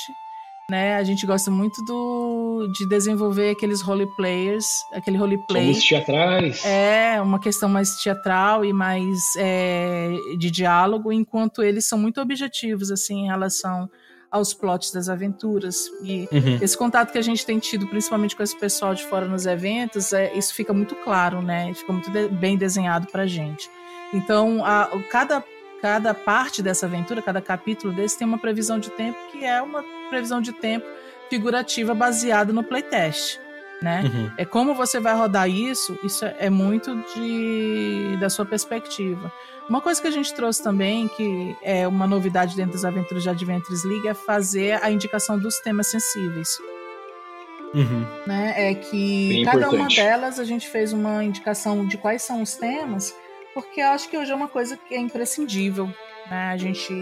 né? 0.71 0.95
A 0.95 1.03
gente 1.03 1.25
gosta 1.25 1.51
muito 1.51 1.83
do, 1.83 2.71
de 2.71 2.87
desenvolver 2.87 3.49
aqueles 3.49 3.81
role 3.81 4.07
players, 4.15 4.65
aquele 4.93 5.17
roleplay. 5.17 5.73
Somos 5.73 5.85
teatrais. 5.85 6.65
É, 6.65 7.21
uma 7.21 7.41
questão 7.41 7.67
mais 7.67 7.97
teatral 7.97 8.63
e 8.63 8.71
mais 8.71 9.19
é, 9.37 10.15
de 10.39 10.49
diálogo, 10.49 11.11
enquanto 11.11 11.61
eles 11.61 11.85
são 11.85 11.99
muito 11.99 12.21
objetivos, 12.21 12.89
assim, 12.89 13.25
em 13.25 13.27
relação 13.27 13.89
aos 14.31 14.53
plots 14.53 14.91
das 14.91 15.09
aventuras. 15.09 15.89
E 16.01 16.27
Uhum. 16.31 16.57
esse 16.61 16.77
contato 16.77 17.11
que 17.11 17.17
a 17.17 17.21
gente 17.21 17.45
tem 17.45 17.59
tido, 17.59 17.85
principalmente 17.87 18.35
com 18.35 18.41
esse 18.41 18.57
pessoal 18.57 18.95
de 18.95 19.03
fora 19.05 19.25
nos 19.27 19.45
eventos, 19.45 20.13
é, 20.13 20.33
isso 20.33 20.53
fica 20.53 20.71
muito 20.73 20.95
claro, 20.95 21.41
né? 21.41 21.73
Fica 21.73 21.91
muito 21.91 22.09
de- 22.09 22.29
bem 22.29 22.57
desenhado 22.57 23.07
pra 23.07 23.27
gente. 23.27 23.69
Então, 24.13 24.63
a- 24.65 24.89
cada, 25.09 25.43
cada 25.81 26.13
parte 26.13 26.61
dessa 26.63 26.85
aventura, 26.85 27.21
cada 27.21 27.41
capítulo 27.41 27.93
desse 27.93 28.17
tem 28.17 28.25
uma 28.27 28.37
previsão 28.37 28.79
de 28.79 28.89
tempo 28.91 29.17
que 29.31 29.43
é 29.43 29.61
uma 29.61 29.83
previsão 30.09 30.39
de 30.41 30.53
tempo 30.53 30.85
figurativa 31.29 31.93
baseada 31.93 32.51
no 32.53 32.63
playtest, 32.63 33.39
né? 33.81 34.03
Uhum. 34.03 34.31
É 34.37 34.45
como 34.45 34.75
você 34.75 34.99
vai 34.99 35.15
rodar 35.15 35.49
isso, 35.49 35.97
isso 36.03 36.23
é 36.25 36.49
muito 36.49 36.95
de, 37.15 38.17
da 38.19 38.29
sua 38.29 38.45
perspectiva. 38.45 39.31
Uma 39.67 39.81
coisa 39.81 40.01
que 40.01 40.07
a 40.07 40.11
gente 40.11 40.33
trouxe 40.33 40.61
também, 40.61 41.07
que 41.07 41.55
é 41.63 41.87
uma 41.87 42.05
novidade 42.05 42.55
dentro 42.55 42.73
das 42.73 42.85
aventuras 42.85 43.23
de 43.23 43.29
Adventures 43.29 43.83
League, 43.83 44.07
é 44.07 44.13
fazer 44.13 44.83
a 44.83 44.91
indicação 44.91 45.39
dos 45.39 45.59
temas 45.59 45.87
sensíveis. 45.87 46.49
Uhum. 47.73 48.05
Né? 48.27 48.71
É 48.71 48.75
que 48.75 49.29
Bem 49.29 49.45
cada 49.45 49.69
uma 49.69 49.75
importante. 49.75 49.95
delas 49.95 50.39
a 50.39 50.43
gente 50.43 50.67
fez 50.67 50.91
uma 50.91 51.23
indicação 51.23 51.85
de 51.85 51.97
quais 51.97 52.21
são 52.21 52.41
os 52.41 52.55
temas, 52.55 53.15
porque 53.53 53.81
eu 53.81 53.87
acho 53.87 54.09
que 54.09 54.17
hoje 54.17 54.31
é 54.31 54.35
uma 54.35 54.47
coisa 54.47 54.77
que 54.77 54.93
é 54.93 54.99
imprescindível, 54.99 55.87
né? 56.29 56.49
A 56.51 56.57
gente 56.57 56.93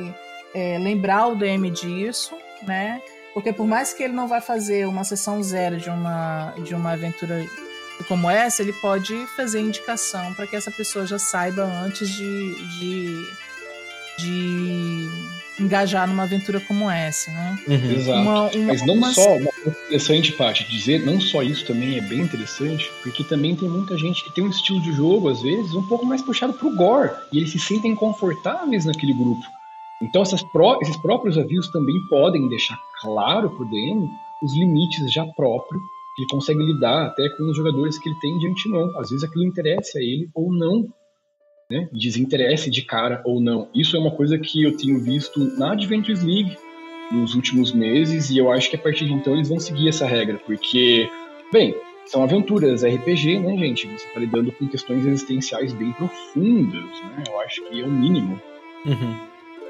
é, 0.53 0.77
lembrar 0.77 1.27
o 1.27 1.35
DM 1.35 1.69
disso, 1.71 2.35
né? 2.63 3.01
Porque 3.33 3.53
por 3.53 3.65
mais 3.67 3.93
que 3.93 4.03
ele 4.03 4.13
não 4.13 4.27
vai 4.27 4.41
fazer 4.41 4.87
uma 4.87 5.03
sessão 5.03 5.41
zero 5.43 5.77
de 5.77 5.89
uma, 5.89 6.53
de 6.63 6.73
uma 6.75 6.91
aventura 6.93 7.45
como 8.07 8.29
essa, 8.29 8.61
ele 8.61 8.73
pode 8.73 9.25
fazer 9.35 9.59
indicação 9.59 10.33
para 10.33 10.47
que 10.47 10.55
essa 10.55 10.71
pessoa 10.71 11.05
já 11.05 11.19
saiba 11.19 11.63
antes 11.63 12.09
de, 12.09 12.55
de, 12.79 13.27
de 14.17 15.07
engajar 15.59 16.07
numa 16.07 16.23
aventura 16.23 16.59
como 16.61 16.89
essa, 16.89 17.29
né? 17.31 17.59
Uhum. 17.67 17.91
Exato. 17.91 18.19
Uma- 18.19 18.49
uma- 18.49 18.65
Mas 18.67 18.85
não 18.85 18.93
umas- 18.95 19.15
só, 19.15 19.35
uma 19.35 19.51
coisa 19.51 19.77
interessante, 19.85 20.31
Paty, 20.33 20.63
dizer, 20.69 21.05
não 21.05 21.19
só 21.19 21.43
isso 21.43 21.65
também 21.65 21.97
é 21.97 22.01
bem 22.01 22.21
interessante, 22.21 22.89
porque 23.03 23.23
também 23.23 23.55
tem 23.55 23.67
muita 23.67 23.97
gente 23.97 24.23
que 24.23 24.31
tem 24.33 24.45
um 24.45 24.49
estilo 24.49 24.81
de 24.81 24.93
jogo, 24.93 25.29
às 25.29 25.41
vezes, 25.41 25.73
um 25.73 25.83
pouco 25.85 26.05
mais 26.05 26.21
puxado 26.21 26.53
pro 26.53 26.73
gore, 26.75 27.11
e 27.31 27.37
eles 27.37 27.51
se 27.51 27.59
sentem 27.59 27.93
confortáveis 27.95 28.85
naquele 28.85 29.13
grupo. 29.13 29.45
Então 30.01 30.23
pró- 30.53 30.79
esses 30.81 30.95
próprios 30.97 31.37
avisos 31.37 31.69
também 31.71 31.95
podem 32.09 32.47
deixar 32.47 32.79
claro 33.01 33.49
pro 33.49 33.65
DM 33.69 34.09
os 34.41 34.55
limites 34.57 35.11
já 35.11 35.25
próprios, 35.25 35.81
que 36.15 36.21
ele 36.21 36.29
consegue 36.31 36.59
lidar 36.63 37.07
até 37.07 37.27
com 37.29 37.43
os 37.49 37.57
jogadores 37.57 37.97
que 37.97 38.07
ele 38.09 38.19
tem 38.19 38.37
de 38.39 38.47
antemão. 38.47 38.97
Às 38.97 39.09
vezes 39.09 39.23
aquilo 39.23 39.43
interessa 39.43 39.99
a 39.99 40.01
ele 40.01 40.29
ou 40.33 40.51
não, 40.53 40.87
né? 41.69 41.89
Desinteresse 41.91 42.69
de 42.71 42.81
cara 42.81 43.21
ou 43.25 43.41
não. 43.41 43.67
Isso 43.75 43.95
é 43.97 43.99
uma 43.99 44.11
coisa 44.11 44.37
que 44.39 44.63
eu 44.63 44.75
tenho 44.77 44.99
visto 45.03 45.39
na 45.57 45.73
Adventures 45.73 46.23
League, 46.23 46.57
nos 47.11 47.33
últimos 47.35 47.71
meses 47.73 48.29
e 48.29 48.37
eu 48.37 48.51
acho 48.51 48.69
que 48.69 48.75
a 48.75 48.79
partir 48.79 49.05
de 49.05 49.13
então 49.13 49.33
eles 49.33 49.49
vão 49.49 49.59
seguir 49.59 49.89
essa 49.89 50.05
regra, 50.05 50.37
porque, 50.45 51.09
bem, 51.51 51.75
são 52.05 52.23
aventuras 52.23 52.83
RPG, 52.83 53.39
né, 53.39 53.57
gente? 53.57 53.87
Você 53.87 54.05
está 54.07 54.19
lidando 54.19 54.51
com 54.51 54.67
questões 54.67 55.05
existenciais 55.05 55.73
bem 55.73 55.91
profundas, 55.93 56.83
né? 57.03 57.23
Eu 57.27 57.39
acho 57.41 57.67
que 57.67 57.81
é 57.81 57.83
o 57.85 57.89
mínimo. 57.91 58.39
Uhum. 58.85 59.28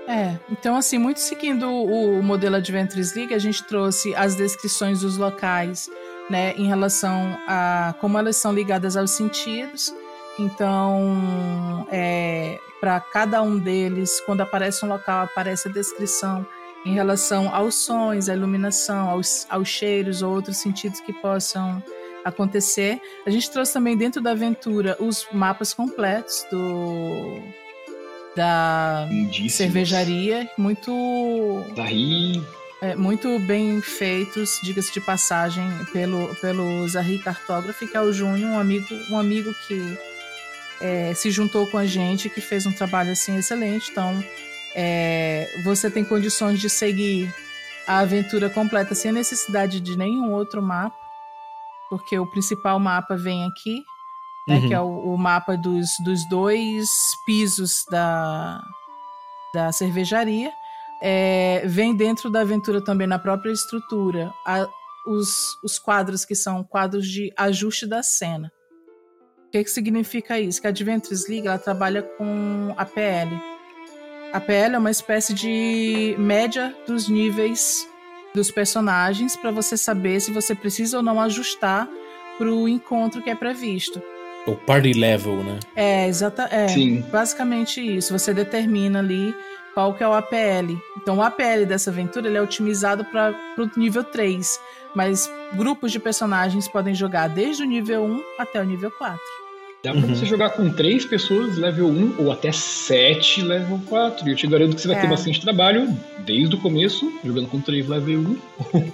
É, 0.10 0.40
então 0.50 0.76
assim, 0.76 0.98
muito 0.98 1.20
seguindo 1.20 1.72
o, 1.72 2.24
modelo 2.24 2.56
Adventures 2.56 3.14
League, 3.14 3.32
a 3.32 3.38
gente 3.38 3.64
trouxe 3.64 4.16
as 4.16 4.36
descrições 4.36 5.02
dos 5.02 5.18
locais, 5.18 5.88
né, 6.28 6.56
em 6.58 6.66
relação 6.66 7.38
a 7.48 7.94
como 8.02 8.18
elas 8.18 8.36
são 8.36 8.52
ligadas 8.52 8.98
aos 8.98 9.12
sentidos. 9.12 9.94
Então, 10.40 11.86
é, 11.92 12.58
para 12.82 13.00
cada 13.00 13.40
um 13.44 13.60
deles, 13.60 14.20
quando 14.22 14.42
aparece 14.42 14.84
um 14.84 14.90
local, 14.90 15.26
aparece 15.26 15.70
a 15.70 15.72
descrição 15.72 16.44
em 16.84 16.94
relação 16.94 17.54
aos 17.54 17.76
sons, 17.76 18.30
à 18.30 18.34
iluminação, 18.34 19.10
aos, 19.10 19.46
aos 19.48 19.68
cheiros 19.68 20.24
ou 20.24 20.34
outros 20.34 20.58
sentidos 20.58 21.00
que 21.02 21.14
possam 21.14 21.84
acontecer. 22.26 23.00
A 23.28 23.30
gente 23.30 23.52
trouxe 23.52 23.74
também 23.74 23.96
dentro 23.96 24.22
da 24.22 24.32
aventura 24.32 24.98
os 25.00 25.28
mapas 25.32 25.72
completos 25.72 26.48
do 26.50 27.44
da 28.36 29.08
Lindíssimos. 29.10 29.54
cervejaria, 29.54 30.50
muito 30.58 31.64
Daí, 31.76 32.42
é, 32.82 32.96
muito 32.96 33.38
bem 33.40 33.82
feitos, 33.82 34.60
diga-se 34.64 34.94
de 34.94 35.02
passagem, 35.02 35.68
pelo, 35.92 36.34
pelo 36.36 36.88
Zahri 36.88 37.20
Cartógrafo, 37.20 37.86
que 37.86 37.98
é 37.98 38.02
o 38.02 38.14
Júnior, 38.14 38.52
um 38.52 38.60
amigo, 38.60 38.88
um 39.10 39.18
amigo 39.18 39.54
que 39.68 39.98
é, 40.80 41.14
se 41.14 41.30
juntou 41.30 41.68
com 41.68 41.78
a 41.78 41.86
gente, 41.86 42.30
que 42.30 42.40
fez 42.40 42.66
um 42.66 42.72
trabalho 42.72 43.12
assim 43.12 43.36
excelente. 43.38 43.92
Então, 43.92 44.24
é, 44.74 45.46
você 45.64 45.92
tem 45.92 46.06
condições 46.06 46.60
de 46.60 46.70
seguir 46.70 47.34
a 47.86 48.00
aventura 48.00 48.50
completa 48.50 48.96
sem 48.96 49.12
necessidade 49.12 49.82
de 49.82 49.98
nenhum 49.98 50.32
outro 50.32 50.62
mapa, 50.62 50.96
porque 51.90 52.18
o 52.18 52.28
principal 52.28 52.80
mapa 52.80 53.18
vem 53.18 53.46
aqui, 53.46 53.84
né, 54.50 54.58
Uhum. 54.60 54.68
que 54.68 54.74
é 54.74 54.82
o, 54.82 55.14
o 55.14 55.18
mapa 55.18 55.56
dos, 55.56 55.88
dos 56.04 56.28
dois 56.30 56.88
pisos 57.26 57.86
da, 57.90 58.62
da 59.54 59.72
cervejaria. 59.72 60.52
É, 61.02 61.62
vem 61.66 61.96
dentro 61.96 62.30
da 62.30 62.42
aventura 62.42 62.84
também 62.84 63.08
na 63.08 63.18
própria 63.18 63.52
estrutura 63.52 64.34
a- 64.46 64.68
os, 65.08 65.30
os 65.64 65.80
quadros 65.80 66.26
que 66.26 66.36
são 66.36 66.62
quadros 66.64 67.08
de 67.08 67.32
ajuste 67.38 67.88
da 67.88 68.04
cena. 68.04 68.52
O 69.48 69.52
que, 69.52 69.64
que 69.64 69.70
significa 69.72 70.38
isso? 70.40 70.60
Que 70.62 70.68
a 70.68 70.70
Adventures 70.72 71.28
League 71.30 71.48
ela 71.48 71.58
trabalha 71.58 72.04
com 72.04 72.74
a 72.78 72.86
PL. 72.86 73.32
A 74.34 74.40
PL 74.40 74.76
é 74.76 74.78
uma 74.78 74.92
espécie 74.92 75.34
de 75.34 76.16
média 76.20 76.76
dos 76.86 77.08
níveis 77.08 77.88
dos 78.36 78.52
personagens 78.52 79.36
para 79.36 79.50
você 79.52 79.76
saber 79.76 80.20
se 80.20 80.32
você 80.32 80.54
precisa 80.54 80.98
ou 80.98 81.04
não 81.04 81.20
ajustar 81.20 81.88
para 82.38 82.52
o 82.54 82.68
encontro 82.70 83.24
que 83.24 83.30
é 83.32 83.36
previsto. 83.36 84.00
O 84.46 84.56
party 84.56 84.94
level, 84.94 85.44
né? 85.44 85.60
É, 85.76 86.08
exata, 86.08 86.48
é 86.52 86.68
sim, 86.68 87.02
basicamente 87.12 87.80
isso. 87.80 88.18
Você 88.18 88.34
determina 88.34 89.00
ali 89.00 89.36
qual 89.74 89.94
que 89.94 90.04
é 90.04 90.08
o 90.08 90.14
APL. 90.14 90.78
Então, 90.98 91.18
o 91.18 91.22
APL 91.22 91.66
dessa 91.68 91.90
aventura 91.90 92.28
ele 92.28 92.38
é 92.38 92.42
otimizado 92.42 93.06
para 93.06 93.34
o 93.58 93.80
nível 93.80 94.04
3, 94.04 94.60
mas 94.96 95.32
grupos 95.54 95.92
de 95.92 96.00
personagens 96.00 96.68
podem 96.68 96.94
jogar 96.94 97.28
desde 97.28 97.64
o 97.64 97.66
nível 97.66 98.04
1 98.04 98.24
até 98.40 98.60
o 98.60 98.66
nível 98.66 98.92
4. 98.92 99.20
Dá 99.84 99.92
pra 99.92 100.02
Uhum. 100.02 100.16
você 100.16 100.26
jogar 100.26 100.50
com 100.52 100.70
três 100.72 101.06
pessoas 101.06 101.58
level 101.58 101.88
1 101.88 102.16
ou 102.20 102.32
até 102.32 102.52
7 102.52 103.42
level 103.42 103.80
4. 103.88 104.28
E 104.28 104.32
eu 104.32 104.36
te 104.36 104.46
garanto 104.48 104.76
que 104.76 104.82
você 104.82 104.88
vai 104.90 104.98
É. 104.98 105.02
ter 105.02 105.08
bastante 105.08 105.40
trabalho 105.42 105.88
desde 106.26 106.56
o 106.56 106.60
começo, 106.60 107.12
jogando 107.24 107.48
com 107.48 107.62
3 107.62 107.88
level 107.88 108.20
1 108.20 108.36
com 108.72 108.92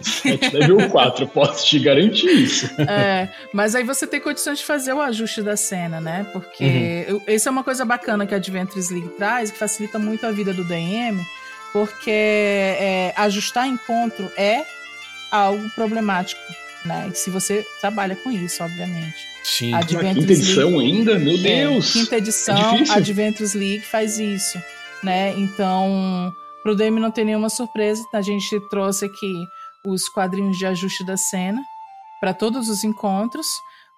7 0.00 0.50
level 0.56 0.90
4. 0.90 1.26
Posso 1.28 1.64
te 1.66 1.78
garantir 1.78 2.26
isso. 2.30 2.68
É, 2.80 3.28
mas 3.52 3.74
aí 3.74 3.84
você 3.84 4.06
tem 4.06 4.20
condições 4.20 4.58
de 4.58 4.64
fazer 4.64 4.92
o 4.92 5.00
ajuste 5.00 5.42
da 5.42 5.56
cena, 5.56 6.00
né? 6.00 6.26
Porque 6.32 7.04
eu- 7.08 7.22
isso 7.28 7.48
é 7.48 7.52
uma 7.52 7.62
coisa 7.64 7.84
bacana 7.84 8.26
que 8.26 8.34
a 8.34 8.38
Adventures 8.38 8.90
League 8.90 9.10
traz, 9.16 9.50
que 9.52 9.58
facilita 9.58 9.98
muito 9.98 10.26
a 10.26 10.32
vida 10.32 10.52
do 10.52 10.64
DM, 10.64 11.24
porque 11.72 12.10
é, 12.10 13.12
ajustar 13.16 13.66
encontro 13.68 14.30
é 14.36 14.64
algo 15.30 15.68
problemático, 15.70 16.40
né? 16.84 17.08
E 17.12 17.14
se 17.16 17.30
você 17.30 17.64
trabalha 17.80 18.14
com 18.16 18.30
isso, 18.30 18.62
obviamente. 18.62 19.16
Sim. 19.42 19.72
A 19.74 19.78
Adventures 19.78 20.14
quinta 20.26 20.32
edição 20.32 20.76
League- 20.76 20.96
ainda? 20.98 21.18
Meu 21.18 21.38
Deus! 21.38 21.90
É, 21.96 21.98
quinta 22.00 22.16
edição, 22.16 22.76
é. 22.76 22.90
Adventures 22.90 23.54
League 23.54 23.80
faz 23.84 24.18
isso, 24.18 24.58
né? 25.02 25.34
Então, 25.38 26.32
pro 26.62 26.74
DM 26.74 26.98
não 27.00 27.10
ter 27.10 27.24
nenhuma 27.24 27.48
surpresa, 27.50 28.02
a 28.12 28.22
gente 28.22 28.58
trouxe 28.70 29.04
aqui 29.04 29.32
os 29.86 30.08
quadrinhos 30.08 30.56
de 30.56 30.64
ajuste 30.66 31.04
da 31.04 31.16
cena 31.16 31.60
para 32.20 32.32
todos 32.32 32.68
os 32.70 32.84
encontros, 32.84 33.46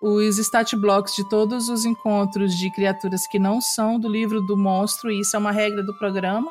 os 0.02 0.36
stat 0.38 0.74
blocks 0.76 1.14
de 1.14 1.28
todos 1.28 1.68
os 1.68 1.84
encontros 1.84 2.54
de 2.56 2.70
criaturas 2.72 3.26
que 3.26 3.38
não 3.38 3.60
são 3.60 3.98
do 4.00 4.08
livro 4.08 4.40
do 4.42 4.56
monstro, 4.56 5.10
e 5.12 5.20
isso 5.20 5.36
é 5.36 5.38
uma 5.38 5.52
regra 5.52 5.82
do 5.82 5.96
programa. 5.96 6.50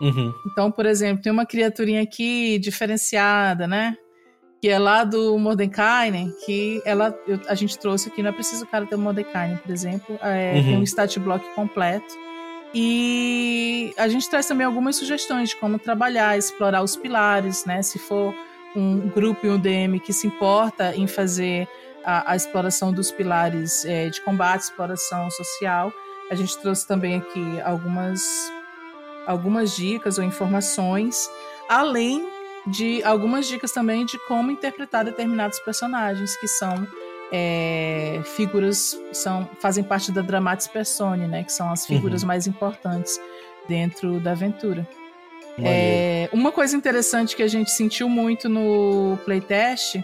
Uhum. 0.00 0.34
Então, 0.50 0.72
por 0.72 0.86
exemplo, 0.86 1.22
tem 1.22 1.30
uma 1.32 1.46
criaturinha 1.46 2.02
aqui 2.02 2.58
diferenciada, 2.58 3.66
né? 3.68 3.94
Que 4.64 4.70
é 4.70 4.78
lá 4.78 5.04
do 5.04 5.38
Mordekainen, 5.38 6.34
que 6.46 6.80
ela, 6.86 7.14
eu- 7.28 7.38
a 7.48 7.54
gente 7.54 7.78
trouxe 7.78 8.08
aqui, 8.08 8.22
não 8.22 8.30
é 8.30 8.32
preciso 8.32 8.64
o 8.64 8.66
cara 8.66 8.86
ter 8.86 8.94
o 8.94 8.98
Mordekainen, 8.98 9.58
por 9.58 9.70
exemplo. 9.70 10.18
é, 10.22 10.54
Uhum. 10.56 10.62
Tem 10.64 10.76
um 10.78 10.82
stat 10.84 11.20
block 11.20 11.46
completo. 11.54 12.06
E 12.72 13.92
a 13.98 14.08
gente 14.08 14.26
traz 14.30 14.46
também 14.46 14.66
algumas 14.66 14.96
sugestões 14.96 15.50
de 15.50 15.56
como 15.56 15.78
trabalhar, 15.78 16.38
explorar 16.38 16.82
os 16.82 16.96
pilares, 16.96 17.66
né? 17.66 17.82
Se 17.82 17.98
for 17.98 18.34
um 18.74 19.06
grupo 19.10 19.46
e 19.46 19.50
um 19.50 19.58
DM 19.58 20.00
que 20.00 20.14
se 20.14 20.26
importa 20.26 20.96
em 20.96 21.06
fazer 21.06 21.68
a, 22.02 22.32
a 22.32 22.34
exploração 22.34 22.90
dos 22.90 23.10
pilares 23.12 23.84
é, 23.84 24.08
de 24.08 24.18
combate, 24.22 24.62
exploração 24.62 25.30
social, 25.30 25.92
a 26.30 26.34
gente 26.34 26.56
trouxe 26.56 26.88
também 26.88 27.16
aqui 27.16 27.60
algumas 27.62 28.22
algumas 29.26 29.76
dicas 29.76 30.16
ou 30.16 30.24
informações, 30.24 31.28
além 31.68 32.26
de 32.66 33.02
algumas 33.02 33.46
dicas 33.46 33.72
também 33.72 34.04
de 34.06 34.18
como 34.26 34.50
interpretar 34.50 35.04
determinados 35.04 35.58
personagens 35.60 36.36
que 36.36 36.48
são 36.48 36.86
é, 37.32 38.20
figuras 38.36 38.98
são 39.12 39.48
fazem 39.60 39.82
parte 39.82 40.12
da 40.12 40.22
dramatis 40.22 40.66
persone, 40.66 41.26
né, 41.26 41.42
que 41.42 41.52
são 41.52 41.70
as 41.70 41.86
figuras 41.86 42.22
Uhum. 42.22 42.28
mais 42.28 42.46
importantes 42.46 43.20
dentro 43.68 44.20
da 44.20 44.32
aventura. 44.32 44.86
É, 45.56 46.28
uma 46.32 46.50
coisa 46.50 46.76
interessante 46.76 47.36
que 47.36 47.42
a 47.42 47.46
gente 47.46 47.70
sentiu 47.70 48.08
muito 48.08 48.48
no 48.48 49.16
playtest 49.24 49.96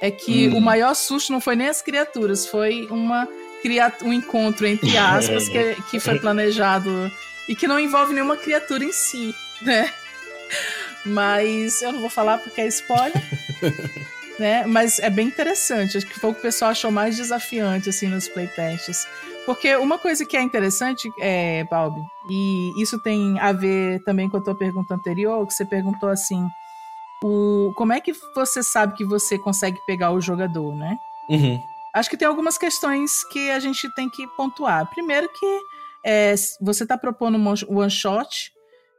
é 0.00 0.10
que 0.10 0.48
hum. 0.48 0.58
o 0.58 0.60
maior 0.60 0.94
susto 0.94 1.32
não 1.32 1.40
foi 1.40 1.56
nem 1.56 1.68
as 1.68 1.80
criaturas, 1.80 2.46
foi 2.46 2.86
uma 2.90 3.26
um 4.04 4.12
encontro, 4.12 4.66
entre 4.66 4.94
aspas, 4.94 5.48
que, 5.48 5.74
que 5.90 5.98
foi 5.98 6.18
planejado 6.18 7.10
e 7.48 7.56
que 7.56 7.66
não 7.66 7.80
envolve 7.80 8.12
nenhuma 8.12 8.36
criatura 8.36 8.84
em 8.84 8.92
si, 8.92 9.34
né? 9.62 9.90
Mas 11.04 11.82
eu 11.82 11.92
não 11.92 12.00
vou 12.00 12.10
falar 12.10 12.38
porque 12.38 12.60
é 12.60 12.66
spoiler. 12.66 13.22
né? 14.38 14.66
Mas 14.66 14.98
é 14.98 15.10
bem 15.10 15.28
interessante. 15.28 15.96
Acho 15.96 16.06
que 16.06 16.18
foi 16.18 16.30
o 16.30 16.32
que 16.34 16.40
o 16.40 16.42
pessoal 16.42 16.70
achou 16.70 16.90
mais 16.90 17.16
desafiante 17.16 17.88
assim 17.88 18.08
nos 18.08 18.28
playtests. 18.28 19.06
Porque 19.46 19.76
uma 19.76 19.98
coisa 19.98 20.24
que 20.24 20.36
é 20.36 20.42
interessante, 20.42 21.10
é, 21.20 21.64
Balbi, 21.64 22.00
e 22.30 22.82
isso 22.82 22.98
tem 22.98 23.38
a 23.38 23.52
ver 23.52 24.02
também 24.04 24.28
com 24.28 24.38
a 24.38 24.40
tua 24.40 24.54
pergunta 24.54 24.94
anterior, 24.94 25.46
que 25.46 25.52
você 25.52 25.66
perguntou 25.66 26.08
assim, 26.08 26.46
o, 27.22 27.72
como 27.76 27.92
é 27.92 28.00
que 28.00 28.14
você 28.34 28.62
sabe 28.62 28.94
que 28.94 29.04
você 29.04 29.38
consegue 29.38 29.78
pegar 29.86 30.12
o 30.12 30.20
jogador, 30.20 30.74
né? 30.74 30.96
Uhum. 31.28 31.62
Acho 31.94 32.08
que 32.08 32.16
tem 32.16 32.26
algumas 32.26 32.56
questões 32.56 33.22
que 33.30 33.50
a 33.50 33.60
gente 33.60 33.92
tem 33.94 34.08
que 34.08 34.26
pontuar. 34.28 34.88
Primeiro 34.90 35.28
que 35.28 35.60
é, 36.04 36.34
você 36.60 36.82
está 36.82 36.96
propondo 36.96 37.38
um 37.38 37.78
one 37.78 37.90
shot, 37.90 38.50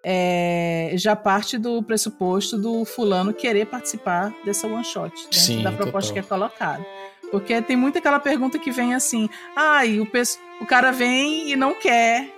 é, 0.07 0.91
já 0.93 1.15
parte 1.15 1.57
do 1.57 1.81
pressuposto 1.81 2.59
do 2.59 2.85
fulano 2.85 3.33
querer 3.33 3.65
participar 3.65 4.31
dessa 4.45 4.67
one 4.67 4.85
shot, 4.85 5.11
dentro 5.23 5.39
Sim, 5.39 5.63
da 5.63 5.71
proposta 5.71 6.09
total. 6.09 6.13
que 6.13 6.19
é 6.19 6.21
colocada. 6.21 6.85
Porque 7.31 7.59
tem 7.63 7.75
muita 7.75 7.97
aquela 7.97 8.19
pergunta 8.19 8.59
que 8.59 8.69
vem 8.69 8.93
assim: 8.93 9.27
ai, 9.55 9.97
ah, 9.97 10.03
o, 10.03 10.63
o 10.63 10.67
cara 10.67 10.91
vem 10.91 11.49
e 11.51 11.55
não 11.55 11.73
quer 11.73 12.31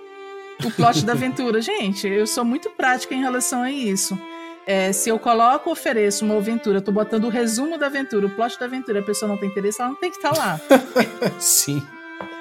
o 0.64 0.70
plot 0.70 1.04
da 1.04 1.12
aventura. 1.14 1.60
Gente, 1.60 2.08
eu 2.08 2.26
sou 2.26 2.42
muito 2.42 2.70
prática 2.70 3.14
em 3.14 3.20
relação 3.20 3.62
a 3.62 3.70
isso. 3.70 4.18
É, 4.66 4.90
se 4.90 5.10
eu 5.10 5.18
coloco, 5.18 5.70
ofereço 5.70 6.24
uma 6.24 6.36
aventura, 6.36 6.80
tô 6.80 6.90
botando 6.90 7.24
o 7.24 7.28
resumo 7.28 7.76
da 7.76 7.86
aventura, 7.86 8.26
o 8.26 8.30
plot 8.30 8.58
da 8.58 8.64
aventura, 8.64 9.00
a 9.00 9.02
pessoa 9.02 9.28
não 9.28 9.36
tem 9.36 9.50
interesse, 9.50 9.80
ela 9.80 9.90
não 9.90 9.96
tem 9.96 10.10
que 10.10 10.16
estar 10.16 10.32
tá 10.32 10.38
lá. 10.38 10.60
Sim. 11.38 11.86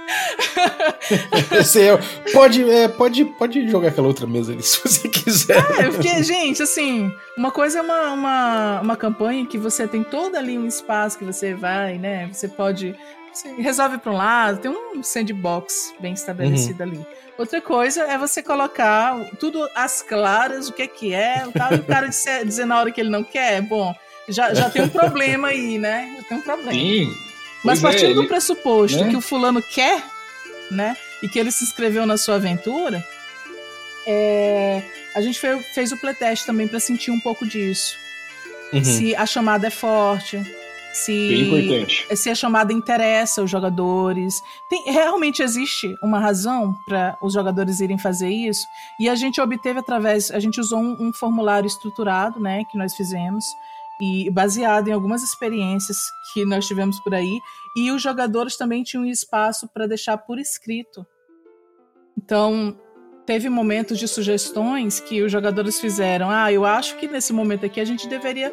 você 1.51 1.97
pode, 2.33 2.69
é, 2.69 2.87
pode, 2.87 3.25
pode 3.25 3.69
jogar 3.69 3.89
aquela 3.89 4.07
outra 4.07 4.25
mesa 4.25 4.53
ali 4.53 4.63
se 4.63 4.79
você 4.81 5.07
quiser. 5.07 5.57
É, 5.79 5.89
porque, 5.89 6.23
gente, 6.23 6.61
assim, 6.63 7.11
uma 7.37 7.51
coisa 7.51 7.79
é 7.79 7.81
uma, 7.81 8.13
uma, 8.13 8.81
uma 8.81 8.97
campanha 8.97 9.45
que 9.45 9.57
você 9.57 9.87
tem 9.87 10.03
todo 10.03 10.35
ali 10.35 10.57
um 10.57 10.67
espaço 10.67 11.17
que 11.17 11.25
você 11.25 11.53
vai, 11.53 11.97
né? 11.97 12.29
Você 12.31 12.47
pode. 12.47 12.95
Você 13.33 13.53
resolve 13.53 13.99
para 13.99 14.11
um 14.11 14.17
lado, 14.17 14.59
tem 14.59 14.71
um 14.71 15.03
sandbox 15.03 15.93
bem 15.99 16.13
estabelecido 16.13 16.83
uhum. 16.83 16.89
ali. 16.89 17.05
Outra 17.37 17.61
coisa 17.61 18.01
é 18.03 18.17
você 18.17 18.41
colocar 18.41 19.15
tudo 19.39 19.69
às 19.75 20.01
claras, 20.01 20.69
o 20.69 20.73
que 20.73 20.81
é 20.81 20.87
que 20.87 21.13
é, 21.13 21.45
o, 21.45 21.51
tal, 21.51 21.71
o 21.75 21.83
cara 21.83 22.07
dizer, 22.07 22.43
dizer 22.43 22.65
na 22.65 22.79
hora 22.79 22.91
que 22.91 22.99
ele 22.99 23.11
não 23.11 23.23
quer, 23.23 23.61
bom, 23.61 23.93
já, 24.27 24.55
já 24.55 24.71
tem 24.71 24.81
um 24.81 24.89
problema 24.89 25.49
aí, 25.49 25.77
né? 25.77 26.15
Já 26.17 26.23
tem 26.23 26.37
um 26.39 26.41
problema. 26.41 26.71
Sim. 26.71 27.26
Mas 27.63 27.81
partindo 27.81 28.05
é, 28.05 28.11
ele, 28.11 28.21
do 28.21 28.27
pressuposto 28.27 29.03
né? 29.03 29.09
que 29.09 29.15
o 29.15 29.21
fulano 29.21 29.61
quer, 29.61 30.03
né? 30.69 30.95
E 31.21 31.27
que 31.27 31.39
ele 31.39 31.51
se 31.51 31.63
inscreveu 31.63 32.05
na 32.05 32.17
sua 32.17 32.35
aventura, 32.35 33.05
é, 34.05 34.83
a 35.15 35.21
gente 35.21 35.39
fez, 35.39 35.65
fez 35.73 35.91
o 35.91 35.97
playtest 35.97 36.45
também 36.45 36.67
para 36.67 36.79
sentir 36.79 37.11
um 37.11 37.19
pouco 37.19 37.45
disso. 37.45 37.97
Uhum. 38.71 38.83
Se 38.83 39.15
a 39.15 39.25
chamada 39.25 39.67
é 39.67 39.69
forte, 39.69 40.41
se, 40.97 41.47
se 42.15 42.29
a 42.29 42.35
chamada 42.35 42.73
interessa 42.73 43.43
os 43.43 43.49
jogadores. 43.49 44.41
Tem, 44.69 44.83
realmente 44.85 45.41
existe 45.41 45.95
uma 46.01 46.19
razão 46.19 46.75
para 46.85 47.17
os 47.21 47.33
jogadores 47.33 47.79
irem 47.79 47.97
fazer 47.97 48.29
isso. 48.29 48.65
E 48.99 49.07
a 49.07 49.15
gente 49.15 49.39
obteve 49.39 49.79
através. 49.79 50.31
A 50.31 50.39
gente 50.39 50.59
usou 50.59 50.79
um, 50.79 51.07
um 51.07 51.13
formulário 51.13 51.67
estruturado, 51.67 52.39
né? 52.39 52.63
Que 52.65 52.77
nós 52.77 52.95
fizemos 52.95 53.45
e 54.01 54.29
baseado 54.29 54.87
em 54.87 54.91
algumas 54.91 55.23
experiências 55.23 55.97
que 56.33 56.45
nós 56.45 56.67
tivemos 56.67 56.99
por 56.99 57.13
aí, 57.13 57.39
e 57.75 57.91
os 57.91 58.01
jogadores 58.01 58.57
também 58.57 58.83
tinham 58.83 59.05
espaço 59.05 59.67
para 59.73 59.87
deixar 59.87 60.17
por 60.17 60.39
escrito. 60.39 61.05
Então, 62.17 62.77
teve 63.25 63.49
momentos 63.49 63.99
de 63.99 64.07
sugestões 64.07 64.99
que 64.99 65.21
os 65.21 65.31
jogadores 65.31 65.79
fizeram. 65.79 66.29
Ah, 66.31 66.51
eu 66.51 66.65
acho 66.65 66.95
que 66.97 67.07
nesse 67.07 67.33
momento 67.33 67.65
aqui 67.65 67.79
a 67.79 67.85
gente 67.85 68.07
deveria. 68.07 68.51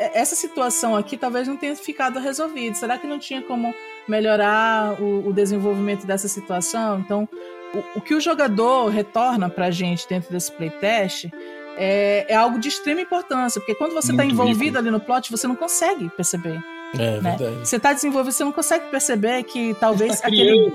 É, 0.00 0.20
essa 0.20 0.34
situação 0.34 0.96
aqui 0.96 1.16
talvez 1.16 1.46
não 1.48 1.56
tenha 1.56 1.74
ficado 1.76 2.18
resolvida. 2.18 2.74
Será 2.76 2.96
que 2.96 3.06
não 3.06 3.18
tinha 3.18 3.42
como 3.42 3.74
melhorar 4.08 5.00
o, 5.02 5.28
o 5.28 5.32
desenvolvimento 5.32 6.06
dessa 6.06 6.28
situação? 6.28 7.00
Então, 7.00 7.28
o, 7.74 7.98
o 7.98 8.00
que 8.00 8.14
o 8.14 8.20
jogador 8.20 8.88
retorna 8.88 9.50
para 9.50 9.66
a 9.66 9.70
gente 9.70 10.08
dentro 10.08 10.30
desse 10.30 10.52
playtest 10.52 11.28
é, 11.76 12.26
é 12.28 12.34
algo 12.34 12.58
de 12.58 12.68
extrema 12.68 13.00
importância, 13.00 13.60
porque 13.60 13.74
quando 13.74 13.94
você 13.94 14.12
está 14.12 14.24
envolvido 14.24 14.78
ali 14.78 14.90
no 14.90 15.00
plot, 15.00 15.30
você 15.30 15.46
não 15.46 15.56
consegue 15.56 16.08
perceber. 16.10 16.60
É, 16.94 17.20
né? 17.20 17.36
verdade. 17.36 17.66
Você 17.66 17.76
está 17.76 17.92
desenvolvido, 17.92 18.32
você 18.32 18.44
não 18.44 18.52
consegue 18.52 18.86
perceber 18.90 19.42
que 19.44 19.74
talvez 19.74 20.20
tá 20.20 20.28
aquele, 20.28 20.72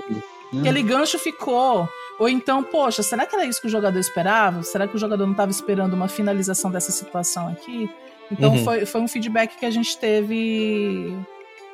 aquele 0.58 0.82
gancho 0.82 1.18
ficou. 1.18 1.88
Ou 2.18 2.28
então, 2.28 2.62
poxa, 2.62 3.02
será 3.02 3.24
que 3.24 3.34
era 3.34 3.46
isso 3.46 3.60
que 3.60 3.66
o 3.66 3.70
jogador 3.70 3.98
esperava? 3.98 4.62
Será 4.62 4.86
que 4.86 4.94
o 4.94 4.98
jogador 4.98 5.24
não 5.24 5.32
estava 5.32 5.50
esperando 5.50 5.94
uma 5.94 6.08
finalização 6.08 6.70
dessa 6.70 6.92
situação 6.92 7.48
aqui? 7.48 7.88
Então 8.30 8.52
uhum. 8.52 8.64
foi, 8.64 8.86
foi 8.86 9.00
um 9.00 9.08
feedback 9.08 9.56
que 9.56 9.66
a 9.66 9.70
gente 9.70 9.96
teve 9.96 11.16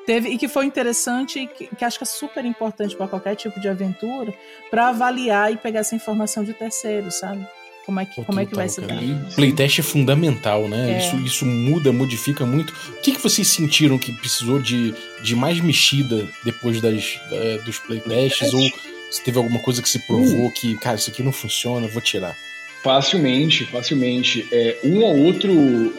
teve 0.06 0.28
e 0.28 0.38
que 0.38 0.46
foi 0.46 0.64
interessante 0.66 1.40
e 1.40 1.46
que, 1.48 1.66
que 1.74 1.84
acho 1.84 1.98
que 1.98 2.04
é 2.04 2.06
super 2.06 2.44
importante 2.44 2.96
para 2.96 3.08
qualquer 3.08 3.34
tipo 3.34 3.60
de 3.60 3.68
aventura 3.68 4.32
para 4.70 4.88
avaliar 4.88 5.52
e 5.52 5.56
pegar 5.56 5.80
essa 5.80 5.96
informação 5.96 6.44
de 6.44 6.54
terceiros, 6.54 7.16
sabe? 7.16 7.44
Como 7.86 8.00
é 8.00 8.04
que, 8.04 8.24
como 8.24 8.40
é 8.40 8.44
que 8.44 8.54
vai 8.54 8.68
se 8.68 8.80
dar. 8.80 8.98
Playtest 9.36 9.78
é 9.78 9.82
fundamental, 9.82 10.66
né? 10.68 10.94
É. 10.94 10.98
Isso, 10.98 11.16
isso 11.18 11.46
muda, 11.46 11.92
modifica 11.92 12.44
muito. 12.44 12.74
O 12.90 13.00
que, 13.00 13.12
que 13.12 13.22
vocês 13.22 13.46
sentiram 13.46 13.96
que 13.96 14.12
precisou 14.12 14.58
de, 14.58 14.92
de 15.22 15.36
mais 15.36 15.60
mexida 15.60 16.28
depois 16.44 16.80
das, 16.80 17.20
da, 17.30 17.62
dos 17.64 17.78
playtests? 17.78 18.52
Ou 18.52 18.60
se 19.08 19.22
teve 19.22 19.38
alguma 19.38 19.60
coisa 19.60 19.80
que 19.80 19.88
se 19.88 20.00
provou 20.00 20.46
uh. 20.46 20.52
que, 20.52 20.76
cara, 20.78 20.96
isso 20.96 21.08
aqui 21.08 21.22
não 21.22 21.30
funciona, 21.30 21.86
vou 21.86 22.02
tirar? 22.02 22.34
Facilmente, 22.82 23.64
facilmente. 23.66 24.48
É, 24.50 24.80
um 24.82 25.04
ou 25.04 25.24
outro 25.24 25.52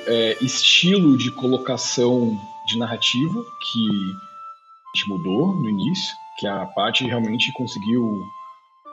é, 0.05 0.37
estilo 0.41 1.17
de 1.17 1.31
colocação 1.31 2.37
de 2.67 2.77
narrativa 2.77 3.41
que 3.41 3.87
a 4.93 4.97
gente 4.97 5.09
mudou 5.09 5.55
no 5.55 5.69
início, 5.69 6.13
que 6.37 6.45
a 6.45 6.65
Paty 6.65 7.05
realmente 7.05 7.51
conseguiu 7.53 8.21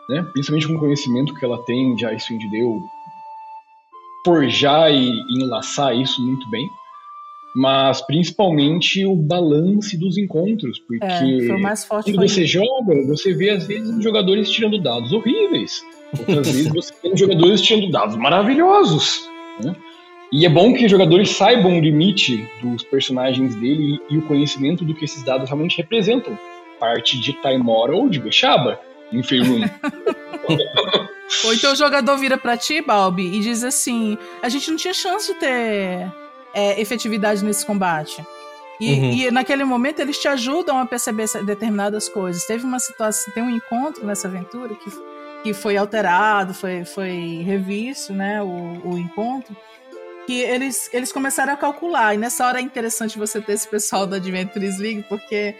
né? 0.08 0.22
principalmente 0.32 0.68
com 0.68 0.74
o 0.74 0.80
conhecimento 0.80 1.34
que 1.34 1.44
ela 1.44 1.62
tem 1.64 1.94
de 1.94 2.06
Icewind 2.06 2.50
Dale, 2.50 2.80
forjar 4.24 4.90
e, 4.90 5.10
e 5.10 5.44
enlaçar 5.44 5.94
isso 5.96 6.22
muito 6.22 6.48
bem, 6.50 6.68
mas 7.54 8.00
principalmente 8.00 9.04
o 9.04 9.14
balance 9.14 9.96
dos 9.96 10.18
encontros, 10.18 10.78
porque 10.80 11.04
é, 11.04 11.46
quando 11.88 12.16
você 12.16 12.44
joga, 12.44 13.06
você 13.06 13.32
vê 13.32 13.50
às 13.50 13.66
vezes 13.66 14.02
jogadores 14.02 14.50
tirando 14.50 14.80
dados 14.82 15.12
horríveis, 15.12 15.82
outras 16.18 16.50
vezes 16.50 16.72
você 16.72 16.92
tem 17.00 17.16
jogadores 17.16 17.60
tirando 17.60 17.90
dados 17.90 18.16
maravilhosos, 18.16 19.28
né? 19.62 19.76
E 20.32 20.44
é 20.44 20.48
bom 20.48 20.74
que 20.74 20.84
os 20.84 20.90
jogadores 20.90 21.30
saibam 21.30 21.78
o 21.78 21.80
limite 21.80 22.44
dos 22.60 22.82
personagens 22.82 23.54
dele 23.54 24.00
e, 24.10 24.14
e 24.14 24.18
o 24.18 24.22
conhecimento 24.22 24.84
do 24.84 24.92
que 24.92 25.04
esses 25.04 25.22
dados 25.22 25.48
realmente 25.48 25.76
representam. 25.76 26.36
Parte 26.80 27.20
de 27.20 27.34
Taimora 27.34 27.94
ou 27.94 28.08
de 28.08 28.18
Bechaba 28.18 28.80
Faerun. 29.22 29.62
Ou 31.44 31.54
então 31.54 31.72
o 31.72 31.76
jogador 31.76 32.16
vira 32.16 32.36
pra 32.36 32.56
ti, 32.56 32.80
Balbi, 32.80 33.36
e 33.36 33.40
diz 33.40 33.64
assim: 33.64 34.18
a 34.42 34.48
gente 34.48 34.70
não 34.70 34.76
tinha 34.76 34.94
chance 34.94 35.32
de 35.32 35.38
ter 35.38 36.12
é, 36.54 36.80
efetividade 36.80 37.44
nesse 37.44 37.64
combate. 37.64 38.24
E, 38.80 38.92
uhum. 38.92 39.10
e, 39.12 39.30
naquele 39.30 39.64
momento 39.64 40.00
eles 40.00 40.18
te 40.18 40.26
ajudam 40.26 40.78
a 40.78 40.86
perceber 40.86 41.26
determinadas 41.44 42.08
coisas. 42.08 42.44
Teve 42.44 42.64
uma 42.64 42.78
situação, 42.78 43.32
tem 43.32 43.42
um 43.42 43.50
encontro 43.50 44.04
nessa 44.04 44.26
aventura 44.26 44.74
que, 44.74 44.90
que 45.42 45.54
foi 45.54 45.76
alterado, 45.76 46.52
foi, 46.52 46.84
foi 46.84 47.42
revisto, 47.44 48.12
né, 48.12 48.42
o, 48.42 48.80
o 48.84 48.98
encontro, 48.98 49.56
que 50.26 50.40
eles, 50.40 50.90
eles 50.92 51.12
começaram 51.12 51.52
a 51.52 51.56
calcular. 51.56 52.14
E 52.14 52.18
nessa 52.18 52.46
hora 52.46 52.58
é 52.58 52.62
interessante 52.62 53.16
você 53.16 53.40
ter 53.40 53.52
esse 53.52 53.68
pessoal 53.68 54.06
da 54.06 54.16
Adventures 54.16 54.78
League, 54.78 55.04
porque 55.08 55.54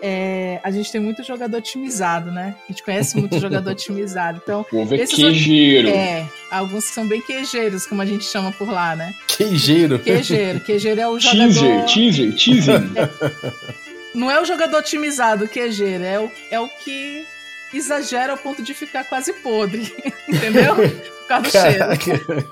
é, 0.00 0.60
a 0.62 0.70
gente 0.70 0.90
tem 0.92 1.00
muito 1.00 1.22
jogador 1.22 1.58
otimizado, 1.58 2.30
né? 2.30 2.56
A 2.64 2.72
gente 2.72 2.82
conhece 2.82 3.16
muito 3.16 3.38
jogador 3.38 3.70
otimizado. 3.72 4.40
Então, 4.42 4.64
povo 4.64 4.94
é 4.94 5.06
queijeiro. 5.06 5.88
É, 5.88 6.28
alguns 6.50 6.88
que 6.88 6.94
são 6.94 7.06
bem 7.06 7.20
queijeiros, 7.20 7.86
como 7.86 8.02
a 8.02 8.06
gente 8.06 8.24
chama 8.24 8.52
por 8.52 8.68
lá, 8.70 8.94
né? 8.94 9.14
Queijeiro. 9.26 9.98
Queijeiro. 9.98 10.60
Queijeiro 10.60 11.00
é 11.00 11.08
o 11.08 11.18
jogador. 11.18 11.52
Teaser, 11.52 11.86
teaser, 11.86 12.36
teaser. 12.36 12.82
É, 12.98 14.18
não 14.18 14.30
é 14.30 14.40
o 14.40 14.44
jogador 14.44 14.78
otimizado, 14.78 15.44
o 15.44 15.48
queijeiro, 15.48 16.02
é 16.02 16.18
o, 16.18 16.30
é 16.50 16.58
o 16.58 16.68
que 16.68 17.24
exagera 17.72 18.32
ao 18.32 18.38
ponto 18.38 18.62
de 18.62 18.74
ficar 18.74 19.04
quase 19.04 19.32
podre. 19.34 19.82
Entendeu? 20.26 20.74
Por 20.74 21.28
causa 21.28 21.44
do 21.44 21.50
cheiro. 21.50 22.48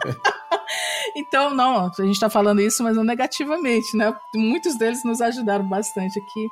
então, 1.17 1.55
não, 1.55 1.91
a 1.99 2.03
gente 2.05 2.21
tá 2.21 2.29
falando 2.29 2.61
isso, 2.61 2.85
mas 2.85 2.95
não 2.95 3.03
negativamente, 3.03 3.97
né? 3.97 4.15
Muitos 4.35 4.77
deles 4.77 5.03
nos 5.03 5.21
ajudaram 5.21 5.67
bastante 5.67 6.19
aqui 6.19 6.47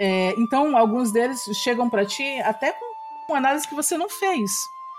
é, 0.00 0.34
então, 0.38 0.76
alguns 0.76 1.12
deles 1.12 1.42
chegam 1.62 1.88
para 1.88 2.04
ti 2.04 2.24
até 2.44 2.72
com, 2.72 2.86
com 3.26 3.34
análise 3.34 3.68
que 3.68 3.74
você 3.74 3.96
não 3.96 4.08
fez. 4.08 4.50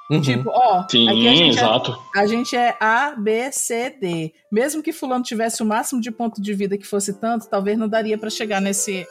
Uhum. 0.09 0.21
Tipo, 0.21 0.49
ó, 0.49 0.85
Sim, 0.89 1.07
aqui 1.09 1.27
a 1.27 1.35
gente, 1.35 1.57
exato. 1.57 1.99
É, 2.15 2.19
a 2.19 2.25
gente 2.27 2.55
é 2.55 2.75
A, 2.79 3.15
B, 3.17 3.51
C, 3.51 3.89
D. 3.89 4.33
Mesmo 4.51 4.83
que 4.83 4.91
fulano 4.91 5.23
tivesse 5.23 5.63
o 5.63 5.65
máximo 5.65 6.01
de 6.01 6.11
ponto 6.11 6.41
de 6.41 6.53
vida 6.53 6.77
que 6.77 6.85
fosse 6.85 7.19
tanto, 7.19 7.49
talvez 7.49 7.77
não 7.77 7.87
daria 7.87 8.17
para 8.17 8.29
chegar 8.29 8.59
nesse, 8.59 9.07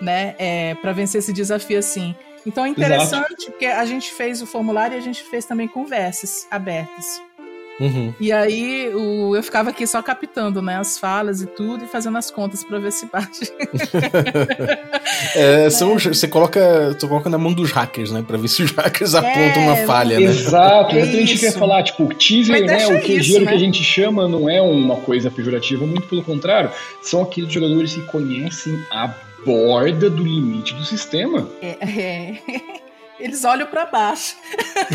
né, 0.00 0.34
é, 0.38 0.74
para 0.76 0.92
vencer 0.92 1.18
esse 1.18 1.32
desafio 1.32 1.78
assim. 1.78 2.14
Então 2.46 2.64
é 2.64 2.68
interessante 2.68 3.32
exato. 3.32 3.50
porque 3.50 3.66
a 3.66 3.84
gente 3.84 4.10
fez 4.12 4.40
o 4.40 4.46
formulário 4.46 4.96
e 4.96 4.98
a 4.98 5.02
gente 5.02 5.22
fez 5.24 5.44
também 5.44 5.68
conversas 5.68 6.46
abertas. 6.50 7.20
Uhum. 7.80 8.12
E 8.20 8.30
aí 8.30 8.92
o, 8.94 9.34
eu 9.34 9.42
ficava 9.42 9.70
aqui 9.70 9.86
só 9.86 10.02
captando 10.02 10.60
né, 10.60 10.76
as 10.76 10.98
falas 10.98 11.40
e 11.40 11.46
tudo 11.46 11.84
e 11.84 11.88
fazendo 11.88 12.18
as 12.18 12.30
contas 12.30 12.62
para 12.62 12.78
ver 12.78 12.92
se 12.92 13.06
bate. 13.06 13.50
é, 15.34 15.70
são, 15.70 15.98
você, 15.98 16.28
coloca, 16.28 16.92
você 16.92 17.08
coloca 17.08 17.30
na 17.30 17.38
mão 17.38 17.54
dos 17.54 17.72
hackers, 17.72 18.10
né? 18.12 18.22
Para 18.26 18.36
ver 18.36 18.48
se 18.48 18.62
os 18.62 18.70
hackers 18.72 19.14
apontam 19.14 19.62
é, 19.62 19.66
uma 19.66 19.76
falha, 19.86 20.20
né? 20.20 20.26
Exato, 20.26 20.94
é 20.94 21.02
a 21.02 21.06
gente 21.06 21.38
quer 21.38 21.52
falar, 21.52 21.82
tipo, 21.82 22.04
o 22.04 22.08
teaser, 22.14 22.66
né? 22.66 22.86
O 22.86 23.00
quejeiro 23.00 23.46
né? 23.46 23.50
que 23.50 23.56
a 23.56 23.60
gente 23.60 23.82
chama 23.82 24.28
não 24.28 24.48
é 24.48 24.60
uma 24.60 24.96
coisa 24.96 25.30
pejorativa, 25.30 25.86
muito 25.86 26.06
pelo 26.06 26.22
contrário, 26.22 26.70
são 27.00 27.22
aqueles 27.22 27.50
jogadores 27.50 27.94
que 27.94 28.02
conhecem 28.02 28.78
a 28.90 29.14
borda 29.44 30.10
do 30.10 30.22
limite 30.22 30.74
do 30.74 30.84
sistema. 30.84 31.48
É, 31.62 31.78
é. 31.82 32.89
Eles 33.20 33.44
olham 33.44 33.66
para 33.66 33.86
baixo. 33.86 34.36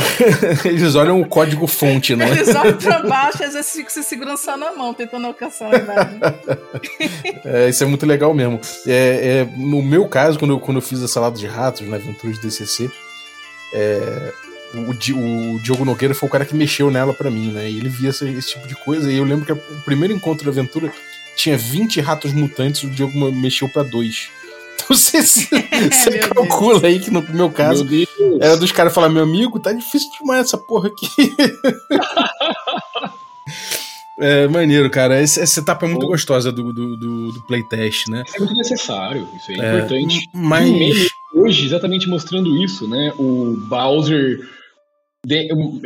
Eles 0.65 0.95
olham 0.95 1.21
o 1.21 1.26
código 1.28 1.67
fonte, 1.67 2.15
né? 2.15 2.30
Eles 2.30 2.53
olham 2.55 2.78
para 2.78 3.03
baixo 3.03 3.43
e 3.43 3.45
às 3.45 3.53
vezes 3.53 3.71
ficam 3.71 3.89
se 3.89 4.03
segurando 4.03 4.38
só 4.38 4.57
na 4.57 4.71
mão, 4.73 4.93
tentando 4.93 5.28
alcançar 5.28 5.69
a 5.73 5.76
é, 7.45 7.69
isso 7.69 7.84
é 7.84 7.88
muito 7.88 8.05
legal 8.05 8.34
mesmo. 8.34 8.59
É, 8.88 8.91
é, 8.93 9.47
no 9.57 9.82
meu 9.82 10.07
caso, 10.07 10.39
quando 10.39 10.51
eu, 10.51 10.59
quando 10.59 10.78
eu 10.78 10.82
fiz 10.82 11.01
a 11.01 11.07
salada 11.07 11.38
de 11.38 11.47
ratos 11.47 11.88
na 11.88 11.97
aventura 11.97 12.34
de 12.34 12.39
DCC, 12.39 12.89
é, 13.73 14.34
o, 14.73 15.55
o, 15.55 15.59
Diogo 15.59 15.86
Nogueira 15.86 16.13
foi 16.13 16.28
o 16.28 16.32
cara 16.32 16.45
que 16.45 16.55
mexeu 16.55 16.89
nela 16.89 17.13
para 17.13 17.30
mim, 17.30 17.51
né? 17.51 17.69
E 17.69 17.78
ele 17.78 17.89
via 17.89 18.09
esse, 18.09 18.28
esse, 18.30 18.53
tipo 18.53 18.67
de 18.67 18.76
coisa. 18.76 19.11
E 19.11 19.17
eu 19.17 19.23
lembro 19.23 19.45
que 19.45 19.51
o 19.51 19.82
primeiro 19.84 20.13
encontro 20.13 20.45
da 20.45 20.51
aventura 20.51 20.91
tinha 21.36 21.57
20 21.57 22.01
ratos 22.01 22.34
mutantes, 22.34 22.84
o 22.84 22.89
Diogo 22.89 23.32
mexeu 23.32 23.69
para 23.69 23.84
dois. 23.84 24.30
Então 24.76 24.88
você, 24.95 25.21
você 25.21 26.19
calcula 26.19 26.80
Deus. 26.80 26.84
aí 26.84 26.99
que 26.99 27.11
no 27.11 27.21
meu 27.34 27.49
caso 27.49 27.86
meu 27.86 28.07
era 28.39 28.57
dos 28.57 28.71
caras 28.71 28.93
falar, 28.93 29.09
meu 29.09 29.23
amigo, 29.23 29.59
tá 29.59 29.73
difícil 29.73 30.09
demais 30.19 30.41
essa 30.41 30.57
porra 30.57 30.89
aqui. 30.89 31.07
É 34.17 34.47
maneiro, 34.47 34.89
cara. 34.89 35.15
Essa, 35.15 35.41
essa 35.41 35.59
etapa 35.59 35.86
é 35.86 35.89
muito 35.89 36.07
gostosa 36.07 36.49
do, 36.49 36.71
do, 36.71 36.95
do, 36.95 37.32
do, 37.34 37.47
playtest, 37.47 38.07
né? 38.07 38.23
É 38.34 38.39
muito 38.39 38.53
necessário, 38.53 39.28
isso 39.36 39.51
é, 39.51 39.55
é 39.55 39.78
importante. 39.78 40.30
Mas. 40.34 41.09
hoje, 41.34 41.65
exatamente 41.65 42.07
mostrando 42.07 42.55
isso, 42.63 42.88
né? 42.88 43.11
O 43.19 43.57
Bowser. 43.67 44.39
De, 45.26 45.51
o, 45.51 45.82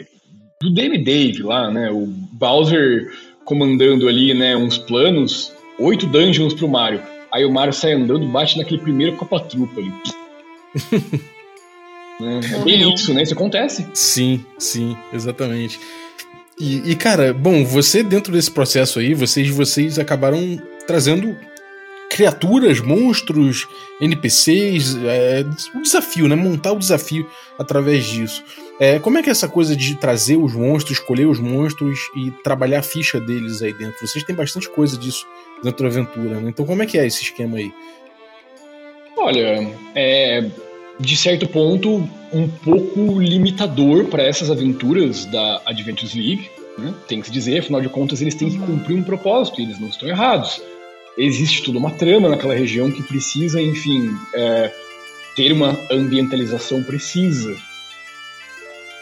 do 0.62 0.72
Dave 0.72 1.00
Dave 1.00 1.42
lá, 1.42 1.72
né? 1.72 1.90
O 1.90 2.06
Bowser 2.06 3.12
comandando 3.46 4.08
ali, 4.08 4.32
né? 4.36 4.56
Uns 4.56 4.78
planos, 4.78 5.52
oito 5.80 6.06
dungeons 6.06 6.54
pro 6.54 6.68
Mario. 6.68 7.02
Aí 7.32 7.46
o 7.46 7.52
Mario 7.52 7.74
sai 7.74 7.94
andando, 7.94 8.28
bate 8.28 8.58
naquele 8.58 8.80
primeiro 8.80 9.16
copa-trupa 9.16 9.80
ali. 9.80 9.94
é, 12.22 12.64
bem 12.64 12.94
isso, 12.94 13.14
né? 13.14 13.24
Isso 13.24 13.34
acontece. 13.34 13.88
Sim, 13.94 14.44
sim, 14.58 14.98
exatamente. 15.14 15.80
E, 16.60 16.92
e, 16.92 16.96
cara, 16.96 17.34
bom, 17.34 17.64
você 17.64 18.04
dentro 18.04 18.34
desse 18.34 18.52
processo 18.52 19.00
aí, 19.00 19.14
vocês, 19.14 19.50
vocês 19.50 19.98
acabaram 19.98 20.62
trazendo 20.86 21.38
criaturas, 22.10 22.82
monstros, 22.82 23.68
NPCs, 24.02 24.98
é, 25.06 25.46
um 25.76 25.82
desafio, 25.82 26.28
né? 26.28 26.36
Montar 26.36 26.74
o 26.74 26.80
desafio 26.80 27.30
através 27.58 28.06
disso. 28.06 28.44
É, 28.80 28.98
como 28.98 29.18
é 29.18 29.22
que 29.22 29.30
é 29.30 29.32
essa 29.32 29.50
coisa 29.50 29.76
de 29.76 29.96
trazer 29.96 30.38
os 30.38 30.54
monstros, 30.54 31.00
escolher 31.00 31.26
os 31.26 31.40
monstros 31.40 32.00
e 32.16 32.32
trabalhar 32.44 32.80
a 32.80 32.84
ficha 32.84 33.20
deles 33.20 33.62
aí 33.62 33.74
dentro? 33.74 34.08
Vocês 34.08 34.24
têm 34.24 34.36
bastante 34.36 34.70
coisa 34.70 34.98
disso 34.98 35.26
dentro 35.62 35.84
da 35.84 35.90
aventura, 35.90 36.40
né? 36.40 36.50
Então 36.50 36.66
como 36.66 36.82
é 36.82 36.86
que 36.86 36.98
é 36.98 37.06
esse 37.06 37.24
esquema 37.24 37.58
aí? 37.58 37.74
Olha, 39.18 39.70
é 39.94 40.50
de 41.00 41.16
certo 41.16 41.48
ponto 41.48 42.08
um 42.32 42.48
pouco 42.48 43.20
limitador 43.20 44.06
para 44.06 44.24
essas 44.24 44.52
aventuras 44.52 45.26
da 45.26 45.62
Adventures 45.66 46.14
League, 46.14 46.50
né? 46.78 46.94
tem 47.08 47.22
que 47.22 47.28
se 47.28 47.34
dizer, 47.34 47.60
afinal 47.60 47.82
de 47.82 47.90
contas 47.90 48.22
eles 48.22 48.36
têm 48.36 48.50
que 48.50 48.60
cumprir 48.60 48.98
um 48.98 49.04
propósito, 49.04 49.62
eles 49.62 49.80
não 49.80 49.88
estão 49.88 50.08
errados. 50.10 50.62
Existe 51.18 51.64
toda 51.64 51.80
uma 51.80 51.92
trama 51.92 52.30
naquela 52.30 52.54
região 52.54 52.92
que 52.92 53.04
precisa, 53.04 53.62
enfim, 53.62 54.10
é, 54.34 54.72
ter 55.36 55.52
uma 55.52 55.78
ambientalização 55.92 56.84
precisa. 56.84 57.56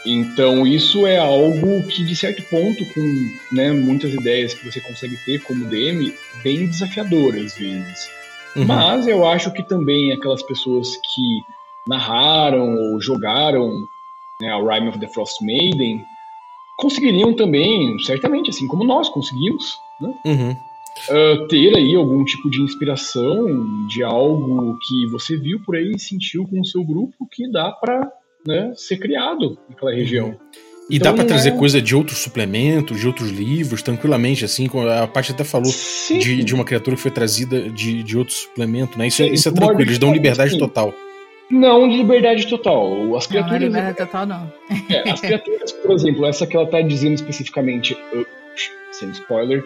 Então 0.08 0.66
isso 0.66 1.06
é 1.06 1.18
algo 1.18 1.82
que 1.86 2.02
de 2.02 2.16
certo 2.16 2.42
ponto, 2.44 2.84
com 2.86 3.54
né, 3.54 3.72
muitas 3.72 4.14
ideias 4.14 4.54
que 4.54 4.64
você 4.64 4.80
consegue 4.80 5.16
ter 5.24 5.42
como 5.42 5.66
DM, 5.66 6.12
bem 6.42 6.66
desafiador 6.66 7.34
às 7.34 7.56
vezes. 7.56 8.10
Uhum. 8.56 8.64
Mas 8.64 9.06
eu 9.06 9.26
acho 9.26 9.52
que 9.52 9.62
também 9.62 10.12
aquelas 10.12 10.42
pessoas 10.42 10.88
que 10.96 11.40
narraram 11.86 12.74
ou 12.74 13.00
jogaram 13.00 13.70
né, 14.40 14.50
a 14.50 14.56
Rime 14.56 14.88
of 14.88 14.98
the 14.98 15.08
Frost 15.08 15.42
Maiden 15.42 16.02
conseguiriam 16.78 17.34
também, 17.34 17.98
certamente, 17.98 18.50
assim 18.50 18.66
como 18.66 18.84
nós 18.84 19.08
conseguimos, 19.08 19.76
né, 20.00 20.14
uhum. 20.24 20.52
uh, 20.52 21.48
ter 21.48 21.76
aí 21.76 21.94
algum 21.94 22.24
tipo 22.24 22.48
de 22.48 22.62
inspiração 22.62 23.86
de 23.86 24.02
algo 24.02 24.78
que 24.86 25.06
você 25.08 25.36
viu 25.36 25.60
por 25.64 25.76
aí 25.76 25.92
e 25.94 26.00
sentiu 26.00 26.46
com 26.46 26.60
o 26.60 26.64
seu 26.64 26.84
grupo 26.84 27.28
que 27.30 27.50
dá 27.50 27.72
para 27.72 28.10
né, 28.46 28.72
ser 28.76 28.98
criado 28.98 29.58
naquela 29.68 29.92
região. 29.92 30.38
E 30.90 30.96
então, 30.96 31.12
dá 31.12 31.16
para 31.16 31.28
trazer 31.28 31.50
é... 31.50 31.52
coisa 31.52 31.82
de 31.82 31.94
outros 31.94 32.18
suplementos, 32.18 32.98
de 32.98 33.06
outros 33.06 33.30
livros, 33.30 33.82
tranquilamente, 33.82 34.44
assim. 34.44 34.68
A 35.02 35.06
parte 35.06 35.32
até 35.32 35.44
falou 35.44 35.70
de, 36.08 36.42
de 36.42 36.54
uma 36.54 36.64
criatura 36.64 36.96
que 36.96 37.02
foi 37.02 37.10
trazida 37.10 37.68
de, 37.68 38.02
de 38.02 38.16
outro 38.16 38.34
suplemento, 38.34 38.98
né? 38.98 39.06
Isso, 39.06 39.22
é, 39.22 39.26
sim, 39.26 39.30
é, 39.30 39.34
isso 39.34 39.48
é 39.48 39.52
tranquilo, 39.52 39.82
eles 39.82 39.98
dão 39.98 40.12
liberdade 40.12 40.52
sim. 40.52 40.58
total. 40.58 40.94
Não 41.50 41.88
de 41.88 41.96
liberdade 41.96 42.46
total. 42.46 43.16
As 43.16 43.26
criaturas. 43.26 43.60
Não, 43.60 43.68
liberdade 43.68 43.96
total 43.96 44.26
não. 44.26 44.52
É, 44.90 45.10
as 45.10 45.20
criaturas, 45.20 45.72
por 45.72 45.92
exemplo, 45.92 46.26
essa 46.26 46.46
que 46.46 46.56
ela 46.56 46.66
tá 46.66 46.80
dizendo 46.80 47.14
especificamente, 47.14 47.96
sem 48.92 49.10
spoiler, 49.10 49.62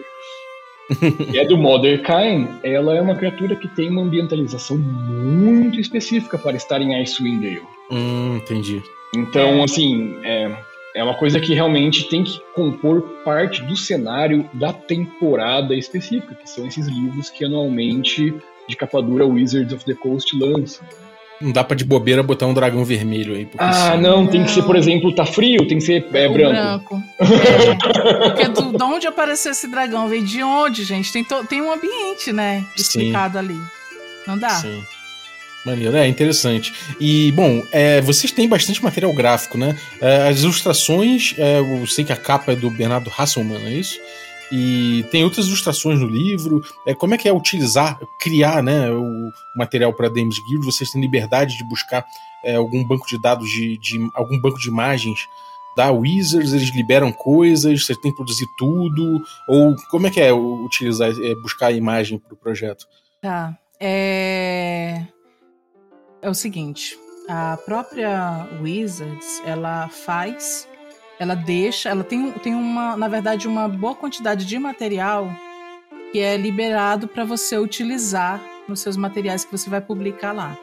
é 1.33 1.45
do 1.45 1.57
Motherkind, 1.57 2.47
ela 2.63 2.95
é 2.95 3.01
uma 3.01 3.15
criatura 3.15 3.55
que 3.55 3.67
tem 3.69 3.89
uma 3.89 4.01
ambientalização 4.01 4.77
muito 4.77 5.79
específica 5.79 6.37
para 6.37 6.55
estar 6.55 6.81
em 6.81 6.95
Icewind 7.01 7.41
Dale. 7.41 7.61
Hum, 7.91 8.37
entendi. 8.37 8.81
Então, 9.15 9.63
assim, 9.63 10.15
é, 10.23 10.51
é 10.95 11.03
uma 11.03 11.13
coisa 11.13 11.39
que 11.39 11.53
realmente 11.53 12.09
tem 12.09 12.23
que 12.23 12.39
compor 12.55 13.01
parte 13.23 13.61
do 13.63 13.75
cenário 13.75 14.49
da 14.53 14.73
temporada 14.73 15.75
específica, 15.75 16.35
que 16.35 16.49
são 16.49 16.67
esses 16.67 16.87
livros 16.87 17.29
que 17.29 17.45
anualmente 17.45 18.33
de 18.67 18.75
capa 18.75 19.01
dura 19.01 19.25
Wizards 19.25 19.73
of 19.73 19.85
the 19.85 19.93
Coast 19.93 20.37
lança. 20.37 20.81
Não 21.43 21.51
dá 21.51 21.61
pra 21.61 21.75
de 21.75 21.83
bobeira 21.83 22.23
botar 22.23 22.45
um 22.45 22.53
dragão 22.53 22.85
vermelho 22.85 23.35
aí. 23.35 23.45
Ah, 23.57 23.97
não, 23.97 24.25
tem 24.25 24.45
que 24.45 24.51
ser, 24.51 24.63
por 24.63 24.77
exemplo, 24.77 25.13
tá 25.13 25.25
frio, 25.25 25.67
tem 25.67 25.77
que 25.77 25.83
ser 25.83 26.05
é, 26.13 26.29
branco. 26.29 26.95
branco. 26.95 27.03
É, 27.19 27.75
porque 28.31 28.47
do, 28.47 28.77
de 28.77 28.83
onde 28.83 29.07
apareceu 29.07 29.51
esse 29.51 29.67
dragão? 29.67 30.07
Veio 30.07 30.23
de 30.23 30.41
onde, 30.41 30.85
gente? 30.85 31.11
Tem, 31.11 31.21
to, 31.21 31.45
tem 31.45 31.61
um 31.61 31.69
ambiente, 31.69 32.31
né? 32.31 32.65
Explicado 32.77 33.33
Sim. 33.33 33.39
ali. 33.39 33.59
Não 34.25 34.37
dá? 34.37 34.51
Sim. 34.51 34.81
Maneiro, 35.65 35.95
é 35.95 36.07
interessante. 36.07 36.73
E, 36.99 37.31
bom, 37.33 37.61
é, 37.71 37.99
vocês 38.01 38.31
têm 38.31 38.47
bastante 38.47 38.83
material 38.83 39.13
gráfico, 39.13 39.57
né? 39.57 39.77
É, 40.01 40.29
as 40.29 40.43
ilustrações, 40.43 41.35
é, 41.37 41.59
eu 41.59 41.85
sei 41.87 42.03
que 42.03 42.11
a 42.11 42.17
capa 42.17 42.51
é 42.51 42.55
do 42.55 42.69
Bernardo 42.69 43.11
Hasselmann, 43.17 43.65
é 43.65 43.71
isso? 43.71 43.99
E 44.51 45.05
tem 45.11 45.23
outras 45.23 45.47
ilustrações 45.47 45.99
no 45.99 46.07
livro. 46.07 46.63
É, 46.85 46.93
como 46.93 47.15
é 47.15 47.17
que 47.17 47.27
é 47.27 47.33
utilizar, 47.33 47.99
criar 48.19 48.61
né, 48.61 48.91
o 48.91 49.31
material 49.55 49.93
para 49.93 50.09
Dames 50.09 50.39
Guild? 50.47 50.65
Vocês 50.65 50.89
têm 50.91 51.01
liberdade 51.01 51.57
de 51.57 51.63
buscar 51.63 52.05
é, 52.43 52.55
algum 52.55 52.83
banco 52.83 53.07
de 53.07 53.19
dados, 53.21 53.49
de, 53.49 53.77
de, 53.77 54.09
algum 54.13 54.39
banco 54.39 54.59
de 54.59 54.67
imagens 54.67 55.19
da 55.75 55.91
Wizards? 55.91 56.53
Eles 56.53 56.69
liberam 56.69 57.11
coisas? 57.11 57.85
Você 57.85 57.95
tem 57.95 58.11
que 58.11 58.17
produzir 58.17 58.47
tudo? 58.57 59.23
Ou 59.47 59.75
como 59.89 60.07
é 60.07 60.09
que 60.09 60.21
é 60.21 60.31
utilizar, 60.31 61.09
é, 61.09 61.35
buscar 61.35 61.67
a 61.67 61.71
imagem 61.71 62.19
para 62.19 62.33
o 62.33 62.37
projeto? 62.37 62.85
Tá. 63.21 63.57
É... 63.79 65.05
é 66.21 66.29
o 66.29 66.33
seguinte. 66.33 66.97
A 67.27 67.57
própria 67.65 68.47
Wizards, 68.61 69.41
ela 69.45 69.87
faz 69.87 70.67
ela 71.23 71.35
deixa, 71.35 71.89
ela 71.89 72.03
tem, 72.03 72.31
tem 72.33 72.53
uma, 72.53 72.95
na 72.95 73.07
verdade, 73.07 73.47
uma 73.47 73.67
boa 73.67 73.95
quantidade 73.95 74.45
de 74.45 74.59
material 74.59 75.31
que 76.11 76.19
é 76.19 76.37
liberado 76.37 77.07
para 77.07 77.23
você 77.23 77.57
utilizar 77.57 78.39
nos 78.67 78.81
seus 78.81 78.95
materiais 78.95 79.43
que 79.43 79.51
você 79.51 79.69
vai 79.69 79.81
publicar 79.81 80.31
lá. 80.31 80.57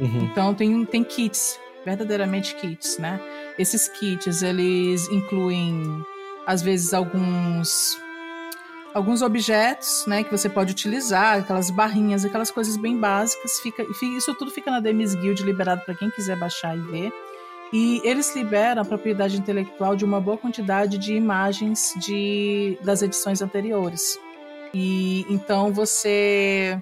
Uhum. 0.00 0.24
Então 0.24 0.52
tem, 0.52 0.84
tem 0.84 1.04
kits, 1.04 1.58
verdadeiramente 1.84 2.54
kits, 2.56 2.98
né? 2.98 3.20
Esses 3.58 3.88
kits, 3.88 4.42
eles 4.42 5.08
incluem 5.08 6.04
às 6.46 6.62
vezes 6.62 6.92
alguns 6.92 7.96
alguns 8.94 9.20
objetos, 9.20 10.04
né, 10.06 10.24
que 10.24 10.30
você 10.30 10.48
pode 10.48 10.72
utilizar, 10.72 11.40
aquelas 11.40 11.68
barrinhas, 11.68 12.24
aquelas 12.24 12.50
coisas 12.50 12.78
bem 12.78 12.96
básicas, 12.96 13.60
fica, 13.60 13.84
isso 14.16 14.34
tudo 14.36 14.50
fica 14.50 14.70
na 14.70 14.80
Demis 14.80 15.14
Guild 15.14 15.42
liberado 15.42 15.82
para 15.82 15.94
quem 15.94 16.08
quiser 16.10 16.38
baixar 16.38 16.74
e 16.74 16.80
ver. 16.80 17.12
E 17.72 18.00
eles 18.04 18.34
liberam 18.34 18.82
a 18.82 18.84
propriedade 18.84 19.36
intelectual 19.36 19.96
de 19.96 20.04
uma 20.04 20.20
boa 20.20 20.38
quantidade 20.38 20.98
de 20.98 21.14
imagens 21.14 21.94
de, 21.98 22.78
das 22.82 23.02
edições 23.02 23.42
anteriores. 23.42 24.18
E 24.72 25.24
então 25.28 25.72
você 25.72 26.78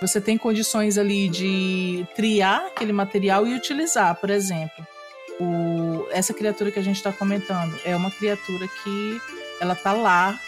você 0.00 0.20
tem 0.20 0.38
condições 0.38 0.96
ali 0.96 1.28
de 1.28 2.06
triar 2.16 2.64
aquele 2.66 2.92
material 2.92 3.46
e 3.46 3.54
utilizar, 3.54 4.14
por 4.16 4.30
exemplo. 4.30 4.86
O, 5.38 6.06
essa 6.10 6.32
criatura 6.32 6.70
que 6.70 6.78
a 6.78 6.82
gente 6.82 6.96
está 6.96 7.12
comentando 7.12 7.78
é 7.84 7.94
uma 7.94 8.10
criatura 8.10 8.66
que 8.66 9.20
ela 9.60 9.74
tá 9.74 9.92
lá 9.92 10.38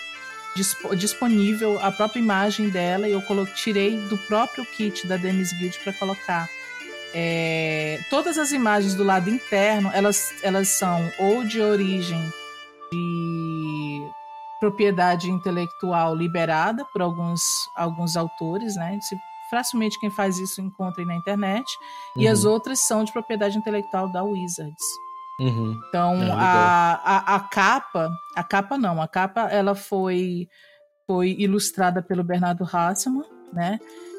disponível 0.97 1.79
a 1.83 1.91
própria 1.91 2.21
imagem 2.21 2.69
dela 2.69 3.09
e 3.09 3.13
eu 3.13 3.23
tirei 3.55 3.97
do 4.09 4.19
próprio 4.19 4.65
kit 4.67 5.07
da 5.07 5.17
Demis 5.17 5.53
Guild 5.53 5.79
para 5.81 5.93
colocar. 5.95 6.49
É, 7.15 8.01
todas 8.09 8.39
as 8.39 8.53
imagens 8.53 8.95
do 8.95 9.05
lado 9.05 9.29
interno 9.29 9.91
elas, 9.93 10.33
elas 10.43 10.69
são 10.69 10.99
ou 11.19 11.45
de 11.45 11.61
origem 11.61 12.23
de 12.91 14.11
propriedade 14.59 15.31
intelectual 15.31 16.15
liberada 16.15 16.85
por 16.93 17.03
alguns, 17.03 17.43
alguns 17.77 18.17
autores, 18.17 18.77
né? 18.77 18.99
Se, 19.03 19.17
facilmente 19.51 20.01
quem 20.01 20.11
faz 20.11 20.39
isso 20.39 20.63
encontra 20.63 21.03
aí 21.03 21.07
na 21.07 21.15
internet, 21.15 21.67
uhum. 22.17 22.23
e 22.23 22.29
as 22.29 22.45
uhum. 22.45 22.53
outras 22.53 22.81
são 22.81 23.05
de 23.05 23.13
propriedade 23.13 23.59
intelectual 23.59 24.11
da 24.11 24.23
Wizards. 24.23 24.85
Uhum. 25.41 25.79
Então 25.89 26.15
é, 26.15 26.31
a, 26.31 27.01
a, 27.05 27.37
a, 27.37 27.41
capa, 27.41 28.11
a 28.35 28.45
capa 28.45 28.79
não, 28.79 29.03
a 29.03 29.09
capa 29.09 29.43
ela 29.43 29.75
foi 29.75 30.49
foi 31.07 31.35
ilustrada 31.39 32.01
pelo 32.01 32.23
Bernardo 32.23 32.65
Hasselmann, 32.65 33.29
né? 33.53 33.79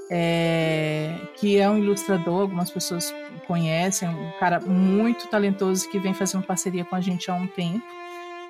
É, 0.09 1.15
que 1.37 1.57
é 1.57 1.69
um 1.69 1.77
ilustrador, 1.77 2.41
algumas 2.41 2.69
pessoas 2.69 3.13
conhecem, 3.47 4.07
um 4.07 4.31
cara 4.39 4.59
muito 4.59 5.27
talentoso 5.27 5.89
que 5.89 5.97
vem 5.99 6.13
fazendo 6.13 6.43
parceria 6.43 6.85
com 6.85 6.95
a 6.95 7.01
gente 7.01 7.31
há 7.31 7.33
um 7.33 7.47
tempo. 7.47 7.83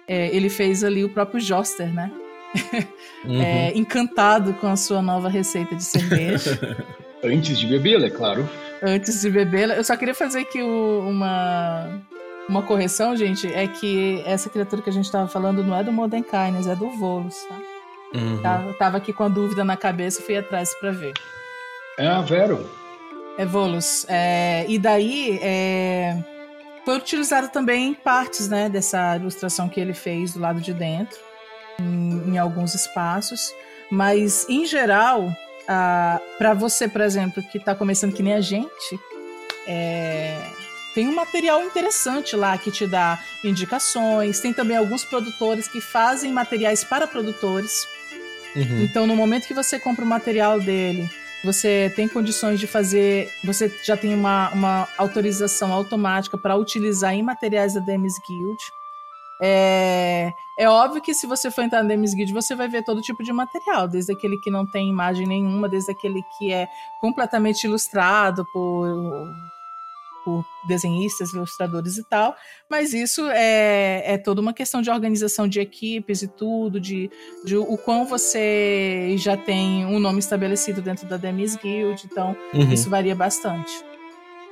É, 0.07 0.35
ele 0.35 0.49
fez 0.49 0.83
ali 0.83 1.03
o 1.03 1.09
próprio 1.09 1.39
Joster, 1.39 1.93
né? 1.93 2.11
Uhum. 3.23 3.41
É, 3.41 3.71
encantado 3.73 4.53
com 4.55 4.67
a 4.67 4.75
sua 4.75 5.01
nova 5.01 5.29
receita 5.29 5.73
de 5.73 5.83
cerveja. 5.83 6.59
Antes 7.23 7.57
de 7.57 7.65
bebê-la, 7.65 8.07
é 8.07 8.09
claro. 8.09 8.49
Antes 8.81 9.21
de 9.21 9.29
bebê-la. 9.29 9.75
Eu 9.75 9.83
só 9.85 9.95
queria 9.95 10.13
fazer 10.13 10.41
aqui 10.41 10.61
uma, 10.61 12.01
uma 12.49 12.61
correção, 12.63 13.15
gente. 13.15 13.47
É 13.47 13.65
que 13.65 14.21
essa 14.25 14.49
criatura 14.49 14.81
que 14.81 14.89
a 14.89 14.93
gente 14.93 15.05
estava 15.05 15.25
falando 15.29 15.63
não 15.63 15.73
é 15.73 15.85
do 15.85 15.91
Modern 15.93 16.21
Kindness, 16.21 16.67
é 16.67 16.75
do 16.75 16.89
Volus, 16.97 17.35
tá? 17.47 17.55
Uhum. 18.13 18.41
Tava, 18.41 18.73
tava 18.73 18.97
aqui 18.97 19.13
com 19.13 19.23
a 19.23 19.29
dúvida 19.29 19.63
na 19.63 19.77
cabeça 19.77 20.21
e 20.21 20.25
fui 20.25 20.35
atrás 20.35 20.73
para 20.81 20.91
ver. 20.91 21.13
É 21.97 22.07
a 22.07 22.21
Vero. 22.21 22.69
É 23.37 23.45
Volus. 23.45 24.05
É, 24.07 24.65
e 24.67 24.77
daí 24.77 25.39
é, 25.41 26.17
foi 26.85 26.97
utilizado 26.97 27.49
também 27.49 27.93
partes 27.93 28.47
né, 28.47 28.69
dessa 28.69 29.15
ilustração 29.15 29.69
que 29.69 29.79
ele 29.79 29.93
fez 29.93 30.33
do 30.33 30.39
lado 30.39 30.59
de 30.61 30.73
dentro 30.73 31.19
em, 31.79 32.33
em 32.33 32.37
alguns 32.37 32.75
espaços, 32.75 33.53
mas 33.89 34.47
em 34.47 34.65
geral, 34.65 35.31
para 36.37 36.53
você, 36.53 36.87
por 36.87 37.01
exemplo, 37.01 37.41
que 37.43 37.57
está 37.57 37.73
começando 37.73 38.13
que 38.13 38.23
nem 38.23 38.33
a 38.33 38.41
gente, 38.41 38.99
é, 39.67 40.37
tem 40.93 41.07
um 41.07 41.15
material 41.15 41.63
interessante 41.63 42.35
lá 42.35 42.57
que 42.57 42.69
te 42.69 42.85
dá 42.85 43.19
indicações. 43.43 44.39
Tem 44.39 44.53
também 44.53 44.77
alguns 44.77 45.03
produtores 45.03 45.67
que 45.67 45.81
fazem 45.81 46.31
materiais 46.31 46.83
para 46.83 47.07
produtores. 47.07 47.87
Uhum. 48.55 48.83
Então, 48.83 49.07
no 49.07 49.15
momento 49.15 49.47
que 49.47 49.53
você 49.53 49.79
compra 49.79 50.05
o 50.05 50.07
material 50.07 50.59
dele, 50.59 51.09
você 51.43 51.91
tem 51.95 52.07
condições 52.07 52.59
de 52.59 52.67
fazer. 52.67 53.29
Você 53.43 53.69
já 53.83 53.97
tem 53.97 54.13
uma, 54.13 54.49
uma 54.51 54.87
autorização 54.97 55.73
automática 55.73 56.37
para 56.37 56.55
utilizar 56.55 57.13
em 57.13 57.21
materiais 57.21 57.73
da 57.73 57.81
Demis 57.81 58.13
Guild. 58.25 58.57
É, 59.41 60.31
é 60.57 60.69
óbvio 60.69 61.01
que 61.01 61.13
se 61.13 61.27
você 61.27 61.51
for 61.51 61.63
entrar 61.63 61.83
no 61.83 61.89
Demis 61.89 62.13
Guild, 62.13 62.31
você 62.31 62.55
vai 62.55 62.69
ver 62.69 62.83
todo 62.83 63.01
tipo 63.01 63.21
de 63.23 63.33
material, 63.33 63.89
desde 63.89 64.13
aquele 64.13 64.37
que 64.37 64.49
não 64.49 64.65
tem 64.65 64.89
imagem 64.89 65.27
nenhuma, 65.27 65.67
desde 65.67 65.91
aquele 65.91 66.23
que 66.37 66.53
é 66.53 66.67
completamente 67.01 67.65
ilustrado 67.65 68.45
por, 68.53 68.87
por 70.23 70.45
desenhistas, 70.67 71.33
ilustradores 71.33 71.97
e 71.97 72.03
tal, 72.03 72.35
mas 72.69 72.93
isso 72.93 73.27
é, 73.27 74.13
é 74.13 74.17
toda 74.17 74.41
uma 74.41 74.53
questão 74.53 74.81
de 74.81 74.89
organização 74.89 75.47
de 75.47 75.59
equipes 75.59 76.21
e 76.21 76.27
tudo, 76.27 76.79
de, 76.79 77.09
de 77.45 77.57
o 77.57 77.77
quão 77.77 78.05
você 78.05 79.15
já 79.17 79.35
tem 79.35 79.85
um 79.85 79.99
nome 79.99 80.19
estabelecido 80.19 80.81
dentro 80.81 81.07
da 81.07 81.17
Demis 81.17 81.55
Guild, 81.55 82.01
então 82.05 82.35
uhum. 82.53 82.71
isso 82.71 82.89
varia 82.89 83.15
bastante. 83.15 83.92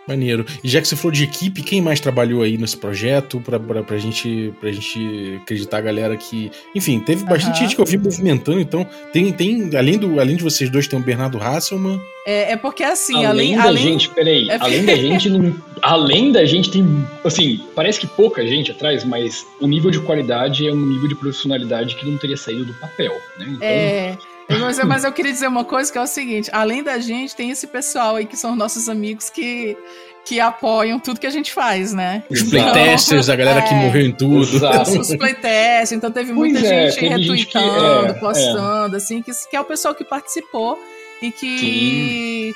Maneiro. 0.08 0.45
E 0.64 0.68
já 0.68 0.82
que 0.82 0.88
você 0.88 0.95
falou 0.95 1.12
de 1.12 1.24
equipe, 1.24 1.62
quem 1.62 1.80
mais 1.80 1.99
trabalhou 1.99 2.41
aí 2.41 2.58
nesse 2.58 2.76
projeto 2.76 3.39
pra, 3.39 3.60
pra, 3.60 3.84
pra, 3.84 3.97
gente, 3.97 4.52
pra 4.60 4.72
gente 4.72 5.39
acreditar 5.41 5.78
a 5.78 5.82
galera 5.82 6.18
que. 6.18 6.52
Enfim, 6.76 6.99
teve 6.99 7.24
bastante 7.24 7.56
uhum. 7.56 7.64
gente 7.64 7.76
que 7.76 7.82
eu 7.82 7.86
vi 7.86 7.97
movimentando, 7.97 8.60
então 8.60 8.86
tem, 9.14 9.32
tem 9.32 9.76
além, 9.76 9.97
do, 9.97 10.20
além 10.20 10.36
de 10.36 10.43
vocês 10.43 10.70
dois, 10.70 10.88
tem 10.88 10.99
o 10.99 11.04
Bernardo 11.04 11.38
Hasselman. 11.38 12.02
É, 12.26 12.52
é 12.52 12.58
porque 12.58 12.84
assim, 12.84 13.26
além, 13.26 13.56
além 13.56 13.58
da 13.58 13.64
além... 13.64 13.84
gente, 13.84 14.10
peraí, 14.10 14.49
é 14.49 14.58
além 14.60 14.86
da 14.86 14.95
gente, 14.95 15.30
não, 15.30 15.56
além 15.82 16.32
da 16.32 16.45
gente 16.45 16.70
tem, 16.70 16.86
assim, 17.24 17.64
parece 17.76 17.99
que 17.99 18.08
pouca 18.08 18.45
gente 18.45 18.72
atrás, 18.72 19.04
mas 19.04 19.45
o 19.60 19.68
nível 19.68 19.89
de 19.89 19.99
qualidade 19.99 20.68
é 20.68 20.72
um 20.72 20.86
nível 20.86 21.08
de 21.08 21.16
profissionalidade 21.16 21.95
que 21.95 22.06
não 22.06 22.18
teria 22.18 22.38
saído 22.38 22.66
do 22.66 22.74
papel, 22.76 23.14
né? 23.38 23.45
Então, 23.49 23.68
é. 23.68 24.18
Mas, 24.50 24.84
mas, 24.84 25.04
eu 25.04 25.12
queria 25.12 25.32
dizer 25.32 25.48
uma 25.48 25.64
coisa 25.64 25.92
que 25.92 25.98
é 25.98 26.02
o 26.02 26.08
seguinte: 26.08 26.50
além 26.54 26.84
da 26.84 27.00
gente, 27.00 27.36
tem 27.36 27.52
esse 27.52 27.68
pessoal 27.68 28.16
aí 28.16 28.26
que 28.26 28.36
são 28.36 28.56
nossos 28.56 28.89
amigos 28.89 29.30
que, 29.30 29.78
que 30.26 30.39
apoiam 30.39 31.00
tudo 31.00 31.20
que 31.20 31.28
a 31.28 31.32
gente 31.32 31.54
faz, 31.54 31.94
né? 31.94 32.24
Os 32.30 32.44
playtesters, 32.44 33.24
então, 33.24 33.34
a 33.34 33.38
galera 33.38 33.60
é, 33.60 33.68
que 33.68 33.74
morreu 33.74 34.06
em 34.06 34.12
tudo. 34.12 34.56
Exato. 34.58 35.00
Os 35.00 35.16
playtesters, 35.16 35.92
então 35.94 36.12
teve 36.12 36.34
muita 36.34 36.60
é, 36.60 36.92
gente 36.92 37.00
retweetando, 37.00 37.38
gente 37.38 37.48
que, 37.48 37.58
é, 37.58 38.10
é, 38.10 38.14
postando, 38.14 38.96
assim, 38.96 39.22
que, 39.22 39.32
que 39.50 39.56
é 39.56 39.62
o 39.62 39.66
pessoal 39.66 39.96
que 39.96 40.04
participou 40.04 40.78
e 41.22 41.32
que 41.32 42.54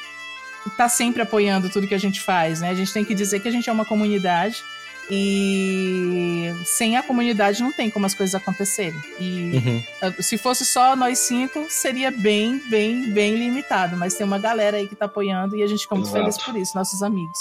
Sim. 0.63 0.69
tá 0.75 0.89
sempre 0.89 1.21
apoiando 1.21 1.69
tudo 1.69 1.87
que 1.87 1.95
a 1.95 1.99
gente 1.99 2.19
faz, 2.19 2.61
né? 2.61 2.69
A 2.69 2.75
gente 2.75 2.91
tem 2.91 3.05
que 3.05 3.15
dizer 3.15 3.39
que 3.39 3.47
a 3.47 3.51
gente 3.51 3.69
é 3.69 3.73
uma 3.73 3.85
comunidade 3.85 4.63
e 5.09 6.51
sem 6.65 6.97
a 6.97 7.03
comunidade 7.03 7.61
não 7.61 7.71
tem 7.71 7.89
como 7.89 8.05
as 8.05 8.15
coisas 8.15 8.33
acontecerem. 8.33 8.99
E 9.19 9.51
uhum. 9.53 9.83
Eh, 10.01 10.21
se 10.21 10.37
fosse 10.37 10.65
só 10.65 10.95
nós 10.95 11.19
cinco, 11.19 11.65
seria 11.69 12.09
bem, 12.09 12.57
bem, 12.69 13.11
bem 13.11 13.35
limitado. 13.35 13.95
Mas 13.95 14.15
tem 14.15 14.25
uma 14.25 14.39
galera 14.39 14.77
aí 14.77 14.87
que 14.87 14.95
tá 14.95 15.05
apoiando 15.05 15.55
e 15.55 15.61
a 15.61 15.67
gente 15.67 15.81
fica 15.81 15.95
muito 15.95 16.07
Exato. 16.07 16.21
feliz 16.21 16.37
por 16.37 16.55
isso, 16.55 16.75
nossos 16.75 17.03
amigos. 17.03 17.37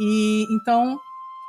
E 0.00 0.46
então 0.50 0.98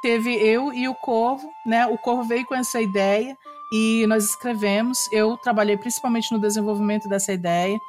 teve 0.02 0.34
eu 0.36 0.74
e 0.74 0.88
o 0.88 0.96
Corvo, 0.96 1.50
né? 1.66 1.88
O 1.88 1.98
Corvo 1.98 2.24
veio 2.24 2.46
com 2.46 2.56
essa 2.56 2.82
ideia 2.82 3.38
e 3.72 4.06
nós 4.08 4.26
escrevemos. 4.26 5.10
Eu 5.12 5.38
trabalhei 5.38 5.78
principalmente 5.78 6.32
no 6.32 6.40
desenvolvimento 6.40 7.08
dessa 7.08 7.32
ideia. 7.32 7.80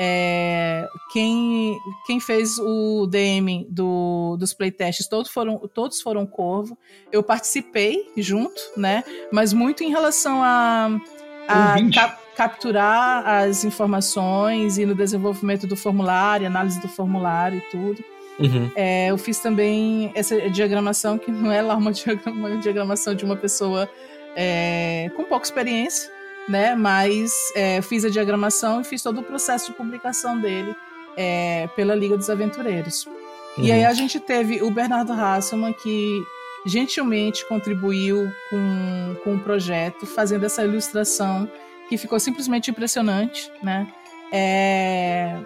É, 0.00 0.88
quem, 1.12 1.76
quem 2.06 2.20
fez 2.20 2.56
o 2.58 3.04
DM 3.06 3.66
do, 3.68 4.36
dos 4.38 4.54
playtests, 4.54 5.08
todos 5.08 5.28
foram, 5.28 5.58
todos 5.74 6.00
foram 6.00 6.24
Corvo. 6.24 6.78
Eu 7.10 7.22
participei 7.22 8.08
junto, 8.16 8.60
né? 8.76 9.02
Mas 9.32 9.52
muito 9.52 9.82
em 9.82 9.90
relação 9.90 10.40
a, 10.40 10.88
a 11.48 11.74
cap, 11.92 12.18
capturar 12.36 13.26
as 13.26 13.64
informações 13.64 14.78
e 14.78 14.86
no 14.86 14.94
desenvolvimento 14.94 15.66
do 15.66 15.76
formulário, 15.76 16.46
análise 16.46 16.80
do 16.80 16.88
formulário 16.88 17.58
e 17.58 17.70
tudo. 17.70 18.04
Uhum. 18.38 18.70
É, 18.76 19.10
eu 19.10 19.18
fiz 19.18 19.40
também 19.40 20.12
essa 20.14 20.48
diagramação, 20.48 21.18
que 21.18 21.32
não 21.32 21.50
é 21.50 21.60
lá 21.60 21.74
uma, 21.74 21.90
diagramação 22.62 23.16
de 23.16 23.24
uma 23.24 23.34
pessoa 23.34 23.90
é, 24.36 25.10
com 25.16 25.24
pouca 25.24 25.44
experiência, 25.44 26.08
né? 26.48 26.74
Mas 26.74 27.32
é, 27.54 27.82
fiz 27.82 28.04
a 28.04 28.08
diagramação 28.08 28.80
e 28.80 28.84
fiz 28.84 29.02
todo 29.02 29.20
o 29.20 29.22
processo 29.22 29.70
de 29.70 29.76
publicação 29.76 30.40
dele 30.40 30.74
é, 31.16 31.68
pela 31.76 31.94
Liga 31.94 32.16
dos 32.16 32.30
Aventureiros. 32.30 33.06
Uhum. 33.06 33.64
E 33.64 33.72
aí 33.72 33.84
a 33.84 33.92
gente 33.92 34.18
teve 34.18 34.62
o 34.62 34.70
Bernardo 34.70 35.12
Hasselmann, 35.12 35.72
que 35.72 36.22
gentilmente 36.64 37.46
contribuiu 37.46 38.30
com, 38.50 39.16
com 39.24 39.34
o 39.34 39.40
projeto, 39.40 40.06
fazendo 40.06 40.46
essa 40.46 40.64
ilustração 40.64 41.50
que 41.88 41.96
ficou 41.96 42.20
simplesmente 42.20 42.70
impressionante, 42.70 43.50
né? 43.62 43.88
É, 44.30 45.38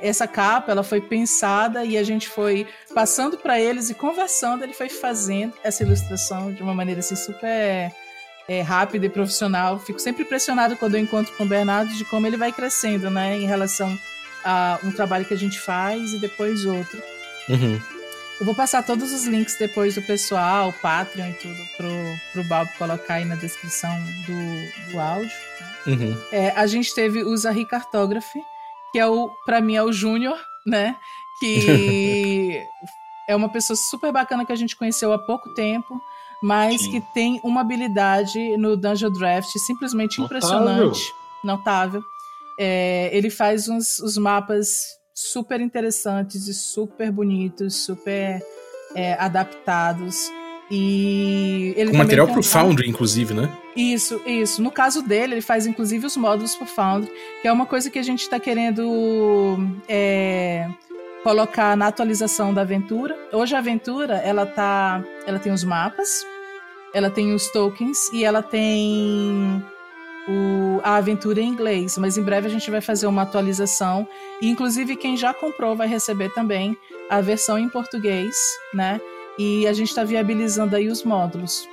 essa 0.00 0.26
capa 0.26 0.70
ela 0.70 0.82
foi 0.82 1.00
pensada 1.00 1.84
e 1.84 1.96
a 1.96 2.02
gente 2.02 2.28
foi 2.28 2.66
passando 2.94 3.36
para 3.36 3.60
eles 3.60 3.90
e 3.90 3.94
conversando, 3.94 4.62
ele 4.62 4.74
foi 4.74 4.88
fazendo 4.88 5.54
essa 5.62 5.82
ilustração 5.82 6.52
de 6.52 6.62
uma 6.62 6.74
maneira 6.74 7.00
assim 7.00 7.16
super 7.16 7.92
é, 8.52 8.60
rápida 8.60 9.06
e 9.06 9.08
profissional. 9.08 9.78
Fico 9.78 9.98
sempre 9.98 10.24
impressionado 10.24 10.76
quando 10.76 10.96
eu 10.96 11.00
encontro 11.00 11.32
com 11.34 11.44
o 11.44 11.48
Bernardo 11.48 11.92
de 11.94 12.04
como 12.04 12.26
ele 12.26 12.36
vai 12.36 12.52
crescendo, 12.52 13.08
né, 13.08 13.38
em 13.38 13.46
relação 13.46 13.98
a 14.44 14.78
um 14.84 14.90
trabalho 14.90 15.24
que 15.24 15.32
a 15.32 15.38
gente 15.38 15.58
faz 15.58 16.12
e 16.12 16.18
depois 16.18 16.66
outro. 16.66 17.02
Uhum. 17.48 17.80
Eu 18.38 18.44
vou 18.46 18.54
passar 18.54 18.82
todos 18.82 19.12
os 19.12 19.24
links 19.24 19.56
depois 19.56 19.94
do 19.94 20.02
pessoal, 20.02 20.68
o 20.68 20.72
Patreon 20.72 21.28
e 21.28 21.34
tudo, 21.34 21.56
pro, 21.76 21.88
pro 22.32 22.44
Balbo 22.44 22.70
colocar 22.76 23.14
aí 23.14 23.24
na 23.24 23.36
descrição 23.36 23.96
do, 24.26 24.92
do 24.92 25.00
áudio. 25.00 25.30
Né? 25.86 25.94
Uhum. 25.94 26.22
É, 26.30 26.50
a 26.50 26.66
gente 26.66 26.94
teve 26.94 27.24
o 27.24 27.36
Zahri 27.36 27.64
Cartography, 27.64 28.42
que 28.90 28.98
é 28.98 29.06
o, 29.06 29.30
para 29.46 29.60
mim, 29.60 29.76
é 29.76 29.82
o 29.82 29.92
Júnior, 29.92 30.38
né? 30.66 30.96
Que 31.38 32.62
é 33.28 33.34
uma 33.34 33.48
pessoa 33.48 33.76
super 33.76 34.12
bacana 34.12 34.44
que 34.44 34.52
a 34.52 34.56
gente 34.56 34.76
conheceu 34.76 35.12
há 35.12 35.18
pouco 35.18 35.54
tempo, 35.54 36.02
mas 36.42 36.82
Sim. 36.82 36.90
que 36.90 37.00
tem 37.14 37.40
uma 37.44 37.60
habilidade 37.60 38.56
no 38.56 38.76
Dungeon 38.76 39.12
Draft 39.12 39.50
simplesmente 39.58 40.20
Notável. 40.20 40.36
impressionante, 40.36 41.14
notável. 41.44 42.02
É, 42.58 43.10
ele 43.16 43.30
faz 43.30 43.68
uns, 43.68 44.00
uns 44.00 44.18
mapas 44.18 44.68
super 45.14 45.60
interessantes 45.60 46.48
e 46.48 46.54
super 46.54 47.10
bonitos, 47.12 47.76
super 47.84 48.42
é, 48.94 49.14
adaptados. 49.14 50.30
E 50.70 51.74
ele 51.76 51.90
Com 51.90 51.98
material 51.98 52.26
pro 52.26 52.42
Foundry, 52.42 52.88
inclusive, 52.88 53.34
né? 53.34 53.54
Isso, 53.76 54.20
isso. 54.26 54.62
No 54.62 54.70
caso 54.70 55.02
dele, 55.02 55.34
ele 55.34 55.40
faz 55.42 55.66
inclusive 55.66 56.06
os 56.06 56.16
módulos 56.16 56.54
pro 56.54 56.66
Foundry, 56.66 57.12
que 57.40 57.48
é 57.48 57.52
uma 57.52 57.66
coisa 57.66 57.90
que 57.90 57.98
a 57.98 58.02
gente 58.02 58.22
está 58.22 58.40
querendo 58.40 59.58
é, 59.86 60.66
colocar 61.22 61.76
na 61.76 61.88
atualização 61.88 62.54
da 62.54 62.62
aventura. 62.62 63.16
Hoje 63.32 63.54
a 63.54 63.58
aventura, 63.58 64.14
ela 64.16 64.46
tá, 64.46 65.04
ela 65.26 65.38
tem 65.38 65.52
os 65.52 65.62
mapas, 65.62 66.26
ela 66.94 67.10
tem 67.10 67.34
os 67.34 67.48
tokens 67.48 68.10
e 68.12 68.24
ela 68.24 68.42
tem 68.42 69.62
o, 70.28 70.80
a 70.82 70.96
aventura 70.96 71.40
em 71.40 71.48
inglês, 71.48 71.98
mas 71.98 72.16
em 72.16 72.22
breve 72.22 72.46
a 72.46 72.50
gente 72.50 72.70
vai 72.70 72.80
fazer 72.80 73.06
uma 73.06 73.22
atualização. 73.22 74.06
E, 74.40 74.48
inclusive, 74.48 74.96
quem 74.96 75.16
já 75.16 75.32
comprou 75.34 75.74
vai 75.74 75.88
receber 75.88 76.32
também 76.34 76.76
a 77.10 77.20
versão 77.20 77.58
em 77.58 77.68
português, 77.68 78.36
né? 78.72 79.00
E 79.38 79.66
a 79.66 79.72
gente 79.72 79.88
está 79.88 80.04
viabilizando 80.04 80.76
aí 80.76 80.88
os 80.88 81.02
módulos. 81.02 81.68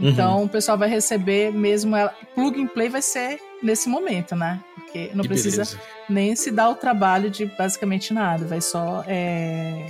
Uhum. 0.00 0.08
Então 0.08 0.44
o 0.44 0.48
pessoal 0.48 0.78
vai 0.78 0.88
receber 0.88 1.52
mesmo 1.52 1.94
ela. 1.94 2.14
Plug 2.34 2.60
and 2.60 2.68
play 2.68 2.88
vai 2.88 3.02
ser 3.02 3.38
nesse 3.62 3.88
momento, 3.88 4.34
né? 4.34 4.60
Porque 4.74 5.10
não 5.14 5.22
que 5.22 5.28
precisa 5.28 5.64
beleza. 5.64 5.80
nem 6.08 6.34
se 6.34 6.50
dar 6.50 6.70
o 6.70 6.74
trabalho 6.74 7.30
de 7.30 7.44
basicamente 7.46 8.14
nada. 8.14 8.46
Vai 8.46 8.62
só 8.62 9.04
é, 9.06 9.86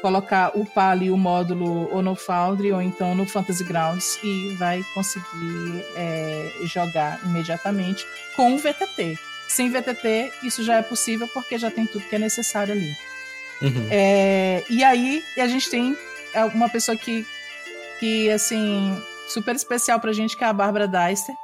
colocar 0.00 0.52
o 0.54 0.66
ali 0.78 1.10
o 1.10 1.16
módulo 1.16 1.88
ou 1.92 2.02
no 2.02 2.14
Foundry 2.14 2.72
ou 2.72 2.80
então 2.80 3.14
no 3.14 3.26
Fantasy 3.26 3.64
Grounds 3.64 4.18
e 4.22 4.54
vai 4.58 4.84
conseguir 4.94 5.84
é, 5.96 6.52
jogar 6.64 7.20
imediatamente 7.24 8.06
com 8.36 8.54
o 8.54 8.58
VTT. 8.58 9.18
Sem 9.48 9.70
VTT, 9.70 10.32
isso 10.42 10.62
já 10.62 10.76
é 10.76 10.82
possível 10.82 11.26
porque 11.32 11.58
já 11.58 11.70
tem 11.70 11.86
tudo 11.86 12.04
que 12.04 12.14
é 12.14 12.18
necessário 12.18 12.74
ali. 12.74 12.92
Uhum. 13.62 13.88
É, 13.90 14.62
e 14.70 14.84
aí 14.84 15.22
a 15.38 15.48
gente 15.48 15.68
tem 15.68 15.96
uma 16.54 16.68
pessoa 16.68 16.96
que, 16.96 17.26
que 17.98 18.30
assim, 18.30 18.96
super 19.28 19.56
especial 19.56 19.98
pra 19.98 20.12
gente, 20.12 20.36
que 20.36 20.44
é 20.44 20.46
a 20.46 20.52
Bárbara 20.52 20.86
Deister. 20.86 21.34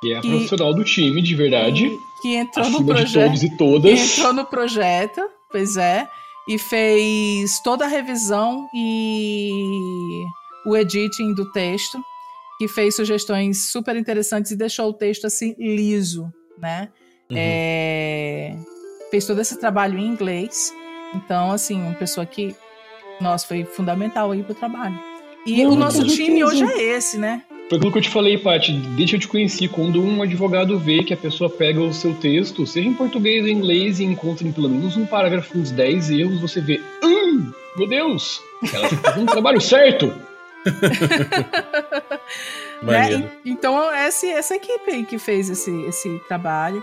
Que 0.00 0.12
é 0.12 0.18
a 0.18 0.20
que, 0.20 0.28
profissional 0.28 0.74
do 0.74 0.84
time, 0.84 1.22
de 1.22 1.34
verdade. 1.34 1.88
Que, 2.20 2.22
que 2.22 2.34
entrou 2.34 2.70
no 2.70 2.84
projeto. 2.84 3.26
todos 3.26 3.42
e 3.42 3.56
todas. 3.56 4.00
entrou 4.18 4.32
no 4.32 4.44
projeto, 4.44 5.20
pois 5.50 5.76
é. 5.76 6.08
E 6.48 6.58
fez 6.58 7.60
toda 7.60 7.84
a 7.84 7.88
revisão 7.88 8.68
e 8.74 10.24
o 10.66 10.76
editing 10.76 11.34
do 11.34 11.50
texto. 11.52 11.98
Que 12.58 12.68
fez 12.68 12.94
sugestões 12.94 13.70
super 13.72 13.96
interessantes 13.96 14.52
e 14.52 14.56
deixou 14.56 14.90
o 14.90 14.92
texto 14.92 15.26
assim 15.26 15.54
liso, 15.58 16.32
né? 16.58 16.90
Uhum. 17.30 17.36
É, 17.36 18.56
fez 19.10 19.26
todo 19.26 19.40
esse 19.40 19.58
trabalho 19.58 19.98
em 19.98 20.06
inglês. 20.06 20.72
Então, 21.14 21.50
assim, 21.50 21.80
uma 21.80 21.94
pessoa 21.94 22.24
que, 22.24 22.54
nossa, 23.20 23.46
foi 23.46 23.64
fundamental 23.64 24.30
aí 24.30 24.42
pro 24.42 24.54
trabalho. 24.54 24.98
E 25.44 25.64
Não, 25.64 25.72
o 25.72 25.76
nosso 25.76 26.06
time 26.06 26.44
hoje 26.44 26.62
é 26.64 26.82
esse, 26.82 27.18
né? 27.18 27.42
Foi 27.68 27.78
aquilo 27.78 27.92
que 27.92 27.98
eu 27.98 28.02
te 28.02 28.10
falei, 28.10 28.36
Paty, 28.36 28.78
que 28.96 29.14
eu 29.14 29.18
te 29.18 29.28
conheci, 29.28 29.66
quando 29.66 30.02
um 30.02 30.22
advogado 30.22 30.78
vê 30.78 31.02
que 31.02 31.14
a 31.14 31.16
pessoa 31.16 31.48
pega 31.48 31.80
o 31.80 31.92
seu 31.92 32.14
texto, 32.14 32.66
seja 32.66 32.88
em 32.88 32.94
português 32.94 33.44
ou 33.44 33.48
em 33.48 33.52
inglês, 33.52 33.98
e 33.98 34.04
encontra 34.04 34.46
em 34.46 34.52
pelo 34.52 34.68
menos 34.68 34.96
um 34.96 35.06
parágrafo, 35.06 35.58
uns 35.58 35.70
10 35.70 36.10
erros, 36.10 36.40
você 36.40 36.60
vê, 36.60 36.80
hum, 37.02 37.50
meu 37.76 37.88
Deus, 37.88 38.42
ela 38.74 38.88
tá 38.88 38.96
fazendo 38.96 39.28
o 39.28 39.32
trabalho 39.32 39.60
certo. 39.60 40.12
né? 42.82 43.30
Então, 43.44 43.92
essa, 43.92 44.26
essa 44.26 44.54
equipe 44.54 44.90
aí 44.90 45.04
que 45.04 45.18
fez 45.18 45.50
esse, 45.50 45.70
esse 45.86 46.20
trabalho. 46.28 46.82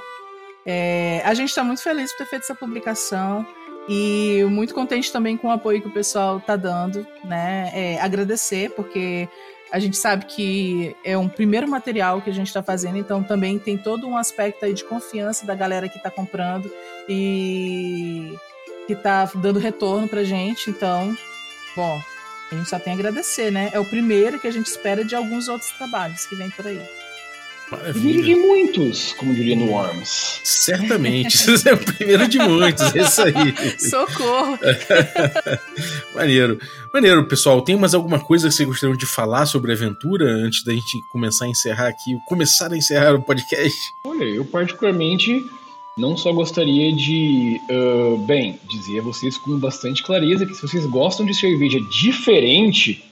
É, 0.65 1.21
a 1.23 1.33
gente 1.33 1.49
está 1.49 1.63
muito 1.63 1.81
feliz 1.81 2.11
por 2.11 2.19
ter 2.19 2.29
feito 2.29 2.43
essa 2.43 2.55
publicação. 2.55 3.45
E 3.91 4.45
muito 4.51 4.75
contente 4.75 5.11
também 5.11 5.35
com 5.35 5.47
o 5.47 5.51
apoio 5.51 5.81
que 5.81 5.87
o 5.87 5.91
pessoal 5.91 6.37
está 6.37 6.55
dando, 6.55 7.07
né? 7.23 7.71
É, 7.73 7.99
agradecer, 7.99 8.69
porque 8.71 9.27
a 9.71 9.79
gente 9.79 9.97
sabe 9.97 10.25
que 10.25 10.95
é 11.03 11.17
um 11.17 11.29
primeiro 11.29 11.67
material 11.67 12.21
que 12.21 12.29
a 12.29 12.33
gente 12.33 12.47
está 12.47 12.63
fazendo, 12.63 12.97
então 12.97 13.23
também 13.23 13.59
tem 13.59 13.77
todo 13.77 14.07
um 14.07 14.17
aspecto 14.17 14.65
aí 14.65 14.73
de 14.73 14.83
confiança 14.83 15.45
da 15.45 15.53
galera 15.53 15.87
que 15.87 15.97
está 15.97 16.09
comprando 16.09 16.71
e 17.07 18.33
que 18.87 18.93
está 18.93 19.25
dando 19.35 19.59
retorno 19.59 20.07
pra 20.07 20.23
gente. 20.23 20.69
Então, 20.69 21.15
bom, 21.75 22.01
a 22.51 22.55
gente 22.55 22.69
só 22.69 22.79
tem 22.79 22.93
a 22.93 22.95
agradecer, 22.95 23.51
né? 23.51 23.69
É 23.71 23.79
o 23.79 23.85
primeiro 23.85 24.39
que 24.39 24.47
a 24.47 24.51
gente 24.51 24.65
espera 24.65 25.03
de 25.05 25.15
alguns 25.15 25.47
outros 25.47 25.69
trabalhos 25.71 26.25
que 26.25 26.35
vem 26.35 26.49
por 26.49 26.65
aí. 26.65 26.81
Maravilha. 27.71 28.31
E 28.31 28.35
muitos, 28.35 29.13
como 29.13 29.33
diria 29.33 29.55
no 29.55 29.71
Worms. 29.71 30.41
Certamente, 30.43 31.35
isso 31.35 31.69
é 31.69 31.73
o 31.73 31.77
primeiro 31.77 32.27
de 32.27 32.39
muitos, 32.39 32.95
é 32.95 33.01
isso 33.01 33.21
aí. 33.21 33.53
Socorro! 33.79 34.57
Maneiro. 36.15 36.59
Maneiro, 36.93 37.27
pessoal. 37.27 37.61
Tem 37.61 37.75
mais 37.75 37.93
alguma 37.93 38.19
coisa 38.19 38.47
que 38.47 38.55
vocês 38.55 38.67
gostariam 38.67 38.97
de 38.97 39.05
falar 39.05 39.45
sobre 39.45 39.71
a 39.71 39.75
aventura 39.75 40.25
antes 40.25 40.63
da 40.63 40.73
gente 40.73 40.99
começar 41.11 41.45
a 41.45 41.49
encerrar 41.49 41.87
aqui, 41.87 42.17
começar 42.27 42.71
a 42.71 42.77
encerrar 42.77 43.13
o 43.13 43.21
podcast? 43.21 43.77
Olha, 44.05 44.23
eu 44.23 44.43
particularmente 44.45 45.45
não 45.95 46.17
só 46.17 46.31
gostaria 46.31 46.95
de, 46.95 47.59
uh, 47.69 48.17
bem, 48.25 48.59
dizer 48.67 48.99
a 48.99 49.03
vocês 49.03 49.37
com 49.37 49.59
bastante 49.59 50.01
clareza 50.01 50.45
que 50.45 50.55
se 50.55 50.61
vocês 50.61 50.85
gostam 50.85 51.25
de 51.25 51.35
cerveja 51.35 51.79
diferente, 51.91 53.03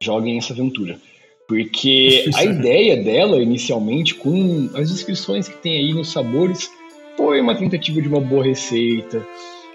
joguem 0.00 0.38
essa 0.38 0.52
aventura. 0.52 0.98
Porque 1.46 2.30
a 2.36 2.44
ideia 2.44 2.96
dela, 3.02 3.42
inicialmente, 3.42 4.14
com 4.14 4.70
as 4.74 4.90
descrições 4.90 5.48
que 5.48 5.56
tem 5.58 5.76
aí 5.76 5.94
nos 5.94 6.10
sabores, 6.10 6.70
foi 7.16 7.40
uma 7.40 7.54
tentativa 7.54 8.00
de 8.00 8.08
uma 8.08 8.20
boa 8.20 8.44
receita. 8.44 9.26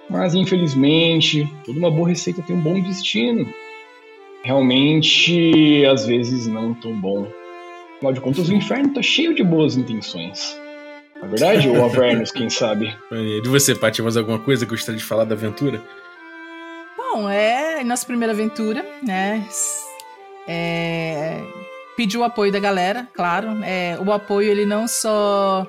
Mas, 0.10 0.34
infelizmente, 0.34 1.48
toda 1.66 1.78
uma 1.78 1.92
boa 1.92 2.10
receita 2.10 2.42
tem 2.42 2.56
um 2.56 2.62
bom 2.62 2.82
destino. 2.82 3.48
Realmente, 4.44 5.86
às 5.86 6.06
vezes, 6.06 6.48
não 6.48 6.74
tão 6.74 7.00
bom. 7.00 7.28
Afinal 7.98 8.14
de 8.14 8.22
contas, 8.22 8.48
o 8.48 8.54
inferno 8.54 8.94
tá 8.94 9.02
cheio 9.02 9.34
de 9.36 9.44
boas 9.44 9.76
intenções. 9.76 10.58
Na 11.20 11.26
é 11.26 11.30
verdade, 11.30 11.68
ou 11.68 11.84
Avernus, 11.84 12.32
quem 12.32 12.50
sabe? 12.50 12.96
E 13.12 13.48
você, 13.48 13.76
Paty, 13.76 14.02
mais 14.02 14.16
alguma 14.16 14.40
coisa 14.40 14.66
que 14.66 14.72
gostaria 14.72 15.00
de 15.00 15.04
falar 15.04 15.26
da 15.26 15.36
aventura? 15.36 15.82
Bom, 16.96 17.30
é 17.30 17.84
nossa 17.84 18.06
primeira 18.06 18.34
aventura, 18.34 18.86
né? 19.04 19.44
É, 20.48 21.44
pediu 21.96 22.22
o 22.22 22.24
apoio 22.24 22.52
da 22.52 22.60
galera, 22.60 23.08
claro. 23.14 23.64
É, 23.64 23.98
o 24.00 24.12
apoio 24.12 24.50
ele 24.50 24.66
não 24.66 24.88
só 24.88 25.68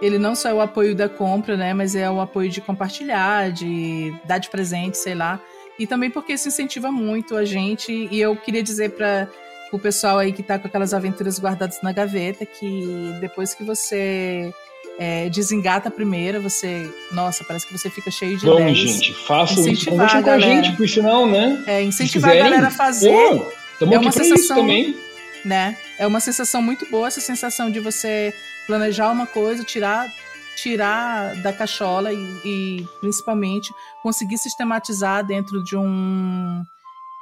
ele 0.00 0.18
não 0.18 0.34
só 0.34 0.50
é 0.50 0.54
o 0.54 0.60
apoio 0.60 0.94
da 0.94 1.08
compra, 1.08 1.56
né, 1.56 1.72
mas 1.72 1.94
é 1.94 2.10
o 2.10 2.20
apoio 2.20 2.50
de 2.50 2.60
compartilhar, 2.60 3.50
de 3.50 4.14
dar 4.24 4.38
de 4.38 4.50
presente, 4.50 4.98
sei 4.98 5.14
lá. 5.14 5.40
E 5.78 5.86
também 5.86 6.10
porque 6.10 6.34
isso 6.34 6.48
incentiva 6.48 6.90
muito 6.90 7.36
a 7.36 7.44
gente. 7.44 7.92
E 8.10 8.20
eu 8.20 8.36
queria 8.36 8.62
dizer 8.62 8.90
para 8.90 9.28
o 9.72 9.78
pessoal 9.78 10.18
aí 10.18 10.32
que 10.32 10.42
tá 10.42 10.58
com 10.58 10.68
aquelas 10.68 10.94
aventuras 10.94 11.38
guardadas 11.38 11.80
na 11.82 11.92
gaveta 11.92 12.46
que 12.46 13.14
depois 13.20 13.54
que 13.54 13.64
você 13.64 14.52
é, 14.98 15.28
desengata 15.28 15.88
a 15.88 15.90
primeira, 15.90 16.40
você. 16.40 16.90
Nossa, 17.12 17.44
parece 17.44 17.66
que 17.66 17.76
você 17.76 17.90
fica 17.90 18.10
cheio 18.10 18.38
de 18.38 18.46
Vamos, 18.46 18.62
ideias. 18.62 18.78
gente, 18.78 19.14
façam 19.14 19.66
isso, 19.68 19.90
conversem 19.90 20.22
com 20.22 20.30
a 20.30 20.38
gente, 20.38 20.72
por 20.76 20.88
sinal, 20.88 21.26
né? 21.26 21.62
É, 21.66 21.82
incentivar 21.82 22.32
a 22.32 22.34
galera 22.36 22.68
a 22.68 22.70
fazer. 22.70 23.10
Pô, 23.10 23.46
é 23.80 23.98
uma 23.98 24.12
sensação, 24.12 24.56
também. 24.58 24.96
Né? 25.44 25.76
É 25.98 26.06
uma 26.06 26.20
sensação 26.20 26.60
muito 26.62 26.88
boa 26.90 27.08
essa 27.08 27.20
sensação 27.20 27.70
de 27.70 27.80
você 27.80 28.34
planejar 28.66 29.10
uma 29.10 29.26
coisa, 29.26 29.62
tirar 29.64 30.10
tirar 30.56 31.36
da 31.42 31.52
cachola 31.52 32.12
e, 32.12 32.40
e 32.44 32.88
principalmente 33.00 33.72
conseguir 34.02 34.38
sistematizar 34.38 35.24
dentro 35.24 35.62
de 35.62 35.76
um 35.76 36.62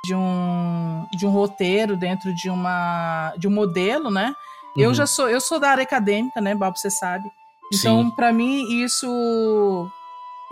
de 0.05 0.15
um 0.15 1.07
de 1.17 1.27
um 1.27 1.31
roteiro, 1.31 1.97
dentro 1.97 2.35
de 2.35 2.49
uma 2.49 3.35
de 3.37 3.49
um 3.49 3.51
modelo, 3.51 4.11
né? 4.11 4.35
Uhum. 4.77 4.83
Eu 4.83 4.95
já 4.95 5.07
sou 5.07 5.29
eu 5.29 5.41
sou 5.41 5.59
da 5.59 5.71
área 5.71 5.83
acadêmica, 5.83 6.41
né, 6.41 6.55
Bob, 6.55 6.79
você 6.79 6.91
sabe. 6.91 7.25
Então, 7.73 8.11
para 8.11 8.33
mim 8.33 8.83
isso 8.83 9.91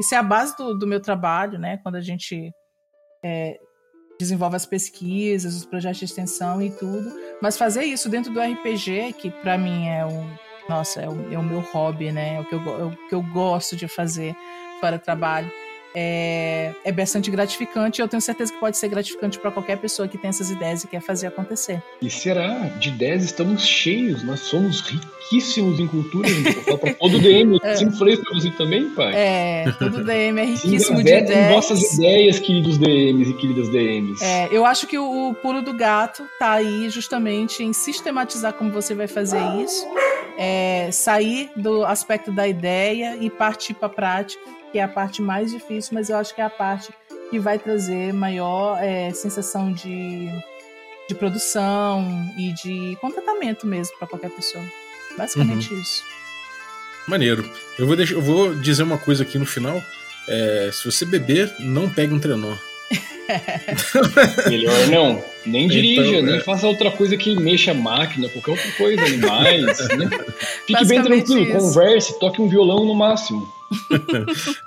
isso 0.01 0.15
é 0.15 0.19
a 0.19 0.23
base 0.23 0.57
do, 0.57 0.77
do 0.77 0.87
meu 0.87 1.01
trabalho, 1.01 1.59
né? 1.59 1.79
Quando 1.83 1.97
a 1.97 2.01
gente 2.01 2.53
é, 3.25 3.59
desenvolve 4.23 4.57
as 4.57 4.65
pesquisas, 4.65 5.55
os 5.55 5.65
projetos 5.65 5.99
de 5.99 6.05
extensão 6.05 6.63
e 6.63 6.71
tudo. 6.71 7.13
Mas 7.41 7.57
fazer 7.57 7.85
isso 7.85 8.09
dentro 8.09 8.33
do 8.33 8.41
RPG, 8.41 9.15
que 9.19 9.31
para 9.31 9.59
mim 9.59 9.89
é 9.89 10.07
um. 10.07 10.27
Nossa, 10.69 11.01
é 11.01 11.09
o, 11.09 11.33
é 11.33 11.39
o, 11.39 11.43
meu 11.43 11.61
hobby, 11.61 12.13
né? 12.13 12.37
É 12.37 12.41
o, 12.41 12.45
que 12.45 12.55
eu, 12.55 12.61
é 12.61 12.85
o 12.85 13.09
que 13.09 13.15
eu 13.15 13.23
gosto 13.23 13.77
de 13.77 13.89
fazer 13.89 14.35
para 14.81 14.99
trabalho. 14.99 15.51
É, 15.95 16.75
é 16.85 16.93
bastante 16.93 17.31
gratificante. 17.31 18.01
Eu 18.01 18.09
tenho 18.09 18.21
certeza 18.21 18.53
que 18.53 18.59
pode 18.59 18.77
ser 18.77 18.89
gratificante 18.89 19.39
para 19.39 19.51
qualquer 19.51 19.79
pessoa 19.79 20.09
que 20.09 20.17
tem 20.19 20.29
essas 20.29 20.51
ideias 20.51 20.85
e 20.85 20.89
quer 20.89 21.01
fazer 21.01 21.27
acontecer. 21.27 21.83
E 22.01 22.11
será? 22.11 22.69
De 22.79 22.91
10 22.91 23.25
estamos 23.25 23.67
cheios, 23.67 24.23
nós 24.23 24.41
somos 24.41 24.81
riquíssimos 24.81 25.79
em 25.79 25.87
cultura. 25.87 26.29
todo 26.99 27.19
DM. 27.19 27.59
Eu 27.63 27.77
sempre 27.77 27.99
falei 27.99 28.17
para 28.17 28.35
você 28.35 28.51
também, 28.53 28.89
pai. 28.91 29.13
É, 29.15 29.73
todo 29.79 30.05
DM 30.05 30.41
é 30.41 30.45
riquíssimo 30.45 31.03
de 31.03 31.11
ideias. 31.11 31.53
vossas 31.53 31.95
ideias, 31.95 32.39
queridos 32.39 32.79
DMs 32.79 33.31
e 33.31 33.35
queridas 33.35 33.69
DMs. 33.69 34.23
É, 34.23 34.49
eu 34.51 34.65
acho 34.65 34.87
que 34.87 34.99
o, 34.99 35.31
o 35.31 35.35
pulo 35.35 35.63
do 35.63 35.75
gato 35.75 36.25
tá 36.39 36.53
aí 36.53 36.89
justamente 36.91 37.63
em 37.63 37.73
sistematizar 37.73 38.53
como 38.55 38.71
você 38.71 38.95
vai 38.95 39.07
fazer 39.07 39.41
isso, 39.63 39.87
é, 40.39 40.91
sair 40.91 41.51
do 41.57 41.85
aspecto 41.85 42.33
da 42.33 42.47
ideia 42.49 43.17
e 43.21 43.29
partir 43.31 43.75
para 43.75 43.87
a 43.87 43.91
prática 43.91 44.62
que 44.73 44.79
é 44.79 44.83
a 44.83 44.89
parte 44.89 45.21
mais 45.21 45.53
difícil, 45.53 45.91
mas 45.93 46.09
eu 46.09 46.17
acho 46.17 46.35
que 46.35 46.41
é 46.41 46.45
a 46.45 46.51
parte 46.51 46.91
que 47.31 47.39
vai 47.39 47.59
trazer 47.59 48.13
maior 48.13 48.83
é, 48.83 49.13
sensação 49.13 49.71
de, 49.71 50.29
de 51.09 51.15
produção 51.15 52.33
e 52.39 52.53
de 52.55 52.97
contentamento 53.01 53.67
mesmo 53.67 53.97
para 53.99 54.09
qualquer 54.09 54.31
pessoa. 54.31 54.65
Basicamente 55.17 55.73
uhum. 55.73 55.81
isso. 55.81 56.03
Maneiro. 57.07 57.49
Eu 57.79 57.87
vou, 57.87 57.97
deixar, 57.97 58.15
eu 58.15 58.23
vou 58.23 58.55
dizer 58.55 58.83
uma 58.83 58.99
coisa 58.99 59.23
aqui 59.23 59.39
no 59.39 59.45
final. 59.47 59.83
É, 60.29 60.71
se 60.73 60.85
você 60.85 61.05
beber, 61.05 61.53
não 61.61 61.89
pegue 61.91 62.15
um 62.15 62.19
trenó. 62.19 62.55
Melhor 64.49 64.87
não. 64.89 65.23
Nem 65.45 65.67
dirija, 65.69 66.03
então, 66.03 66.23
nem 66.23 66.37
é. 66.37 66.41
faça 66.41 66.67
outra 66.67 66.91
coisa 66.91 67.17
que 67.17 67.35
mexa 67.35 67.73
a 67.73 67.75
máquina, 67.75 68.29
qualquer 68.29 68.53
outra 68.53 68.73
coisa, 68.73 69.03
animais. 69.03 69.89
né? 69.97 70.09
Fique 70.67 70.85
bem 70.85 71.03
tranquilo, 71.03 71.43
isso. 71.43 71.53
converse, 71.53 72.21
toque 72.21 72.41
um 72.41 72.49
violão 72.49 72.85
no 72.85 72.95
máximo. 72.95 73.53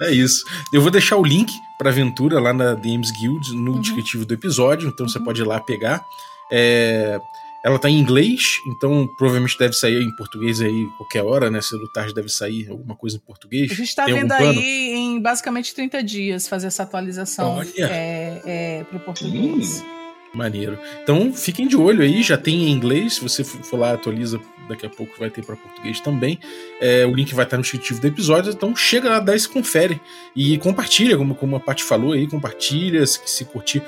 É 0.01 0.11
isso. 0.11 0.43
Eu 0.73 0.81
vou 0.81 0.91
deixar 0.91 1.17
o 1.17 1.23
link 1.23 1.51
para 1.77 1.89
aventura 1.89 2.39
lá 2.39 2.53
na 2.53 2.73
DMs 2.73 3.11
Guild 3.19 3.53
no 3.55 3.73
uhum. 3.73 3.81
descritivo 3.81 4.25
do 4.25 4.33
episódio, 4.33 4.87
então 4.87 5.05
uhum. 5.05 5.11
você 5.11 5.19
pode 5.19 5.41
ir 5.41 5.45
lá 5.45 5.59
pegar. 5.59 6.03
É, 6.51 7.19
ela 7.65 7.79
tá 7.79 7.89
em 7.89 7.97
inglês, 7.97 8.59
então 8.67 9.07
provavelmente 9.17 9.57
deve 9.57 9.73
sair 9.73 9.99
em 9.99 10.15
português 10.15 10.61
aí 10.61 10.87
qualquer 10.97 11.23
hora, 11.23 11.49
né? 11.49 11.59
Se 11.61 11.75
tarde 11.93 12.13
deve 12.13 12.29
sair 12.29 12.69
alguma 12.69 12.95
coisa 12.95 13.17
em 13.17 13.19
português. 13.19 13.71
A 13.71 13.75
gente 13.75 13.95
tá 13.95 14.05
Tem 14.05 14.13
vendo 14.13 14.31
aí 14.31 14.93
em 14.93 15.19
basicamente 15.19 15.73
30 15.73 16.03
dias 16.03 16.47
fazer 16.47 16.67
essa 16.67 16.83
atualização 16.83 17.61
é, 17.77 18.41
é, 18.45 18.83
pro 18.83 18.99
português. 18.99 19.81
Hum. 19.81 19.94
Maneiro. 20.35 20.77
Então 21.01 21.33
fiquem 21.33 21.67
de 21.67 21.77
olho 21.77 22.01
aí, 22.01 22.21
já 22.21 22.37
tem 22.37 22.67
em 22.67 22.71
inglês. 22.71 23.15
Se 23.15 23.21
você 23.21 23.43
for 23.43 23.79
lá, 23.79 23.93
atualiza, 23.93 24.39
daqui 24.67 24.85
a 24.85 24.89
pouco 24.89 25.13
vai 25.17 25.29
ter 25.29 25.43
para 25.43 25.55
português 25.55 25.99
também. 26.01 26.39
É, 26.81 27.05
o 27.05 27.15
link 27.15 27.33
vai 27.33 27.45
estar 27.45 27.57
no 27.57 27.63
descritivo 27.63 28.01
do 28.01 28.07
episódio. 28.07 28.51
Então 28.51 28.75
chega 28.75 29.09
lá, 29.09 29.19
dá 29.19 29.35
esse 29.35 29.47
confere. 29.47 30.01
E 30.35 30.57
compartilha, 30.57 31.17
como, 31.17 31.35
como 31.35 31.55
a 31.55 31.59
Paty 31.59 31.83
falou 31.83 32.11
aí, 32.11 32.27
compartilha. 32.27 33.05
Se, 33.05 33.19
se 33.25 33.45
curtir, 33.45 33.81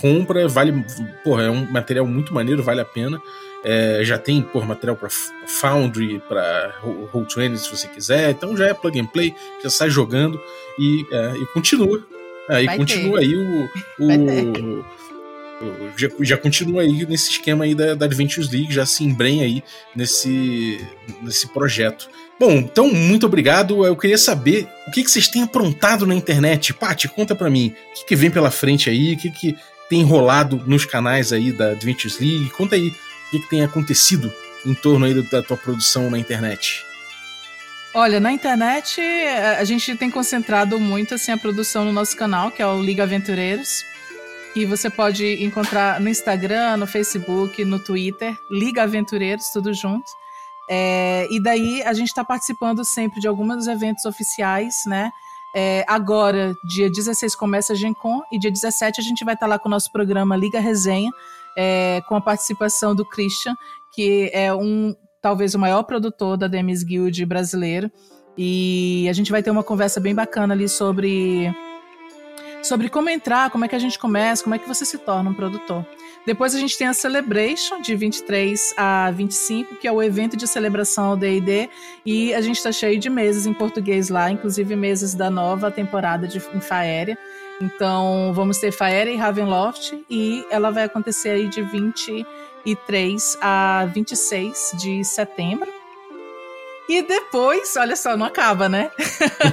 compra. 0.00 0.48
Vale. 0.48 0.84
Porra, 1.22 1.44
é 1.44 1.50
um 1.50 1.70
material 1.70 2.06
muito 2.06 2.34
maneiro, 2.34 2.62
vale 2.62 2.80
a 2.80 2.84
pena. 2.84 3.20
É, 3.64 4.00
já 4.02 4.18
tem 4.18 4.42
por 4.42 4.66
material 4.66 4.96
para 4.96 5.08
Foundry, 5.46 6.20
para 6.28 6.74
Roll20 7.12 7.56
se 7.56 7.70
você 7.70 7.86
quiser. 7.86 8.30
Então 8.30 8.56
já 8.56 8.66
é 8.66 8.74
plug 8.74 8.98
and 8.98 9.06
play, 9.06 9.32
já 9.62 9.70
sai 9.70 9.88
jogando 9.88 10.40
e, 10.78 11.06
é, 11.12 11.34
e 11.36 11.46
continua. 11.46 12.02
E 12.60 12.76
continua 12.76 13.20
ter. 13.20 13.24
aí 13.24 13.36
o, 13.36 13.68
o, 14.00 14.84
já, 15.96 16.08
já 16.20 16.36
continua 16.36 16.82
aí 16.82 17.06
nesse 17.06 17.30
esquema 17.30 17.64
aí 17.64 17.74
da, 17.74 17.94
da 17.94 18.06
Adventures 18.06 18.50
League, 18.50 18.72
já 18.72 18.86
se 18.86 19.04
embrenha 19.04 19.44
aí 19.44 19.62
nesse, 19.94 20.80
nesse 21.22 21.48
projeto. 21.48 22.08
Bom, 22.38 22.52
então 22.52 22.92
muito 22.92 23.26
obrigado. 23.26 23.86
Eu 23.86 23.96
queria 23.96 24.18
saber 24.18 24.68
o 24.86 24.90
que, 24.90 25.04
que 25.04 25.10
vocês 25.10 25.28
têm 25.28 25.42
aprontado 25.42 26.06
na 26.06 26.14
internet. 26.14 26.74
Paty, 26.74 27.08
conta 27.08 27.34
para 27.34 27.50
mim. 27.50 27.74
O 27.90 27.94
que, 28.00 28.06
que, 28.06 28.16
vem 28.16 28.30
pela 28.30 28.50
frente 28.50 28.90
aí? 28.90 29.14
O 29.14 29.16
que, 29.16 29.30
que 29.30 29.56
tem 29.88 30.02
rolado 30.02 30.62
nos 30.66 30.84
canais 30.84 31.32
aí 31.32 31.52
da 31.52 31.70
Adventures 31.70 32.18
League? 32.18 32.50
Conta 32.50 32.74
aí 32.74 32.88
o 32.88 33.30
que, 33.30 33.38
que 33.40 33.48
tem 33.48 33.62
acontecido 33.62 34.32
em 34.66 34.74
torno 34.74 35.06
aí 35.06 35.22
da 35.22 35.42
tua 35.42 35.56
produção 35.56 36.10
na 36.10 36.18
internet. 36.18 36.84
Olha, 37.94 38.18
na 38.18 38.32
internet 38.32 39.00
a 39.58 39.64
gente 39.64 39.94
tem 39.96 40.10
concentrado 40.10 40.80
muito 40.80 41.14
assim 41.14 41.30
a 41.30 41.36
produção 41.36 41.84
no 41.84 41.92
nosso 41.92 42.16
canal, 42.16 42.50
que 42.50 42.62
é 42.62 42.66
o 42.66 42.80
Liga 42.80 43.02
Aventureiros 43.02 43.91
que 44.52 44.66
você 44.66 44.90
pode 44.90 45.42
encontrar 45.42 46.00
no 46.00 46.08
Instagram, 46.08 46.76
no 46.76 46.86
Facebook, 46.86 47.64
no 47.64 47.78
Twitter, 47.78 48.36
Liga 48.50 48.82
Aventureiros, 48.82 49.46
tudo 49.52 49.72
junto. 49.72 50.04
É, 50.68 51.26
e 51.30 51.42
daí 51.42 51.82
a 51.82 51.92
gente 51.92 52.08
está 52.08 52.24
participando 52.24 52.84
sempre 52.84 53.20
de 53.20 53.26
alguns 53.26 53.66
eventos 53.66 54.04
oficiais, 54.04 54.74
né? 54.86 55.10
É, 55.54 55.84
agora, 55.86 56.54
dia 56.64 56.90
16 56.90 57.34
começa 57.34 57.72
a 57.72 57.76
Gen 57.76 57.92
Con 57.92 58.22
e 58.32 58.38
dia 58.38 58.50
17 58.50 59.00
a 59.00 59.04
gente 59.04 59.24
vai 59.24 59.34
estar 59.34 59.46
tá 59.46 59.50
lá 59.50 59.58
com 59.58 59.68
o 59.68 59.70
nosso 59.70 59.92
programa 59.92 60.36
Liga 60.36 60.60
Resenha, 60.60 61.10
é, 61.56 62.00
com 62.08 62.16
a 62.16 62.20
participação 62.20 62.94
do 62.94 63.04
Christian, 63.04 63.54
que 63.94 64.30
é 64.32 64.52
um 64.54 64.94
talvez 65.20 65.54
o 65.54 65.58
maior 65.58 65.82
produtor 65.84 66.36
da 66.36 66.46
Demis 66.46 66.82
Guild 66.82 67.24
brasileiro. 67.26 67.90
E 68.36 69.06
a 69.10 69.12
gente 69.12 69.30
vai 69.30 69.42
ter 69.42 69.50
uma 69.50 69.62
conversa 69.62 70.00
bem 70.00 70.14
bacana 70.14 70.54
ali 70.54 70.68
sobre 70.68 71.52
sobre 72.62 72.88
como 72.88 73.08
entrar, 73.08 73.50
como 73.50 73.64
é 73.64 73.68
que 73.68 73.74
a 73.74 73.78
gente 73.78 73.98
começa, 73.98 74.42
como 74.42 74.54
é 74.54 74.58
que 74.58 74.68
você 74.68 74.84
se 74.84 74.98
torna 74.98 75.30
um 75.30 75.34
produtor. 75.34 75.84
Depois 76.24 76.54
a 76.54 76.58
gente 76.58 76.78
tem 76.78 76.86
a 76.86 76.94
Celebration, 76.94 77.80
de 77.80 77.96
23 77.96 78.74
a 78.76 79.10
25, 79.10 79.74
que 79.76 79.88
é 79.88 79.92
o 79.92 80.00
evento 80.00 80.36
de 80.36 80.46
celebração 80.46 81.06
ao 81.06 81.16
D&D, 81.16 81.68
e 82.06 82.32
a 82.32 82.40
gente 82.40 82.58
está 82.58 82.70
cheio 82.70 82.98
de 82.98 83.10
mesas 83.10 83.44
em 83.44 83.52
português 83.52 84.08
lá, 84.08 84.30
inclusive 84.30 84.76
mesas 84.76 85.14
da 85.14 85.28
nova 85.28 85.68
temporada 85.70 86.28
de 86.28 86.38
Faéria. 86.38 87.18
Então, 87.60 88.32
vamos 88.34 88.58
ter 88.58 88.70
Faéria 88.70 89.10
e 89.10 89.16
Ravenloft, 89.16 90.04
e 90.08 90.44
ela 90.48 90.70
vai 90.70 90.84
acontecer 90.84 91.30
aí 91.30 91.48
de 91.48 91.60
23 91.62 93.38
a 93.40 93.88
26 93.92 94.76
de 94.78 95.04
setembro. 95.04 95.81
E 96.88 97.02
depois, 97.02 97.74
olha 97.76 97.96
só, 97.96 98.16
não 98.16 98.26
acaba, 98.26 98.68
né? 98.68 98.90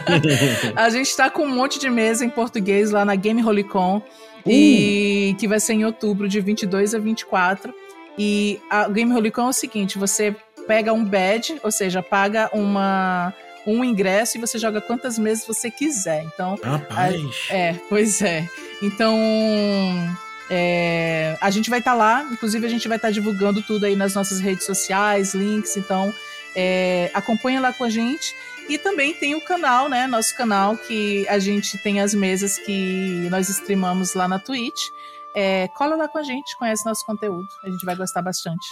a 0.76 0.90
gente 0.90 1.16
tá 1.16 1.30
com 1.30 1.44
um 1.44 1.56
monte 1.56 1.80
de 1.80 1.90
mesa 1.90 2.26
em 2.26 2.30
português 2.30 2.92
lá 2.92 3.06
na 3.06 3.16
Game 3.16 3.44
Holicon. 3.44 3.98
Uh. 4.46 4.50
E 4.52 5.36
que 5.38 5.48
vai 5.48 5.60
ser 5.60 5.74
em 5.74 5.86
outubro, 5.86 6.28
de 6.28 6.40
22 6.40 6.96
a 6.96 7.00
24. 7.00 7.74
E 8.18 8.60
a 8.70 8.88
Game 8.90 9.14
Holicon 9.14 9.48
é 9.48 9.50
o 9.50 9.54
seguinte: 9.54 9.98
você 9.98 10.36
pega 10.68 10.92
um 10.94 11.04
badge, 11.04 11.60
ou 11.64 11.72
seja, 11.72 12.02
paga 12.02 12.50
uma 12.54 13.34
um 13.66 13.84
ingresso 13.84 14.38
e 14.38 14.42
você 14.42 14.58
joga 14.58 14.82
quantas 14.82 15.20
mesas 15.20 15.46
você 15.46 15.70
quiser. 15.70 16.24
Então, 16.24 16.58
Rapaz. 16.62 17.16
A, 17.50 17.54
é, 17.54 17.76
pois 17.88 18.22
é. 18.22 18.48
Então, 18.82 19.16
é, 20.50 21.38
a 21.40 21.52
gente 21.52 21.70
vai 21.70 21.80
estar 21.80 21.92
tá 21.92 21.98
lá, 21.98 22.28
inclusive 22.32 22.66
a 22.66 22.70
gente 22.70 22.88
vai 22.88 22.98
estar 22.98 23.10
tá 23.10 23.12
divulgando 23.12 23.62
tudo 23.62 23.86
aí 23.86 23.96
nas 23.96 24.16
nossas 24.16 24.40
redes 24.40 24.66
sociais, 24.66 25.34
links, 25.34 25.78
então 25.78 26.14
é, 26.60 27.10
acompanha 27.14 27.62
lá 27.62 27.72
com 27.72 27.86
a 27.86 27.90
gente. 27.90 28.36
E 28.68 28.78
também 28.78 29.14
tem 29.14 29.34
o 29.34 29.42
canal, 29.42 29.88
né? 29.88 30.06
Nosso 30.06 30.36
canal, 30.36 30.78
que 30.78 31.26
a 31.30 31.40
gente 31.40 31.78
tem 31.78 32.02
as 32.02 32.14
mesas 32.14 32.58
que 32.58 33.28
nós 33.32 33.48
streamamos 33.50 34.14
lá 34.14 34.28
na 34.28 34.38
Twitch. 34.38 34.90
É, 35.34 35.70
cola 35.70 35.96
lá 35.96 36.08
com 36.08 36.18
a 36.18 36.24
gente, 36.24 36.58
conhece 36.58 36.86
nosso 36.86 37.06
conteúdo. 37.06 37.48
A 37.64 37.70
gente 37.70 37.86
vai 37.86 37.96
gostar 37.96 38.22
bastante. 38.22 38.68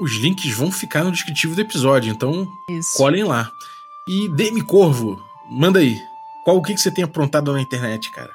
Os 0.00 0.14
links 0.14 0.50
vão 0.52 0.72
ficar 0.72 1.04
no 1.04 1.12
descritivo 1.12 1.54
do 1.54 1.60
episódio, 1.60 2.10
então 2.10 2.46
Isso. 2.70 2.96
colhem 2.96 3.24
lá. 3.24 3.50
E 4.08 4.28
Demi 4.30 4.62
Corvo, 4.62 5.22
manda 5.50 5.78
aí. 5.78 5.96
Qual 6.44 6.56
o 6.56 6.62
que, 6.62 6.74
que 6.74 6.80
você 6.80 6.90
tem 6.90 7.04
aprontado 7.04 7.52
na 7.52 7.60
internet, 7.60 8.10
cara? 8.10 8.32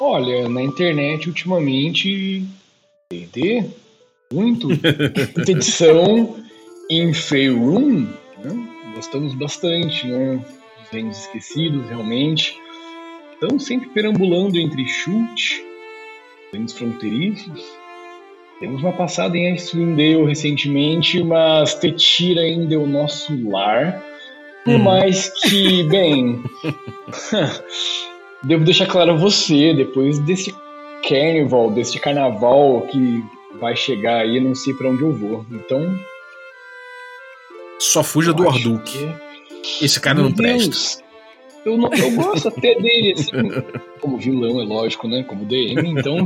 Olha, 0.00 0.48
na 0.48 0.62
internet 0.62 1.28
ultimamente, 1.28 2.46
D&D, 3.10 3.70
muito, 4.32 4.68
edição, 5.48 6.36
em 7.00 7.14
Faerun, 7.14 8.08
né, 8.44 8.68
gostamos 8.94 9.34
bastante, 9.34 10.06
né? 10.06 10.40
Desenhos 10.90 11.18
esquecidos, 11.20 11.88
realmente. 11.88 12.56
Estão 13.32 13.58
sempre 13.58 13.88
perambulando 13.88 14.58
entre 14.58 14.86
chute, 14.86 15.64
desenhos 16.50 16.72
fronteiriços. 16.72 17.62
Temos 18.60 18.80
uma 18.80 18.92
passada 18.92 19.36
em 19.36 19.52
Icewind 19.52 20.24
recentemente, 20.24 21.22
mas 21.24 21.74
Tetir 21.74 22.38
ainda 22.38 22.74
é 22.74 22.78
o 22.78 22.86
nosso 22.86 23.32
lar. 23.50 24.00
Por 24.64 24.74
hum. 24.74 24.78
mais 24.78 25.28
que, 25.40 25.82
bem, 25.90 26.40
devo 28.44 28.64
deixar 28.64 28.86
claro 28.86 29.12
a 29.12 29.16
você, 29.16 29.74
depois 29.74 30.20
desse 30.20 30.54
carnival, 31.08 31.72
desse 31.72 31.98
carnaval 31.98 32.82
que 32.82 33.24
vai 33.58 33.74
chegar 33.74 34.18
aí, 34.20 34.38
não 34.38 34.54
sei 34.54 34.72
para 34.74 34.90
onde 34.90 35.02
eu 35.02 35.12
vou. 35.12 35.44
Então, 35.50 35.98
só 37.82 38.02
fuja 38.02 38.30
eu 38.30 38.34
do 38.34 38.46
Orduk. 38.46 38.92
Que... 39.62 39.84
Esse 39.84 40.00
cara 40.00 40.16
Meu 40.16 40.24
não 40.24 40.32
Deus. 40.32 40.66
presta. 40.66 41.02
Eu, 41.64 41.76
não, 41.76 41.92
eu 41.92 42.10
gosto 42.12 42.48
até 42.48 42.74
dele, 42.74 43.12
assim, 43.12 43.30
como 44.00 44.18
vilão, 44.18 44.60
é 44.60 44.64
lógico, 44.64 45.06
né? 45.06 45.22
Como 45.22 45.44
DM, 45.44 45.90
então 45.90 46.16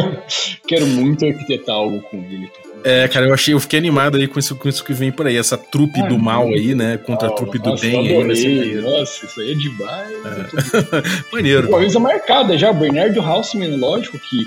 quero 0.68 0.86
muito 0.86 1.24
arquitetar 1.24 1.74
algo 1.74 2.00
com 2.02 2.18
ele. 2.18 2.50
É, 2.84 3.08
cara, 3.08 3.26
eu 3.26 3.32
achei, 3.32 3.54
eu 3.54 3.60
fiquei 3.60 3.78
animado 3.78 4.18
aí 4.18 4.28
com 4.28 4.38
isso, 4.38 4.54
com 4.54 4.68
isso 4.68 4.84
que 4.84 4.92
vem 4.92 5.10
por 5.10 5.26
aí, 5.26 5.38
essa 5.38 5.56
trupe 5.56 6.00
ah, 6.02 6.06
do 6.06 6.18
mal 6.18 6.46
aí, 6.48 6.74
né? 6.74 6.98
Contra 6.98 7.28
a 7.28 7.32
trupe 7.32 7.58
do 7.58 7.74
bem 7.76 8.06
aí. 8.06 8.74
Nossa, 8.74 9.24
isso 9.24 9.40
aí 9.40 9.52
é 9.52 9.54
demais. 9.54 10.12
É. 10.12 11.32
Maneiro. 11.32 11.68
Coisa 11.68 11.98
marcada 11.98 12.58
já, 12.58 12.70
Bernardo 12.70 13.20
Hausman, 13.20 13.76
lógico 13.76 14.18
que 14.18 14.46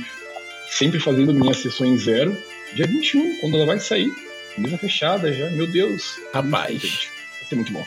sempre 0.70 1.00
fazendo 1.00 1.34
minhas 1.34 1.58
sessões 1.58 2.04
zero, 2.04 2.38
dia 2.76 2.86
21, 2.86 3.40
quando 3.40 3.58
ela 3.58 3.66
vai 3.66 3.80
sair. 3.80 4.12
Mesa 4.60 4.78
fechada 4.78 5.32
já, 5.34 5.50
meu 5.52 5.72
Deus. 5.72 6.20
Rapaz. 6.34 6.82
Vai 6.82 7.48
ser 7.48 7.56
muito 7.56 7.72
bom. 7.74 7.86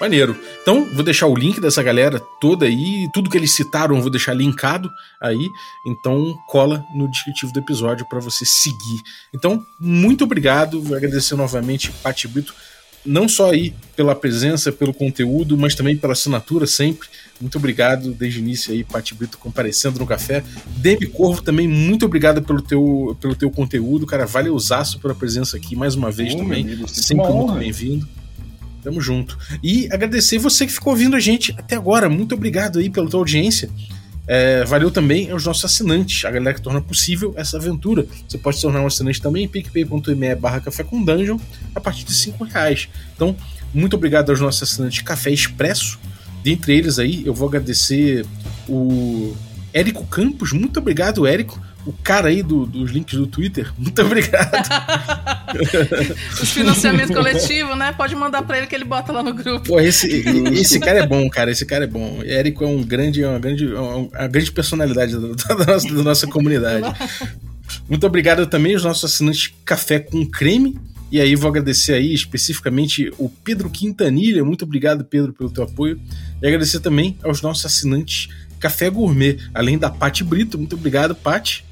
Maneiro. 0.00 0.38
Então, 0.60 0.84
vou 0.92 1.02
deixar 1.02 1.26
o 1.26 1.34
link 1.34 1.60
dessa 1.60 1.82
galera 1.82 2.20
toda 2.40 2.66
aí. 2.66 3.08
Tudo 3.14 3.30
que 3.30 3.36
eles 3.36 3.52
citaram, 3.52 4.00
vou 4.00 4.10
deixar 4.10 4.34
linkado 4.34 4.90
aí. 5.20 5.48
Então, 5.86 6.36
cola 6.48 6.84
no 6.94 7.10
descritivo 7.10 7.52
do 7.52 7.60
episódio 7.60 8.06
para 8.06 8.20
você 8.20 8.44
seguir. 8.44 9.00
Então, 9.34 9.64
muito 9.80 10.24
obrigado. 10.24 10.82
Vou 10.82 10.96
agradecer 10.96 11.34
novamente, 11.34 11.90
Pati 12.02 12.28
Brito. 12.28 12.54
Não 13.06 13.28
só 13.28 13.52
aí 13.52 13.72
pela 13.94 14.14
presença, 14.14 14.70
pelo 14.72 14.92
conteúdo, 14.92 15.56
mas 15.56 15.74
também 15.74 15.96
pela 15.96 16.12
assinatura 16.12 16.66
sempre. 16.66 17.08
Muito 17.40 17.58
obrigado 17.58 18.12
desde 18.12 18.40
o 18.40 18.42
início 18.42 18.72
aí, 18.72 18.82
Pati 18.82 19.14
Brito, 19.14 19.38
comparecendo 19.38 19.98
no 19.98 20.06
café. 20.06 20.42
Demi 20.76 21.06
Corvo 21.06 21.42
também, 21.42 21.68
muito 21.68 22.06
obrigado 22.06 22.42
pelo 22.42 22.62
teu, 22.62 23.16
pelo 23.20 23.34
teu 23.34 23.50
conteúdo, 23.50 24.06
cara. 24.06 24.26
Valeuzaço 24.26 24.98
pela 24.98 25.14
presença 25.14 25.56
aqui 25.56 25.76
mais 25.76 25.94
uma 25.94 26.10
vez 26.10 26.34
também. 26.34 26.64
Amigo, 26.64 26.88
sempre 26.88 27.28
muito 27.28 27.52
bem-vindo. 27.54 28.08
Tamo 28.82 29.00
junto. 29.00 29.36
E 29.62 29.88
agradecer 29.92 30.38
você 30.38 30.64
que 30.64 30.72
ficou 30.72 30.92
ouvindo 30.92 31.16
a 31.16 31.20
gente 31.20 31.52
até 31.58 31.74
agora. 31.74 32.08
Muito 32.08 32.34
obrigado 32.34 32.78
aí 32.78 32.88
pela 32.88 33.08
tua 33.08 33.20
audiência. 33.20 33.68
É, 34.26 34.64
valeu 34.64 34.90
também 34.90 35.30
aos 35.30 35.44
nossos 35.44 35.64
assinantes, 35.64 36.24
a 36.24 36.30
galera 36.30 36.54
que 36.54 36.60
torna 36.60 36.80
possível 36.80 37.32
essa 37.36 37.56
aventura. 37.56 38.06
Você 38.28 38.36
pode 38.36 38.56
se 38.56 38.62
tornar 38.62 38.82
um 38.82 38.86
assinante 38.86 39.20
também 39.20 39.44
em 39.44 39.48
picpay.me 39.48 40.34
barra 40.34 40.60
café 40.60 40.82
com 40.82 41.04
dungeon 41.04 41.38
a 41.74 41.80
partir 41.80 42.04
de 42.04 42.12
5 42.12 42.44
reais. 42.44 42.88
Então, 43.14 43.36
muito 43.72 43.94
obrigado 43.94 44.30
aos 44.30 44.40
nossos 44.40 44.62
assinantes 44.62 45.02
Café 45.02 45.30
Expresso. 45.30 45.98
Dentre 46.42 46.76
eles 46.76 46.98
aí, 46.98 47.24
eu 47.26 47.34
vou 47.34 47.48
agradecer 47.48 48.24
o 48.68 49.36
Érico 49.72 50.04
Campos. 50.06 50.52
Muito 50.52 50.78
obrigado, 50.80 51.26
Érico 51.26 51.60
o 51.86 51.92
cara 51.92 52.28
aí 52.28 52.42
do, 52.42 52.66
dos 52.66 52.90
links 52.90 53.16
do 53.16 53.26
Twitter, 53.26 53.72
muito 53.78 54.02
obrigado. 54.02 54.50
Os 56.42 56.50
financiamento 56.50 57.14
coletivo, 57.14 57.76
né? 57.76 57.92
Pode 57.92 58.14
mandar 58.16 58.42
para 58.42 58.58
ele 58.58 58.66
que 58.66 58.74
ele 58.74 58.84
bota 58.84 59.12
lá 59.12 59.22
no 59.22 59.32
grupo. 59.32 59.68
Pô, 59.68 59.80
esse, 59.80 60.24
esse 60.52 60.80
cara 60.80 60.98
é 60.98 61.06
bom, 61.06 61.28
cara. 61.30 61.50
Esse 61.50 61.64
cara 61.64 61.84
é 61.84 61.86
bom. 61.86 62.20
Érico 62.24 62.64
é 62.64 62.66
um 62.66 62.82
grande, 62.82 63.24
uma 63.24 63.38
grande, 63.38 63.66
uma 63.72 64.26
grande 64.26 64.50
personalidade 64.50 65.12
da, 65.14 65.54
da, 65.54 65.66
nossa, 65.66 65.94
da 65.94 66.02
nossa 66.02 66.26
comunidade. 66.26 66.86
Muito 67.88 68.06
obrigado 68.06 68.46
também 68.46 68.74
aos 68.74 68.84
nossos 68.84 69.04
assinantes 69.04 69.54
Café 69.64 70.00
com 70.00 70.26
Creme. 70.26 70.76
E 71.10 71.20
aí 71.20 71.36
vou 71.36 71.48
agradecer 71.48 71.92
aí 71.92 72.12
especificamente 72.12 73.12
o 73.16 73.28
Pedro 73.28 73.70
Quintanilha. 73.70 74.44
Muito 74.44 74.64
obrigado, 74.64 75.04
Pedro, 75.04 75.32
pelo 75.32 75.50
teu 75.50 75.62
apoio. 75.62 76.00
E 76.42 76.46
agradecer 76.46 76.80
também 76.80 77.16
aos 77.22 77.40
nossos 77.40 77.64
assinantes 77.64 78.28
Café 78.58 78.90
Gourmet, 78.90 79.38
além 79.54 79.78
da 79.78 79.88
Pati 79.88 80.24
Brito. 80.24 80.58
Muito 80.58 80.74
obrigado, 80.74 81.14
Pati. 81.14 81.65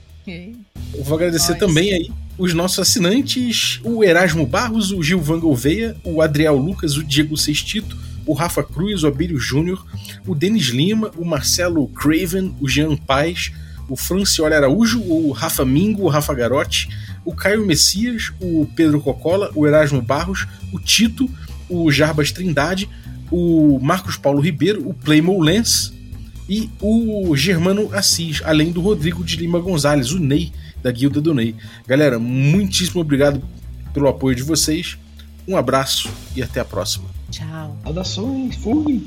Eu 0.94 1.04
vou 1.04 1.16
agradecer 1.16 1.56
também 1.56 1.92
aí 1.92 2.10
os 2.36 2.52
nossos 2.52 2.80
assinantes, 2.80 3.80
o 3.84 4.02
Erasmo 4.02 4.46
Barros, 4.46 4.90
o 4.90 5.02
Gilvan 5.02 5.38
Gouveia, 5.38 5.96
o 6.04 6.20
Adriel 6.20 6.56
Lucas, 6.56 6.96
o 6.96 7.04
Diego 7.04 7.36
Sextito, 7.36 7.96
o 8.26 8.32
Rafa 8.32 8.62
Cruz, 8.62 9.02
o 9.02 9.06
Abílio 9.06 9.38
Júnior, 9.38 9.84
o 10.26 10.34
Denis 10.34 10.66
Lima, 10.66 11.10
o 11.16 11.24
Marcelo 11.24 11.86
Craven, 11.88 12.54
o 12.60 12.68
Jean 12.68 12.96
Paz, 12.96 13.52
o 13.88 13.96
Francioli 13.96 14.54
Araújo, 14.54 15.00
o 15.02 15.30
Rafa 15.30 15.64
Mingo, 15.64 16.04
o 16.04 16.08
Rafa 16.08 16.34
Garotti, 16.34 16.88
o 17.24 17.34
Caio 17.34 17.64
Messias, 17.64 18.32
o 18.40 18.66
Pedro 18.74 19.00
Cocola, 19.00 19.50
o 19.54 19.66
Erasmo 19.66 20.02
Barros, 20.02 20.46
o 20.72 20.78
Tito, 20.78 21.30
o 21.68 21.90
Jarbas 21.92 22.32
Trindade, 22.32 22.88
o 23.30 23.78
Marcos 23.80 24.16
Paulo 24.16 24.40
Ribeiro, 24.40 24.88
o 24.88 24.94
Playmo 24.94 25.40
Lens, 25.40 25.93
e 26.48 26.70
o 26.80 27.34
Germano 27.36 27.90
Assis, 27.94 28.42
além 28.44 28.70
do 28.70 28.80
Rodrigo 28.80 29.24
de 29.24 29.36
Lima 29.36 29.58
Gonzalez, 29.60 30.12
o 30.12 30.18
Ney, 30.18 30.52
da 30.82 30.90
Guilda 30.90 31.20
do 31.20 31.34
Ney. 31.34 31.54
Galera, 31.86 32.18
muitíssimo 32.18 33.00
obrigado 33.00 33.42
pelo 33.92 34.08
apoio 34.08 34.36
de 34.36 34.42
vocês. 34.42 34.98
Um 35.46 35.56
abraço 35.56 36.10
e 36.34 36.42
até 36.42 36.60
a 36.60 36.64
próxima. 36.64 37.08
Tchau. 37.30 37.76
Saudações, 37.82 38.56
fui! 38.56 39.02